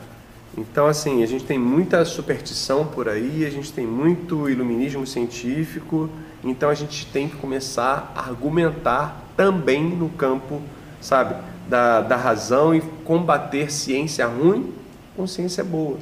[0.57, 6.09] Então, assim, a gente tem muita superstição por aí, a gente tem muito iluminismo científico,
[6.45, 10.63] então a gente tem que começar a argumentar também no campo,
[11.01, 11.35] sabe,
[11.69, 14.73] da, da razão e combater ciência ruim
[15.17, 15.99] com ciência boa,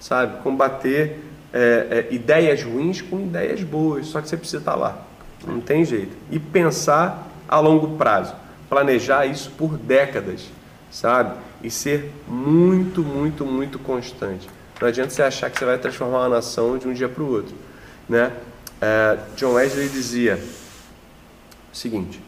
[0.00, 0.42] sabe?
[0.42, 1.20] Combater
[1.52, 5.02] é, é, ideias ruins com ideias boas, só que você precisa estar lá,
[5.46, 6.16] não tem jeito.
[6.30, 8.34] E pensar a longo prazo,
[8.68, 10.46] planejar isso por décadas,
[10.90, 11.36] sabe?
[11.62, 14.48] E ser muito, muito, muito constante.
[14.80, 17.28] Não adianta você achar que você vai transformar uma nação de um dia para o
[17.28, 17.54] outro,
[18.08, 18.32] né?
[18.80, 20.40] É, John Wesley dizia
[21.72, 22.22] o seguinte: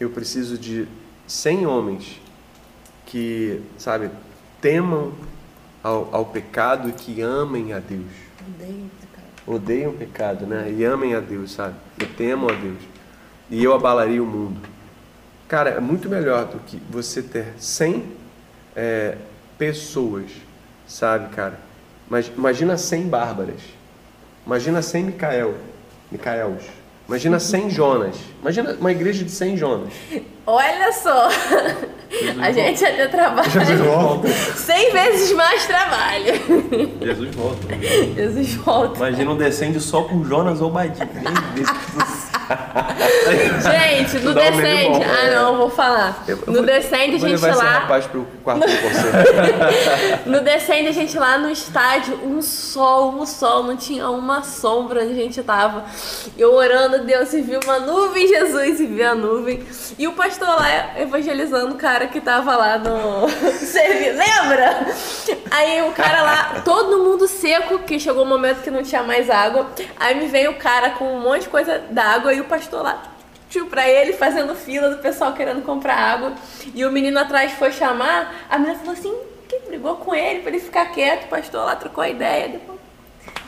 [0.00, 0.88] eu preciso de
[1.28, 2.20] 100 homens
[3.06, 4.10] que, sabe,
[4.60, 5.12] temam
[5.82, 8.10] ao, ao pecado e que amem a Deus.
[9.46, 10.74] Odeiam o pecado, né?
[10.76, 11.76] E amem a Deus, sabe?
[12.00, 12.78] E temam a Deus.
[13.48, 14.60] E eu abalaria o mundo.
[15.46, 18.04] Cara, é muito melhor do que você ter 100
[18.76, 19.16] é,
[19.58, 20.30] pessoas,
[20.86, 21.58] sabe, cara?
[22.08, 23.60] Mas imagina 100 bárbaras.
[24.46, 25.54] Imagina 100 Micael,
[26.12, 26.62] Micaels,
[27.08, 28.16] Imagina 100 Jonas.
[28.40, 29.92] Imagina uma igreja de 100 Jonas.
[30.46, 31.28] Olha só,
[32.40, 33.50] a gente ia ter trabalho.
[33.50, 34.28] Jesus volta.
[34.28, 36.34] 100 vezes mais trabalho.
[37.00, 37.74] Jesus volta.
[38.14, 38.96] Jesus volta.
[38.96, 41.04] Imagina um descende só com Jonas ou Badia.
[41.04, 42.35] Meu Deus do céu.
[43.60, 46.24] Gente, no Dá um Ah, não, vou falar.
[46.26, 47.64] Eu No Descende, a gente lá.
[47.80, 48.64] rapaz pro quarto.
[50.26, 55.02] No Descende, a gente lá no estádio, um sol, um sol, não tinha uma sombra
[55.02, 55.84] onde a gente tava.
[56.36, 59.66] Eu orando, Deus, e vi uma nuvem, Jesus, e vi a nuvem.
[59.98, 63.26] E o pastor lá evangelizando o cara que tava lá no
[64.16, 64.86] lembra?
[65.50, 69.30] Aí o cara lá, todo mundo seco, que chegou um momento que não tinha mais
[69.30, 69.66] água.
[69.98, 73.12] Aí me veio o cara com um monte de coisa d'água e o pastor lá
[73.48, 76.32] tio pra ele, fazendo fila do pessoal querendo comprar água.
[76.74, 79.14] E o menino atrás foi chamar, a menina falou assim,
[79.48, 82.48] que brigou com ele pra ele ficar quieto, o pastor lá trocou a ideia.
[82.48, 82.78] Depois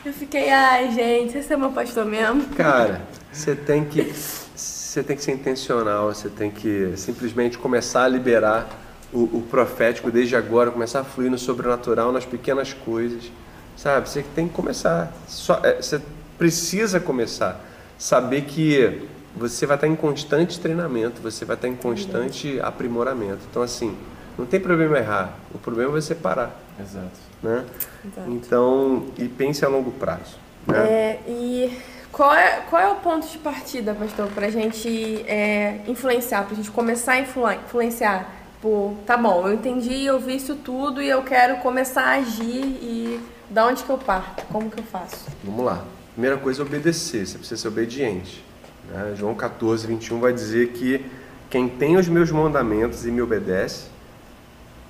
[0.05, 2.43] eu fiquei, ai gente, esse é meu pastor mesmo.
[2.55, 3.01] Cara,
[3.31, 4.13] você tem que
[4.55, 8.67] você tem que ser intencional, você tem que simplesmente começar a liberar
[9.13, 13.31] o, o profético desde agora, começar a fluir no sobrenatural, nas pequenas coisas,
[13.77, 14.09] sabe?
[14.09, 16.01] Você tem que começar, só, é, você
[16.39, 17.63] precisa começar,
[17.99, 23.39] saber que você vai estar em constante treinamento, você vai estar em constante aprimoramento.
[23.51, 23.95] Então assim,
[24.37, 27.11] não tem problema errar, o problema é você parar, Exato.
[27.43, 27.63] né?
[28.05, 28.31] Exato.
[28.31, 30.77] Então, e pense a longo prazo, né?
[30.79, 31.77] É, e
[32.11, 36.71] qual é, qual é o ponto de partida, pastor, pra gente é, influenciar, pra gente
[36.71, 38.33] começar a influ- influenciar?
[38.55, 42.61] Tipo, tá bom, eu entendi, eu vi isso tudo e eu quero começar a agir
[42.81, 44.45] e da onde que eu parto?
[44.51, 45.25] Como que eu faço?
[45.43, 45.83] Vamos lá.
[46.19, 48.43] Primeira coisa é obedecer, você precisa ser obediente.
[48.89, 49.15] né?
[49.17, 51.05] João 14, 21 vai dizer que
[51.49, 53.85] quem tem os meus mandamentos e me obedece,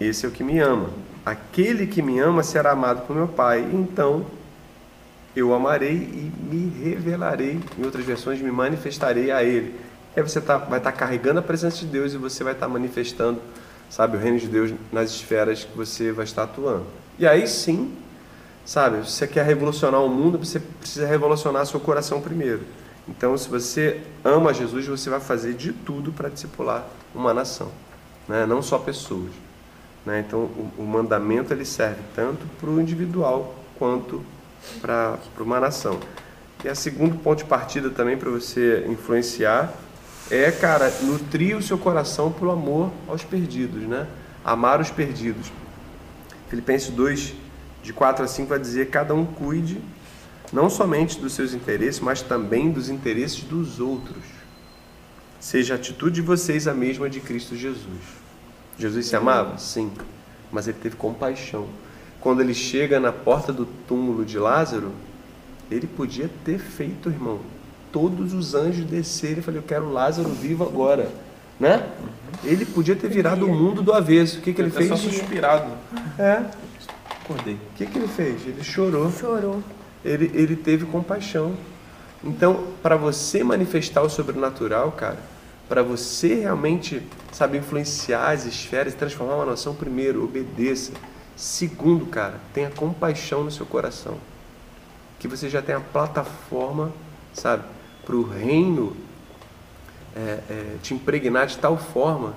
[0.01, 0.89] esse é o que me ama.
[1.23, 4.25] Aquele que me ama será amado por meu Pai, então
[5.35, 9.75] eu amarei e me revelarei, em outras versões, me manifestarei a Ele.
[10.17, 13.39] Aí você tá, vai estar carregando a presença de Deus e você vai estar manifestando,
[13.87, 16.87] sabe, o reino de Deus nas esferas que você vai estar atuando.
[17.19, 17.95] E aí sim,
[18.65, 22.61] Sabe, se você quer revolucionar o mundo, você precisa revolucionar seu coração primeiro.
[23.07, 27.71] Então, se você ama Jesus, você vai fazer de tudo para discipular uma nação,
[28.27, 28.45] né?
[28.45, 29.31] não só pessoas.
[30.05, 30.23] Né?
[30.25, 34.23] Então, o, o mandamento ele serve tanto para o individual quanto
[34.79, 35.99] para uma nação.
[36.63, 39.73] E a segundo ponto de partida também para você influenciar
[40.29, 44.05] é, cara, nutrir o seu coração pelo amor aos perdidos, né?
[44.45, 45.51] Amar os perdidos.
[46.49, 47.33] Filipenses 2,
[47.83, 49.81] de 4 a 5 vai dizer: cada um cuide
[50.51, 54.23] não somente dos seus interesses, mas também dos interesses dos outros.
[55.39, 58.19] Seja a atitude de vocês a mesma de Cristo Jesus.
[58.77, 59.57] Jesus se amava?
[59.57, 59.91] Sim,
[60.51, 61.67] mas ele teve compaixão.
[62.19, 64.91] Quando ele chega na porta do túmulo de Lázaro,
[65.71, 67.39] ele podia ter feito, irmão,
[67.91, 71.09] todos os anjos descerem e falar: Eu quero Lázaro vivo agora.
[71.59, 71.85] Né?
[72.43, 74.39] Ele podia ter virado o mundo do avesso.
[74.39, 74.89] O que, que ele Até fez?
[74.89, 75.71] só suspirado.
[76.17, 76.45] É.
[77.29, 77.53] Acordei.
[77.53, 78.41] O que, que ele fez?
[78.47, 79.63] Ele chorou, Chorou.
[80.03, 81.55] ele, ele teve compaixão.
[82.23, 85.19] Então, para você manifestar o sobrenatural, cara,
[85.67, 90.91] para você realmente, sabe, influenciar as esferas e transformar uma nação, primeiro, obedeça.
[91.35, 94.17] Segundo, cara, tenha compaixão no seu coração.
[95.19, 96.91] Que você já tenha a plataforma,
[97.31, 97.63] sabe,
[98.03, 98.97] para o reino
[100.15, 102.33] é, é, te impregnar de tal forma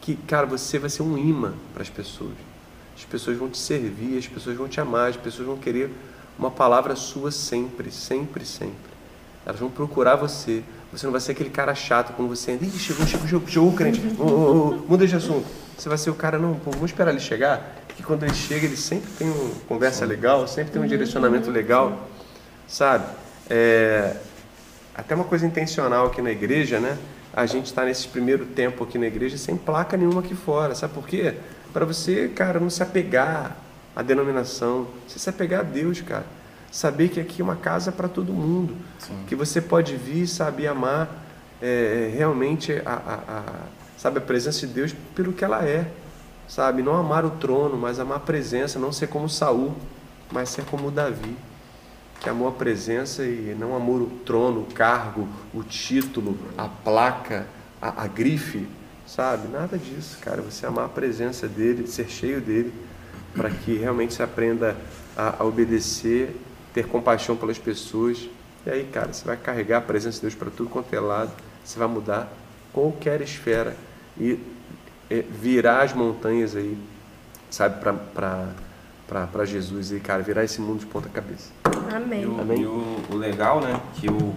[0.00, 2.47] que, cara, você vai ser um imã para as pessoas.
[2.98, 5.88] As pessoas vão te servir, as pessoas vão te amar, as pessoas vão querer
[6.36, 8.74] uma palavra sua sempre, sempre, sempre.
[9.46, 10.64] Elas vão procurar você.
[10.92, 12.66] Você não vai ser aquele cara chato quando você entra.
[12.66, 14.02] Ih, chegou, chegou, chegou, chegou o crente.
[14.18, 15.46] Ô, ô, ô, muda de assunto.
[15.76, 17.76] Você vai ser o cara, não, pô, vamos esperar ele chegar.
[17.96, 22.08] Que quando ele chega, ele sempre tem uma conversa legal, sempre tem um direcionamento legal,
[22.66, 23.06] sabe?
[23.48, 24.16] É,
[24.94, 26.98] até uma coisa intencional aqui na igreja, né?
[27.32, 30.74] A gente está nesse primeiro tempo aqui na igreja sem placa nenhuma aqui fora.
[30.74, 31.36] Sabe por quê?
[31.72, 33.56] Para você, cara, não se apegar
[33.94, 36.26] à denominação, você se apegar a Deus, cara.
[36.70, 38.76] Saber que aqui é uma casa para todo mundo.
[39.26, 41.08] Que você pode vir, sabe, amar
[41.62, 43.42] é, realmente a, a, a,
[43.96, 45.90] sabe, a presença de Deus pelo que ela é.
[46.46, 46.82] Sabe?
[46.82, 49.74] Não amar o trono, mas amar a presença, não ser como Saul,
[50.30, 51.36] mas ser como Davi
[52.20, 57.46] que amou a presença e não amou o trono, o cargo, o título, a placa,
[57.80, 58.66] a, a grife,
[59.08, 59.48] sabe?
[59.48, 60.42] Nada disso, cara.
[60.42, 62.72] Você amar a presença dele, ser cheio dele,
[63.34, 64.76] para que realmente você aprenda
[65.16, 66.36] a, a obedecer,
[66.74, 68.28] ter compaixão pelas pessoas.
[68.66, 71.32] E aí, cara, você vai carregar a presença de Deus para tudo quanto é lado,
[71.64, 72.30] você vai mudar
[72.72, 73.74] qualquer esfera
[74.16, 74.38] e
[75.10, 76.76] é, virar as montanhas aí,
[77.50, 81.50] sabe, para Jesus e, cara, virar esse mundo de ponta cabeça.
[81.64, 82.26] E Amém.
[82.26, 82.60] o, Amém?
[82.60, 84.34] e o, o legal, né, que o,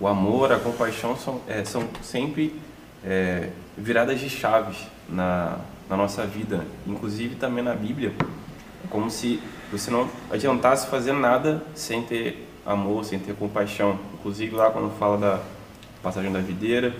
[0.00, 2.58] o amor, a compaixão são, é, são sempre
[3.04, 4.78] é, viradas de chaves
[5.08, 6.64] na, na nossa vida.
[6.86, 8.12] Inclusive também na Bíblia,
[8.90, 9.40] como se
[9.70, 13.98] você não adiantasse fazer nada sem ter amor, sem ter compaixão.
[14.14, 15.40] Inclusive lá quando fala da
[16.02, 16.94] passagem da videira,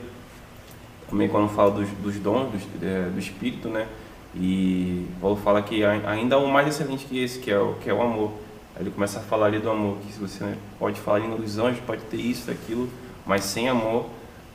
[1.08, 3.86] também quando fala dos, dos dons do, é, do Espírito, né?
[4.34, 7.88] E Paulo fala que ainda há um mais excelente que esse, que é o, que
[7.88, 8.32] é o amor.
[8.74, 11.78] Aí ele começa a falar ali do amor, que se você pode falar nos anjos,
[11.86, 12.88] pode ter isso, aquilo,
[13.24, 14.06] mas sem amor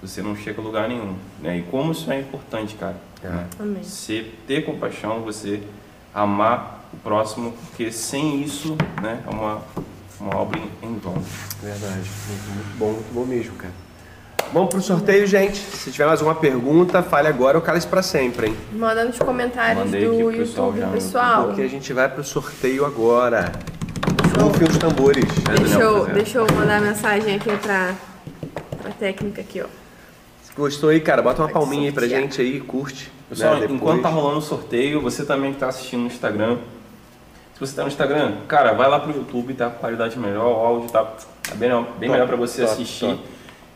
[0.02, 1.16] você não chega a lugar nenhum.
[1.42, 1.58] Né?
[1.58, 2.96] E como isso é importante, cara.
[3.24, 3.28] É.
[3.28, 3.82] Né?
[3.84, 5.62] Você ter compaixão, você
[6.14, 9.62] amar o próximo, porque sem isso né, é uma,
[10.20, 11.22] uma obra em vão.
[11.62, 13.74] Verdade, muito, muito bom, muito bom mesmo, cara.
[14.52, 15.58] Vamos pro sorteio, gente.
[15.58, 18.58] Se tiver mais alguma pergunta, fale agora ou cala isso pra sempre, hein?
[18.72, 20.76] Manda nos comentários Mandei do YouTube, pessoal.
[20.76, 21.44] Já, pessoal.
[21.48, 23.52] Porque a gente vai pro sorteio agora.
[24.42, 25.26] Rufem os tambores.
[25.56, 27.94] Deixa eu, deixa eu mandar mensagem aqui pra,
[28.82, 29.79] pra técnica aqui, ó.
[30.60, 31.22] Gostou aí, cara?
[31.22, 33.10] Bota uma palminha aí pra gente aí, curte.
[33.30, 33.68] Pessoal, né?
[33.70, 36.58] enquanto tá rolando o sorteio, você também que tá assistindo no Instagram,
[37.54, 39.70] se você tá no Instagram, cara, vai lá pro YouTube, tá?
[39.70, 43.06] Qualidade melhor, o áudio tá, tá bem, bem top, melhor pra você top, assistir.
[43.06, 43.24] Top.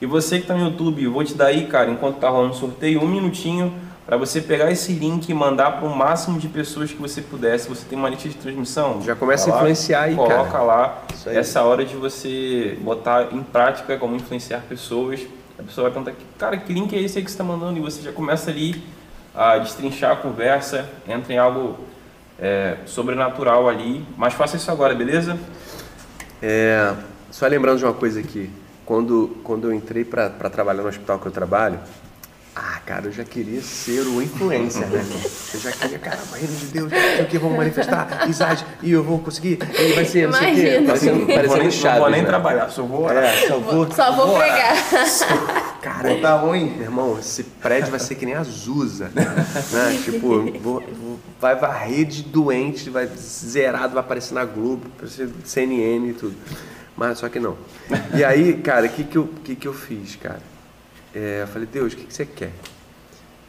[0.01, 2.53] E você que tá no YouTube, eu vou te dar aí, cara, enquanto tá rolando
[2.53, 3.73] o sorteio, um minutinho
[4.05, 7.57] para você pegar esse link e mandar para o máximo de pessoas que você puder.
[7.57, 10.63] Se você tem uma lista de transmissão, já começa a influenciar aí, coloca cara.
[10.63, 15.21] lá essa hora de você botar em prática como influenciar pessoas.
[15.63, 17.79] A pessoa vai perguntar, cara, que link é esse aí que você está mandando?
[17.79, 18.83] E você já começa ali
[19.33, 21.79] a destrinchar a conversa, entra em algo
[22.37, 24.05] é, sobrenatural ali.
[24.17, 25.37] Mas faça isso agora, beleza?
[26.41, 26.93] É,
[27.31, 28.49] só lembrando de uma coisa aqui
[28.85, 31.79] quando, quando eu entrei para trabalhar no hospital que eu trabalho,
[32.55, 35.03] ah, cara, eu já queria ser o influencer, né?
[35.53, 39.03] Eu já queria, cara, o reino de Deus, o que vamos manifestar, Isaac, e eu
[39.03, 40.83] vou conseguir, e vai ser, não sei o quê.
[40.85, 42.27] Parecendo, parecendo Chaves, não vou nem né?
[42.27, 43.23] trabalhar, só vou orar.
[43.23, 44.75] É, só vou, só vou, vou pegar.
[45.81, 46.69] Cara, tá ruim.
[46.75, 49.25] Meu irmão, esse prédio vai ser que nem Azusa, né?
[50.03, 56.09] Tipo, vou, vou, vai varrer de doente, vai zerado, vai aparecer na Globo, aparecer CNN
[56.09, 56.35] e tudo.
[56.95, 57.57] Mas só que não.
[58.15, 60.52] E aí, cara, o que, que, eu, que, que eu fiz, cara?
[61.13, 62.51] É, eu falei, Deus, o que, que você quer?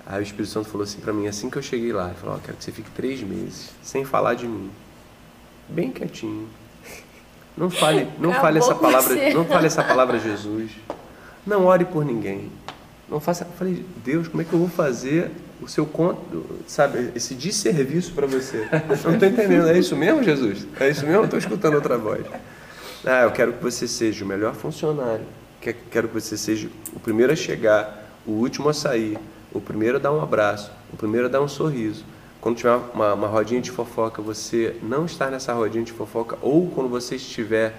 [0.07, 2.36] Aí o Espírito Santo falou assim para mim, assim que eu cheguei lá, ele falou,
[2.36, 4.70] oh, quero que você fique três meses sem falar de mim.
[5.69, 6.47] Bem quietinho.
[7.57, 9.32] Não fale, não fale essa palavra, você.
[9.32, 10.73] não fale essa palavra Jesus.
[11.47, 12.51] Não ore por ninguém.
[13.09, 13.45] Não faça.
[13.45, 15.31] Eu falei, Deus, como é que eu vou fazer
[15.62, 18.69] o seu conto, sabe, esse desserviço para você?
[18.73, 19.69] Eu não estou entendendo.
[19.69, 20.66] É isso mesmo, Jesus?
[20.81, 21.24] É isso mesmo?
[21.24, 22.27] Estou escutando outra voz.
[23.07, 25.24] Ah, eu quero que você seja o melhor funcionário.
[25.73, 29.19] Quero que você seja o primeiro a chegar, o último a sair,
[29.53, 32.05] o primeiro a dar um abraço, o primeiro a dar um sorriso.
[32.41, 36.69] Quando tiver uma, uma rodinha de fofoca, você não estar nessa rodinha de fofoca, ou
[36.69, 37.74] quando você estiver,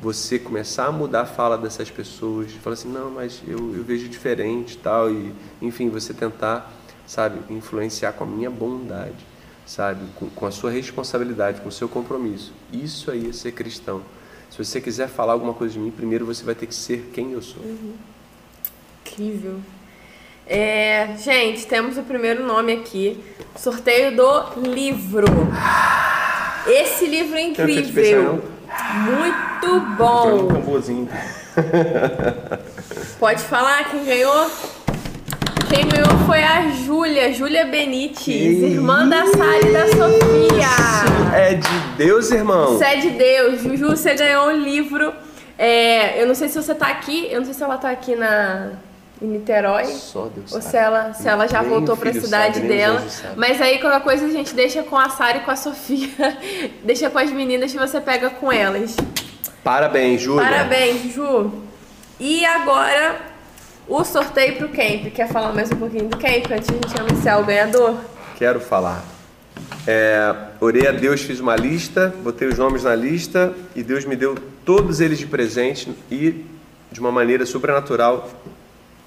[0.00, 4.08] você começar a mudar a fala dessas pessoas, falar assim, não, mas eu, eu vejo
[4.08, 5.32] diferente tal, e
[5.62, 6.72] enfim, você tentar,
[7.06, 9.24] sabe, influenciar com a minha bondade,
[9.66, 12.52] sabe, com, com a sua responsabilidade, com o seu compromisso.
[12.72, 14.02] Isso aí é ser cristão.
[14.50, 17.32] Se você quiser falar alguma coisa de mim, primeiro você vai ter que ser quem
[17.32, 17.62] eu sou.
[17.62, 17.94] Uhum.
[19.04, 19.60] Incrível.
[20.46, 23.22] É, gente, temos o primeiro nome aqui.
[23.56, 25.26] Sorteio do livro.
[26.66, 28.42] Esse livro é incrível.
[28.94, 30.48] Muito bom.
[33.18, 34.50] Pode falar quem ganhou?
[35.68, 41.36] Quem ganhou foi a Júlia, Júlia Benites, irmã da Sara e da Sofia.
[41.36, 42.74] É de Deus, irmão.
[42.74, 43.60] Isso é de Deus.
[43.60, 45.12] Juju, você ganhou um livro.
[45.58, 48.16] É, eu não sei se você tá aqui, eu não sei se ela tá aqui
[48.16, 48.70] na,
[49.20, 49.84] em Niterói.
[49.86, 53.04] Só Deus ou se ela, se ela já voltou para a cidade sabe, dela.
[53.36, 56.08] Mas aí qualquer coisa a gente deixa com a Sara e com a Sofia.
[56.82, 58.96] deixa com as meninas que você pega com elas.
[59.62, 60.48] Parabéns, Júlia.
[60.48, 61.52] Parabéns, Ju.
[62.18, 63.37] E agora
[63.88, 65.10] o sorteio pro camp.
[65.14, 67.96] Quer falar mais um pouquinho do camp antes de a gente anunciar o ganhador?
[68.36, 69.02] Quero falar.
[69.86, 74.14] É, orei a Deus, fiz uma lista, botei os nomes na lista e Deus me
[74.14, 76.44] deu todos eles de presente e
[76.92, 78.28] de uma maneira sobrenatural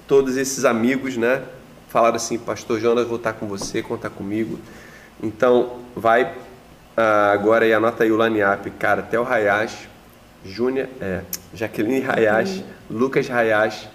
[0.08, 1.42] todos esses amigos, né?
[1.88, 4.58] Falaram assim, Pastor Jonas, vou estar com você, contar comigo.
[5.22, 6.34] Então, vai
[6.96, 9.88] ah, agora e anota aí o Laniap, cara, Theo Hayashi,
[10.44, 11.20] Júnior, é,
[11.54, 13.88] Jaqueline Hayashi, Lucas Hayashi,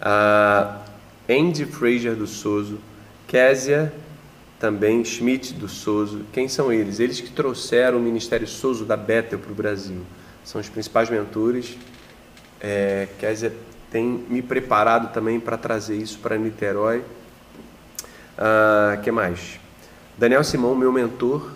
[0.00, 0.80] uh,
[1.28, 2.76] Andy Fraser do Souza,
[3.26, 3.92] Késia
[4.58, 6.20] também Schmidt do Souza.
[6.32, 6.98] Quem são eles?
[6.98, 10.00] Eles que trouxeram o Ministério Souza da Bethel para o Brasil.
[10.44, 11.76] São os principais mentores.
[12.60, 13.52] É, Késia
[13.90, 16.98] tem me preparado também para trazer isso para Niterói.
[18.38, 19.58] Uh, que mais?
[20.18, 21.50] Daniel Simão, meu mentor,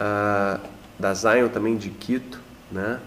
[0.00, 0.60] uh,
[0.98, 2.40] da Zion também de Quito,
[2.70, 3.00] né?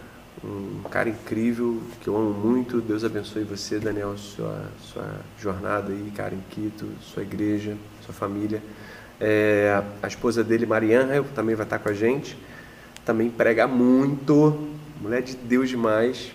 [0.43, 2.81] Um cara incrível que eu amo muito.
[2.81, 5.09] Deus abençoe você, Daniel, sua, sua
[5.39, 8.61] jornada aí, cara, em Quito, sua igreja, sua família.
[9.19, 12.37] É, a esposa dele, Mariana, também vai estar com a gente.
[13.05, 14.67] Também prega muito,
[15.01, 16.31] mulher de Deus demais.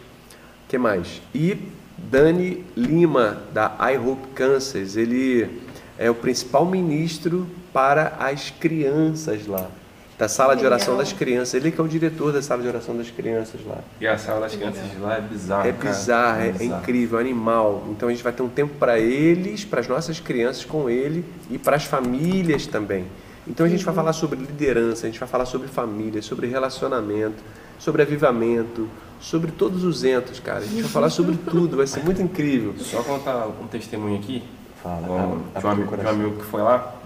[0.69, 1.21] que mais?
[1.35, 1.57] E
[1.99, 5.61] Dani Lima, da I Hope Kansas, ele
[5.99, 9.71] é o principal ministro para as crianças lá
[10.19, 11.55] da sala de oração das crianças.
[11.55, 13.79] Ele que é o diretor da sala de oração das crianças lá.
[14.01, 15.69] E a sala das crianças de lá é bizarro.
[15.69, 17.85] É bizarro, é, é, incrível, é animal.
[17.91, 21.25] Então a gente vai ter um tempo para eles, para as nossas crianças com ele
[21.49, 23.07] e para as famílias também.
[23.47, 27.43] Então a gente vai falar sobre liderança, a gente vai falar sobre família, sobre relacionamento,
[27.79, 28.89] sobre avivamento,
[29.21, 30.59] sobre todos os entos, cara.
[30.59, 32.75] A gente vai falar sobre tudo, vai ser muito incrível.
[32.79, 34.43] Só contar um testemunho aqui.
[34.83, 36.98] Fala, um, de, um amigo, de um amigo que foi lá.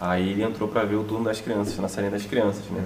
[0.00, 2.84] Aí ele entrou para ver o turno das crianças, na salinha das crianças, né?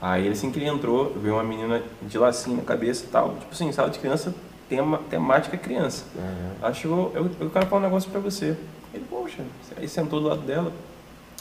[0.00, 3.34] Aí assim que ele entrou, veio uma menina de lacinho na cabeça e tal.
[3.40, 4.34] Tipo assim, sala de criança,
[4.68, 6.04] tema, temática criança.
[6.14, 6.50] Uhum.
[6.62, 8.56] Aí chegou, eu, eu quero falar um negócio para você.
[8.92, 9.42] Ele, poxa,
[9.76, 10.72] aí sentou do lado dela.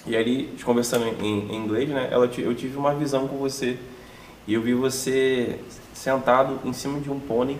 [0.06, 2.10] E aí, conversando em, em inglês, né?
[2.12, 3.78] Ela, eu tive uma visão com você.
[4.48, 5.60] E eu vi você
[5.94, 7.58] sentado em cima de um pônei,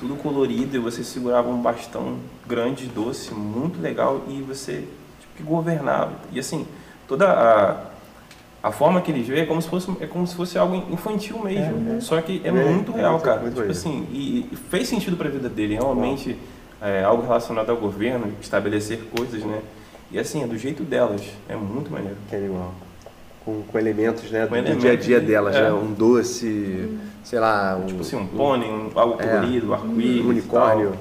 [0.00, 4.88] tudo colorido, e você segurava um bastão grande, doce, muito legal, e você
[5.38, 6.12] que governava.
[6.32, 6.66] E assim,
[7.06, 7.76] toda a,
[8.68, 11.38] a forma que eles veem é como se fosse, é como se fosse algo infantil
[11.38, 11.76] mesmo.
[11.76, 12.00] Uhum.
[12.00, 13.40] Só que é, é muito real, é, cara.
[13.40, 15.74] Muito tipo assim, e, e, fez sentido para a vida dele.
[15.74, 16.36] Realmente,
[16.82, 19.60] é, algo relacionado ao governo, estabelecer coisas, né?
[20.10, 21.22] E assim, é do jeito delas.
[21.48, 22.16] É muito maneiro.
[22.28, 22.74] Que animal.
[23.44, 24.46] Com, com elementos, né?
[24.46, 25.62] Com do elementos, dia a dia delas, é.
[25.62, 25.72] né?
[25.72, 26.98] Um doce, hum.
[27.22, 27.76] sei lá.
[27.76, 29.26] Um, tipo assim, um pônei, um, algo é.
[29.26, 30.24] colorido, um arco-íris.
[30.24, 30.94] Um unicórnio.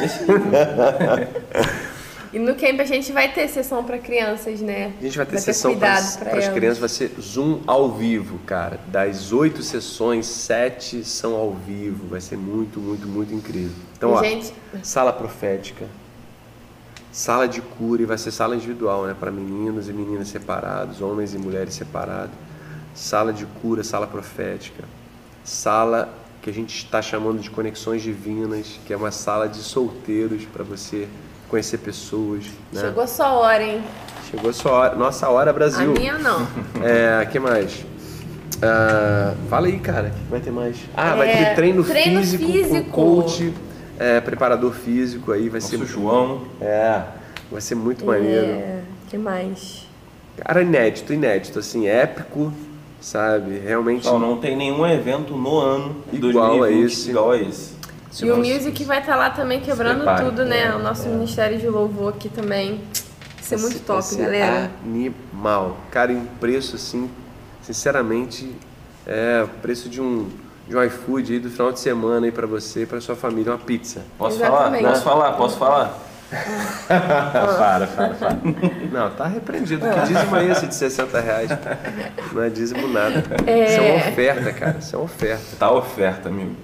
[0.00, 0.42] Nesse nível.
[2.32, 4.94] E no camp a gente vai ter sessão para crianças, né?
[4.98, 8.80] A gente vai ter vai sessão para as crianças, vai ser Zoom ao vivo, cara.
[8.88, 12.08] Das oito sessões, sete são ao vivo.
[12.08, 13.76] Vai ser muito, muito, muito incrível.
[13.98, 14.54] Então, ó, gente...
[14.82, 15.84] sala profética,
[17.12, 19.14] sala de cura, e vai ser sala individual, né?
[19.18, 22.34] Para meninos e meninas separados, homens e mulheres separados.
[22.94, 24.84] Sala de cura, sala profética.
[25.44, 30.46] Sala que a gente está chamando de conexões divinas, que é uma sala de solteiros
[30.46, 31.06] para você
[31.52, 32.46] conhecer pessoas.
[32.72, 32.80] Né?
[32.80, 33.84] Chegou a sua hora, hein?
[34.30, 34.94] Chegou a sua hora.
[34.96, 35.90] Nossa hora, Brasil.
[35.94, 36.48] A minha não.
[36.82, 37.84] É, que mais?
[38.56, 40.76] Uh, fala aí, cara, o que vai ter mais?
[40.96, 43.54] Ah, é, vai ter treino, treino físico, físico, com coach,
[43.98, 45.84] é, preparador físico aí, vai Nosso ser.
[45.84, 46.42] João.
[46.60, 47.02] É,
[47.50, 48.46] vai ser muito maneiro.
[48.46, 49.86] É, que mais?
[50.38, 52.52] Cara, inédito, inédito, assim, épico,
[53.00, 53.58] sabe?
[53.58, 54.06] Realmente.
[54.06, 57.10] Não, não tem nenhum evento no ano igual 2020 a esse.
[57.10, 57.71] igual a esse.
[58.12, 60.66] Se e o Music vai estar tá lá também quebrando prepare, tudo, né?
[60.66, 61.10] É, o nosso é.
[61.10, 62.82] Ministério de Louvor aqui também.
[63.36, 64.70] Vai ser muito top, ser galera.
[64.84, 65.78] Animal.
[65.90, 67.10] Cara, em preço assim,
[67.62, 68.54] sinceramente,
[69.06, 70.28] é preço de um
[70.68, 73.52] de um iFood aí do final de semana aí para você e para sua família,
[73.52, 74.02] uma pizza.
[74.16, 74.82] Posso Exatamente.
[74.82, 74.92] falar?
[74.92, 75.32] Posso falar?
[75.32, 75.98] Posso falar?
[76.88, 78.38] para, para, para.
[78.90, 79.84] Não, tá repreendido.
[79.86, 81.50] Que dízimo é esse de 60 reais?
[82.32, 83.22] Não é dízimo nada.
[83.46, 83.64] É...
[83.66, 84.76] Isso é uma oferta, cara.
[84.78, 85.56] Isso é uma oferta.
[85.58, 86.54] Tá oferta, amigo.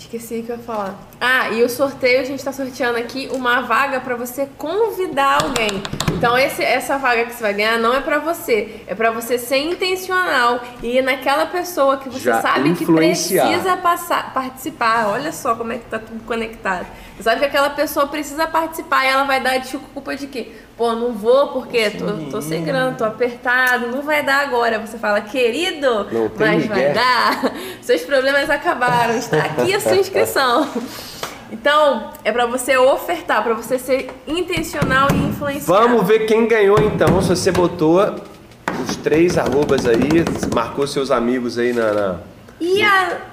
[0.00, 0.98] Esqueci o que eu ia falar.
[1.20, 5.82] Ah, e o sorteio a gente está sorteando aqui uma vaga para você convidar alguém.
[6.16, 9.36] Então esse, essa vaga que você vai ganhar não é para você, é para você
[9.38, 15.08] ser intencional e ir naquela pessoa que você Já sabe que precisa passar, participar.
[15.08, 16.86] Olha só como é que tá tudo conectado.
[17.20, 20.52] Sabe que aquela pessoa precisa participar e ela vai dar desculpa de quê?
[20.76, 24.78] Pô, não vou porque tô, tô sem grana, tô apertado, não vai dar agora.
[24.78, 26.06] Você fala, querido,
[26.38, 27.52] mas vai dar.
[27.82, 30.66] Seus problemas acabaram, está aqui a sua inscrição.
[31.52, 35.66] Então, é para você ofertar, para você ser intencional e influenciar.
[35.66, 37.20] Vamos ver quem ganhou então.
[37.20, 37.98] Se você botou
[38.88, 40.24] os três arrobas aí,
[40.54, 41.92] marcou seus amigos aí na.
[41.92, 42.16] na...
[42.60, 43.29] E, a.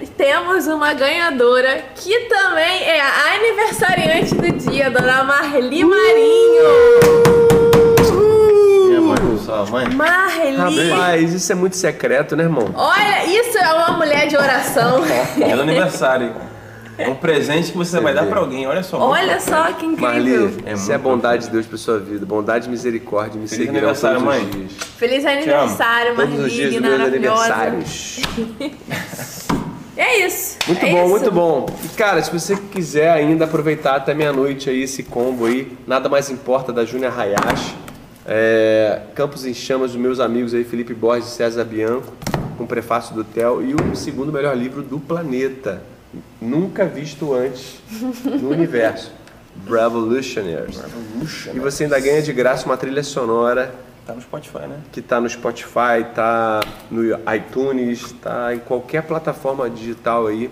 [0.00, 5.84] e temos uma ganhadora que também é a aniversariante do dia, dona Marli!
[5.84, 7.28] Marinho.
[9.70, 9.88] Mãe?
[9.94, 10.90] Marli.
[10.90, 12.70] Rapaz, isso é muito secreto, né, irmão?
[12.74, 15.02] Olha, isso é uma mulher de oração.
[15.40, 16.34] É do aniversário.
[16.98, 18.18] É um presente que você, você vai vê.
[18.20, 18.66] dar para alguém.
[18.66, 18.98] Olha só.
[18.98, 20.50] Olha só que incrível.
[20.50, 22.26] Marli, é isso é bondade de Deus para sua vida.
[22.26, 24.42] Bondade e misericórdia me Feliz seguirão todos mãe.
[24.42, 24.72] os dias.
[24.96, 26.32] Feliz aniversário, Marli.
[26.32, 28.20] Todos os dias dos meus aniversários.
[29.98, 30.56] É isso.
[30.68, 31.08] Muito é bom, isso.
[31.08, 31.66] muito bom.
[31.84, 36.30] E cara, se você quiser ainda aproveitar até meia-noite aí esse combo aí, nada mais
[36.30, 37.74] importa da Júnior Hayashi.
[38.24, 42.12] É, Campos em Chamas, dos meus amigos aí, Felipe Borges e César Bianco,
[42.56, 45.82] com prefácio do Theo, e o segundo melhor livro do planeta
[46.40, 47.80] nunca visto antes
[48.24, 49.10] no universo.
[49.68, 50.78] Revolutionaries.
[51.52, 53.74] E você ainda ganha de graça uma trilha sonora
[54.08, 54.80] Tá no Spotify, né?
[54.90, 56.60] que está no Spotify, está
[56.90, 57.02] no
[57.36, 60.50] iTunes, está em qualquer plataforma digital aí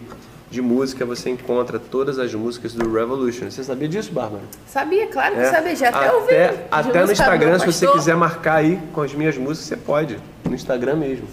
[0.50, 3.50] de música, você encontra todas as músicas do Revolution.
[3.50, 4.42] Você sabia disso, Bárbara?
[4.66, 5.50] Sabia, claro que É.
[5.50, 5.74] sabia.
[5.74, 6.34] Já até, ouvi.
[6.34, 9.76] Até, de até no Instagram, se você quiser marcar aí com as minhas músicas, você
[9.78, 10.18] pode.
[10.44, 11.26] No Instagram mesmo.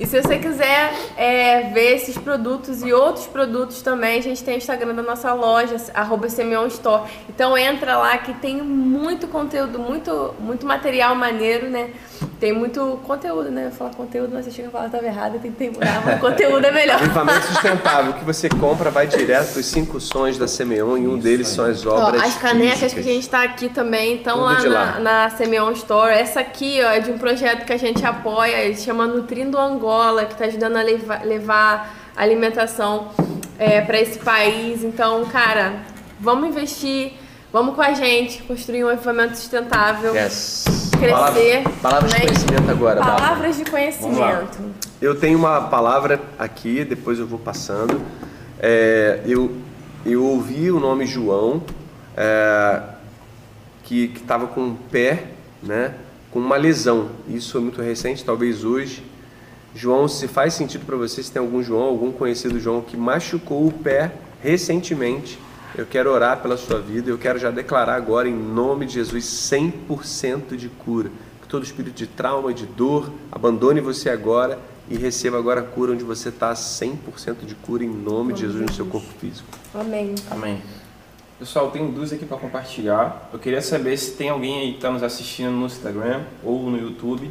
[0.00, 4.54] E se você quiser é, ver esses produtos e outros produtos também, a gente tem
[4.54, 7.02] o Instagram da nossa loja, arroba Store.
[7.28, 11.90] Então entra lá que tem muito conteúdo, muito, muito material maneiro, né?
[12.38, 13.66] Tem muito conteúdo, né?
[13.66, 16.02] Eu falar conteúdo, mas você chega a falar que estava errado, tem que ter mudar,
[16.04, 16.96] mas conteúdo é melhor.
[16.96, 18.12] Avivamento sustentável.
[18.12, 21.48] O que você compra vai direto para os cinco sons da Semeon e um deles
[21.48, 23.04] são as obras Ó, as canecas físicas.
[23.04, 24.68] que a gente tá aqui também estão lá lá.
[24.68, 26.12] na, na Semeon Store.
[26.14, 30.32] Essa aqui ó, é de um projeto que a gente apoia, chama Nutrindo Angola, que
[30.32, 33.08] está ajudando a levar, levar alimentação
[33.86, 34.82] para esse país.
[34.82, 35.74] Então, cara,
[36.18, 37.12] vamos investir,
[37.52, 40.90] vamos com a gente construir um avivamento sustentável, Yes.
[40.98, 41.64] crescer.
[41.82, 42.26] Palavras de né?
[42.26, 43.22] conhecimento agora, Bárbara.
[43.22, 44.58] Palavras de conhecimento.
[45.00, 48.00] Eu tenho uma palavra aqui, depois eu vou passando.
[48.58, 49.50] É, eu,
[50.04, 51.62] eu ouvi o nome João,
[52.16, 52.82] é,
[53.84, 55.24] que estava com um pé,
[55.62, 55.94] né,
[56.30, 57.08] com uma lesão.
[57.28, 59.02] Isso é muito recente, talvez hoje.
[59.74, 63.66] João, se faz sentido para você, se tem algum João, algum conhecido João que machucou
[63.66, 64.12] o pé
[64.42, 65.38] recentemente,
[65.80, 69.24] eu quero orar pela sua vida, eu quero já declarar agora em nome de Jesus
[69.24, 71.10] 100% de cura.
[71.40, 74.58] Que todo espírito de trauma, de dor, abandone você agora
[74.88, 78.60] e receba agora a cura onde você está 100% de cura em nome de Jesus
[78.60, 79.48] no seu corpo físico.
[79.74, 80.14] Amém.
[80.30, 80.62] Amém.
[81.38, 83.30] Pessoal, tem duas aqui para compartilhar.
[83.32, 86.78] Eu queria saber se tem alguém aí que está nos assistindo no Instagram ou no
[86.78, 87.30] YouTube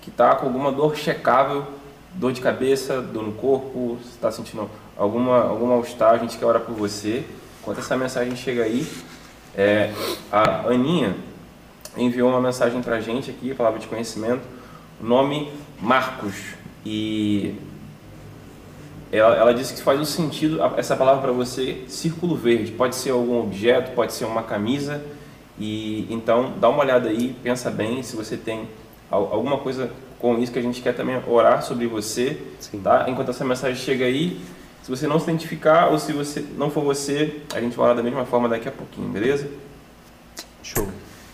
[0.00, 1.66] que está com alguma dor checável,
[2.14, 6.46] dor de cabeça, dor no corpo, se está sentindo alguma, algum mal-estar, a gente quer
[6.46, 7.26] orar por você.
[7.60, 8.86] Enquanto essa mensagem chega aí,
[9.56, 9.92] é,
[10.30, 11.14] a Aninha
[11.96, 14.42] enviou uma mensagem para a gente aqui, palavra de conhecimento,
[15.00, 16.34] o nome Marcos.
[16.86, 17.54] E
[19.10, 22.72] ela, ela disse que faz o sentido, essa palavra para você, círculo verde.
[22.72, 25.02] Pode ser algum objeto, pode ser uma camisa.
[25.58, 28.68] E então dá uma olhada aí, pensa bem se você tem
[29.10, 32.80] al- alguma coisa com isso que a gente quer também orar sobre você, Sim.
[32.80, 33.06] tá?
[33.08, 34.40] Enquanto essa mensagem chega aí,
[34.88, 37.96] se você não se identificar ou se você não for você, a gente vai orar
[37.96, 39.46] da mesma forma daqui a pouquinho, beleza?
[40.62, 40.88] Show.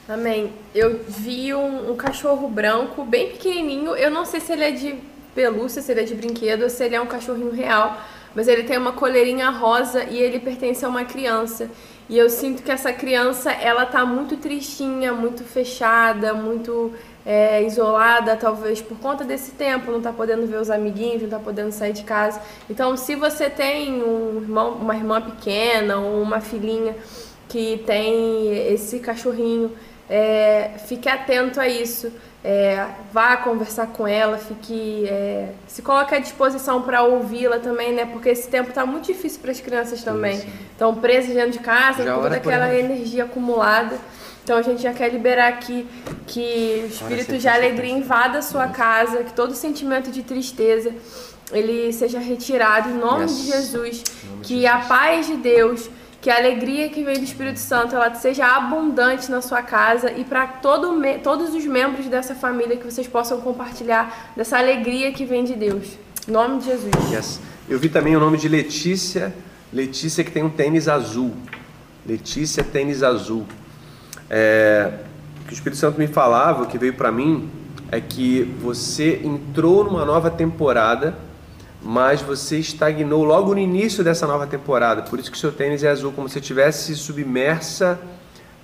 [0.09, 0.53] Amém.
[0.75, 3.95] Eu vi um, um cachorro branco, bem pequenininho.
[3.95, 4.97] Eu não sei se ele é de
[5.37, 7.97] pelúcia, se ele é de brinquedo, ou se ele é um cachorrinho real.
[8.35, 11.71] Mas ele tem uma coleirinha rosa e ele pertence a uma criança.
[12.09, 16.93] E eu sinto que essa criança, ela tá muito tristinha, muito fechada, muito
[17.27, 21.39] é, isolada, talvez por conta desse tempo, não tá podendo ver os amiguinhos, não tá
[21.39, 22.41] podendo sair de casa.
[22.69, 26.95] Então, se você tem um irmão, uma irmã pequena ou uma filhinha
[27.49, 29.73] que tem esse cachorrinho,
[30.09, 32.13] é, fique atento a isso.
[32.47, 38.05] É, vá conversar com ela, fique, é, se coloque à disposição para ouvi-la também, né?
[38.05, 40.45] Porque esse tempo tá muito difícil para as crianças também.
[40.71, 43.97] Estão presas dentro de casa, Já com toda aquela energia acumulada.
[44.45, 45.87] Então a gente já quer liberar aqui
[46.27, 50.93] que o espírito de alegria invada a sua casa, que todo sentimento de tristeza
[51.51, 53.37] ele seja retirado em nome Yes.
[53.39, 54.05] de Jesus,
[54.43, 55.89] que a paz de Deus,
[56.21, 60.25] que a alegria que vem do Espírito Santo, ela seja abundante na sua casa e
[60.25, 65.45] para todo todos os membros dessa família que vocês possam compartilhar dessa alegria que vem
[65.45, 65.87] de Deus.
[66.29, 66.93] Em nome de Jesus.
[67.11, 67.41] Yes.
[67.69, 69.35] Eu vi também o nome de Letícia,
[69.73, 71.35] Letícia que tem um tênis azul.
[72.07, 73.47] Letícia tênis azul.
[74.31, 74.91] É,
[75.43, 77.51] o que o Espírito Santo me falava, o que veio para mim,
[77.91, 81.15] é que você entrou numa nova temporada,
[81.83, 85.03] mas você estagnou logo no início dessa nova temporada.
[85.03, 88.01] Por isso que seu tênis é azul, como se estivesse submersa,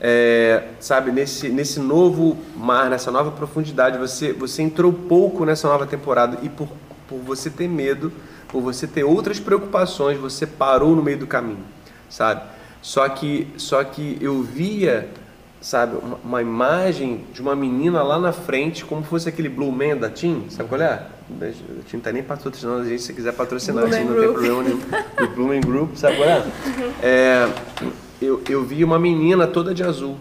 [0.01, 3.99] é, sabe, nesse, nesse novo mar, nessa nova profundidade.
[3.99, 6.69] Você, você entrou pouco nessa nova temporada e por,
[7.07, 8.11] por você ter medo,
[8.49, 11.65] por você ter outras preocupações, você parou no meio do caminho,
[12.09, 12.43] sabe?
[12.81, 15.11] Só que, só que eu via,
[15.61, 19.97] sabe, uma, uma imagem de uma menina lá na frente, como fosse aquele Blue Man
[19.97, 21.07] da TIM, sabe qual é?
[21.41, 24.15] A TIM tá nem patrocinando a gente, se você quiser patrocinar Blue a gente, Man
[24.15, 24.45] não tem Group.
[24.45, 24.81] problema nenhum.
[25.29, 26.45] Do Blue Man Group, sabe qual é?
[27.03, 27.53] é
[28.21, 30.17] eu, eu vi uma menina toda de azul,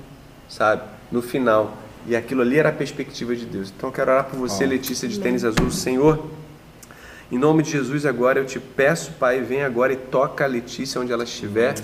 [0.47, 0.83] sabe?
[1.11, 1.77] No final.
[2.07, 3.73] E aquilo ali era a perspectiva de Deus.
[3.75, 5.69] Então eu quero orar por você, Letícia, de tênis azul.
[5.69, 6.25] Senhor,
[7.31, 10.99] em nome de Jesus, agora eu te peço, Pai, vem agora e toca a Letícia
[10.99, 11.75] onde ela estiver.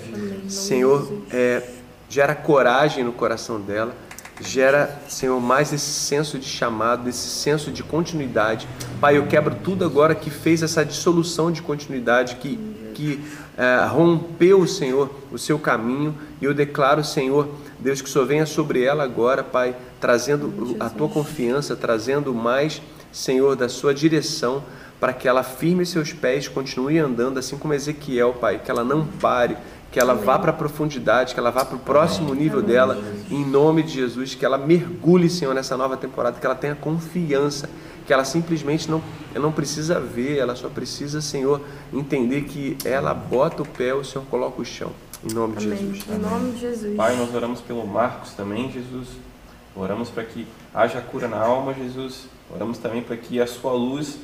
[0.48, 1.62] Senhor, é,
[2.08, 3.94] gera coragem no coração dela.
[4.40, 8.68] Gera, Senhor, mais esse senso de chamado, esse senso de continuidade.
[9.00, 12.58] Pai, eu quebro tudo agora que fez essa dissolução de continuidade, que,
[12.94, 13.24] que
[13.56, 16.14] uh, rompeu, Senhor, o seu caminho.
[16.40, 21.08] E eu declaro, Senhor, Deus, que Senhor venha sobre ela agora, Pai, trazendo a tua
[21.08, 24.62] confiança, trazendo mais, Senhor, da sua direção,
[25.00, 29.06] para que ela firme seus pés, continue andando, assim como Ezequiel, Pai, que ela não
[29.06, 29.56] pare
[29.96, 33.42] que ela vá para a profundidade, que ela vá para o próximo nível dela, em
[33.42, 37.70] nome de Jesus, que ela mergulhe, Senhor, nessa nova temporada, que ela tenha confiança,
[38.06, 39.02] que ela simplesmente não,
[39.34, 41.62] não precisa ver, ela só precisa, Senhor,
[41.94, 44.92] entender que ela bota o pé, o Senhor coloca o chão.
[45.24, 46.04] Em nome de Jesus.
[46.10, 46.94] Em nome de Jesus.
[46.94, 49.08] Pai, nós oramos pelo Marcos também, Jesus.
[49.74, 52.26] Oramos para que haja cura na alma, Jesus.
[52.54, 54.18] Oramos também para que a sua luz,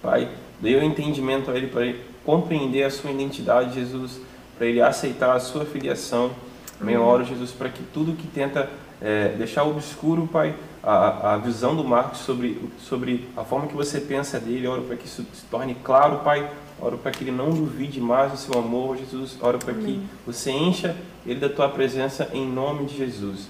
[0.00, 0.30] Pai,
[0.60, 4.29] dê o entendimento a ele, para ele compreender a sua identidade, Jesus
[4.60, 6.32] para ele aceitar a sua filiação.
[6.78, 6.94] Amém.
[6.94, 8.68] Eu oro, Jesus, para que tudo que tenta
[9.00, 13.98] é, deixar obscuro, Pai, a, a visão do Marcos sobre, sobre a forma que você
[13.98, 16.46] pensa dele, oro para que isso se torne claro, Pai.
[16.78, 19.38] Oro para que ele não duvide mais do seu amor, Jesus.
[19.40, 23.48] Oro para que você encha ele da tua presença em nome de Jesus.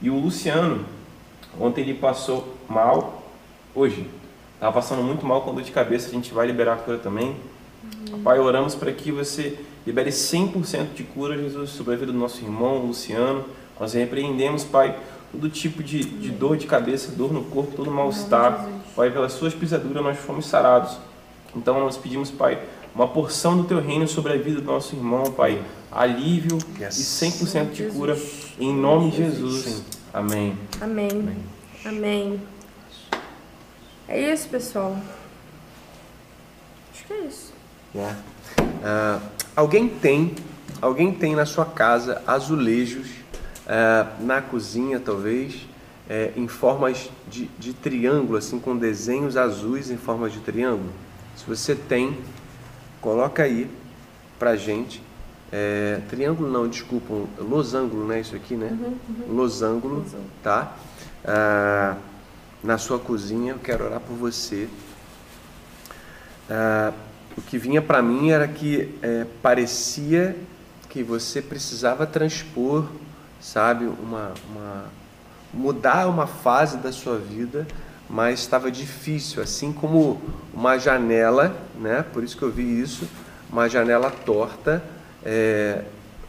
[0.00, 0.82] E o Luciano,
[1.60, 3.22] ontem ele passou mal,
[3.74, 4.08] hoje,
[4.54, 7.36] estava passando muito mal com dor de cabeça, a gente vai liberar a cura também.
[8.24, 9.58] Pai, oramos para que você
[9.88, 13.46] Libere 100% de cura, Jesus, sobre a vida do nosso irmão Luciano.
[13.80, 14.94] Nós repreendemos, Pai,
[15.32, 18.68] todo tipo de, de dor de cabeça, dor no corpo, todo mal-estar.
[18.94, 20.98] Pai, pelas suas pisaduras nós fomos sarados.
[21.56, 22.62] Então nós pedimos, Pai,
[22.94, 25.58] uma porção do Teu reino sobre a vida do nosso irmão, Pai.
[25.90, 26.98] Alívio yes.
[27.22, 28.14] e 100% de cura,
[28.60, 29.84] em nome de Jesus.
[30.12, 30.54] Amém.
[30.82, 31.08] Amém.
[31.10, 31.36] Amém.
[31.86, 32.40] Amém.
[34.06, 34.98] É isso, pessoal.
[36.92, 37.54] Acho que é isso.
[37.94, 38.18] Yeah.
[38.58, 40.36] Uh, Alguém tem,
[40.80, 43.08] alguém tem na sua casa azulejos,
[43.66, 45.66] é, na cozinha talvez,
[46.08, 50.92] é, em formas de, de triângulo, assim, com desenhos azuis em forma de triângulo?
[51.34, 52.16] Se você tem,
[53.00, 53.68] coloca aí
[54.38, 55.02] pra gente.
[55.50, 58.20] É, triângulo não, desculpa, um losango, né?
[58.20, 58.68] Isso aqui, né?
[58.80, 59.34] Uhum, uhum.
[59.34, 60.04] Losango,
[60.40, 60.76] tá?
[61.24, 61.96] Ah,
[62.62, 64.68] na sua cozinha, eu quero orar por você.
[66.48, 66.92] Ah,
[67.38, 70.36] o que vinha para mim era que é, parecia
[70.88, 72.86] que você precisava transpor,
[73.40, 74.84] sabe, uma, uma,
[75.54, 77.64] mudar uma fase da sua vida,
[78.10, 80.20] mas estava difícil, assim como
[80.52, 82.04] uma janela, né?
[82.12, 83.08] Por isso que eu vi isso,
[83.48, 84.82] uma janela torta,
[85.24, 85.84] é,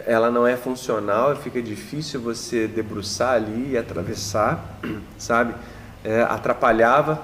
[0.05, 4.77] ela não é funcional, fica difícil você debruçar ali e atravessar,
[5.17, 5.55] sabe?
[6.03, 7.23] É, atrapalhava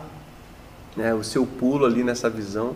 [0.96, 2.76] né, o seu pulo ali nessa visão.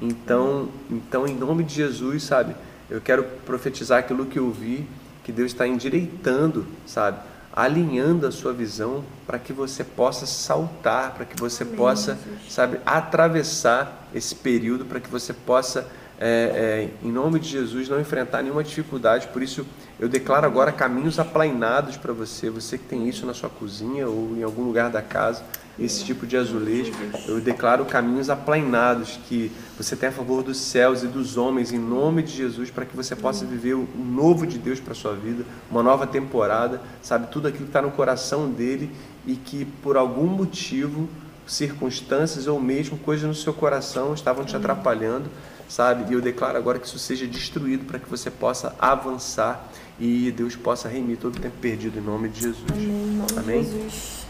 [0.00, 2.54] Então, então, em nome de Jesus, sabe,
[2.90, 4.86] eu quero profetizar aquilo que eu vi,
[5.24, 7.18] que Deus está endireitando, sabe,
[7.52, 12.52] alinhando a sua visão para que você possa saltar, para que você Amém, possa, Jesus.
[12.52, 15.88] sabe, atravessar esse período, para que você possa,
[16.20, 19.28] é, é, em nome de Jesus, não enfrentar nenhuma dificuldade.
[19.28, 19.66] Por isso,
[19.98, 24.36] eu declaro agora caminhos aplainados para você, você que tem isso na sua cozinha ou
[24.36, 25.42] em algum lugar da casa
[25.78, 26.92] esse tipo de azulejo.
[27.26, 31.78] Eu declaro caminhos aplainados que você tem a favor dos céus e dos homens, em
[31.78, 35.14] nome de Jesus, para que você possa viver o novo de Deus para a sua
[35.14, 37.28] vida, uma nova temporada, sabe?
[37.28, 38.90] Tudo aquilo que está no coração dele
[39.26, 41.08] e que por algum motivo,
[41.46, 45.30] circunstâncias ou mesmo coisas no seu coração estavam te atrapalhando,
[45.68, 46.10] sabe?
[46.10, 50.56] E eu declaro agora que isso seja destruído para que você possa avançar e Deus
[50.56, 52.64] possa remir todo o tempo perdido em nome de Jesus.
[52.70, 53.22] Amém.
[53.36, 53.64] Amém?
[53.64, 54.25] Jesus.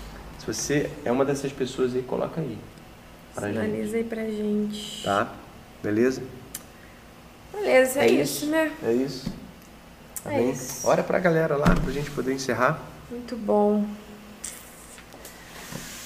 [0.47, 2.57] Se você é uma dessas pessoas aí, coloca aí.
[3.35, 3.97] Pra Sinaliza gente.
[3.97, 5.03] aí pra gente.
[5.03, 5.33] Tá?
[5.83, 6.23] Beleza?
[7.53, 8.73] Beleza, é, é isso, isso, né?
[8.85, 9.33] É isso.
[10.23, 10.51] Tá é bem?
[10.53, 10.87] Isso.
[10.87, 12.81] Ora pra galera lá, pra gente poder encerrar.
[13.11, 13.85] Muito bom.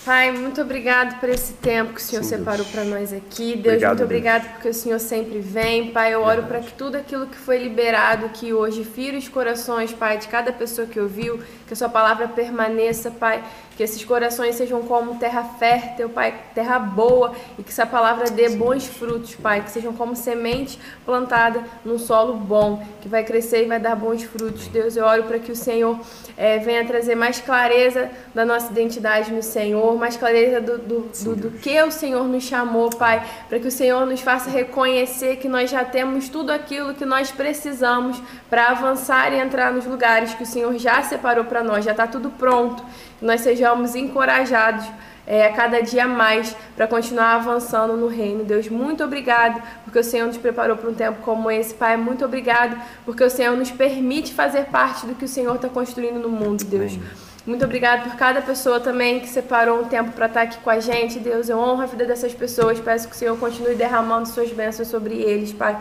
[0.04, 3.52] Pai, muito obrigado por esse tempo que o Senhor Sim, separou para nós aqui.
[3.52, 4.52] Deus, obrigado, muito obrigado Deus.
[4.54, 5.92] porque o Senhor sempre vem.
[5.92, 9.92] Pai, eu oro para que tudo aquilo que foi liberado aqui hoje fira os corações,
[9.92, 11.38] Pai, de cada pessoa que ouviu,
[11.70, 13.44] que a Sua palavra permaneça, Pai.
[13.76, 18.48] Que esses corações sejam como terra fértil, Pai, terra boa, e que essa palavra dê
[18.48, 23.66] bons frutos, Pai, que sejam como semente plantada num solo bom, que vai crescer e
[23.66, 24.66] vai dar bons frutos.
[24.66, 25.98] Deus, eu oro para que o Senhor
[26.36, 31.36] é, venha trazer mais clareza da nossa identidade no Senhor, mais clareza do, do, do,
[31.36, 35.48] do que o Senhor nos chamou, Pai, para que o Senhor nos faça reconhecer que
[35.48, 38.20] nós já temos tudo aquilo que nós precisamos
[38.51, 42.06] para avançar e entrar nos lugares que o Senhor já separou para nós, já está
[42.06, 42.82] tudo pronto
[43.18, 44.86] que nós sejamos encorajados
[45.26, 48.44] é, a cada dia mais para continuar avançando no reino.
[48.44, 51.74] Deus, muito obrigado porque o Senhor nos preparou para um tempo como esse.
[51.74, 55.68] Pai, muito obrigado porque o Senhor nos permite fazer parte do que o Senhor está
[55.68, 56.92] construindo no mundo, Deus.
[56.94, 57.30] Amém.
[57.46, 60.68] Muito obrigado por cada pessoa também que separou um tempo para estar tá aqui com
[60.68, 61.18] a gente.
[61.18, 62.78] Deus, eu honro a vida dessas pessoas.
[62.78, 65.78] Peço que o Senhor continue derramando suas bênçãos sobre eles, Pai.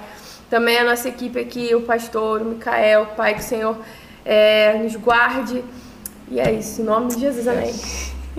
[0.49, 3.77] Também a nossa equipe aqui, o pastor, o Micael, Pai, que o Senhor
[4.29, 5.63] é, nos guarde.
[6.29, 7.73] E é isso, em nome de Jesus, amém.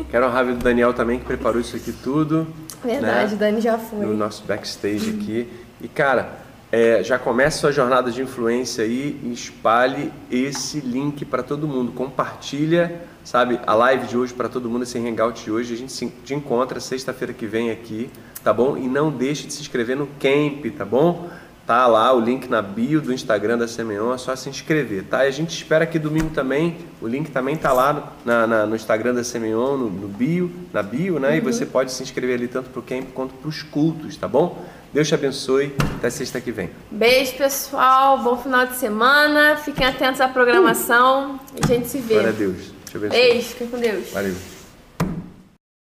[0.09, 2.47] Quero honrar a do Daniel também, que preparou isso aqui tudo.
[2.83, 3.39] Verdade, né?
[3.39, 4.07] Dani já foi.
[4.07, 5.49] No nosso backstage aqui.
[5.81, 6.39] E, cara,
[6.71, 11.91] é, já começa sua jornada de influência aí e espalhe esse link para todo mundo.
[11.91, 15.75] Compartilha, sabe, a live de hoje para todo mundo, esse hangout de hoje.
[15.75, 18.09] A gente se te encontra sexta-feira que vem aqui,
[18.45, 18.77] tá bom?
[18.77, 21.29] E não deixe de se inscrever no Camp, tá bom?
[21.71, 25.25] Tá lá o link na bio do Instagram da Semeon, é só se inscrever, tá?
[25.25, 28.67] E a gente espera que domingo também, o link também tá lá no, na, na,
[28.67, 31.29] no Instagram da Semeon, no, no, bio, na bio, né?
[31.29, 31.37] Uhum.
[31.37, 34.67] E você pode se inscrever ali tanto pro camp quanto pros cultos, tá bom?
[34.93, 35.73] Deus te abençoe.
[35.97, 36.71] Até sexta que vem.
[36.91, 38.19] Beijo, pessoal.
[38.19, 39.55] Bom final de semana.
[39.55, 41.37] Fiquem atentos à programação.
[41.55, 41.61] Uh.
[41.63, 42.15] A gente se vê.
[42.15, 42.73] Glória a Deus.
[42.91, 43.17] Te abençoe.
[43.17, 43.49] Beijo.
[43.51, 44.11] Fiquem com Deus.
[44.11, 44.60] Valeu.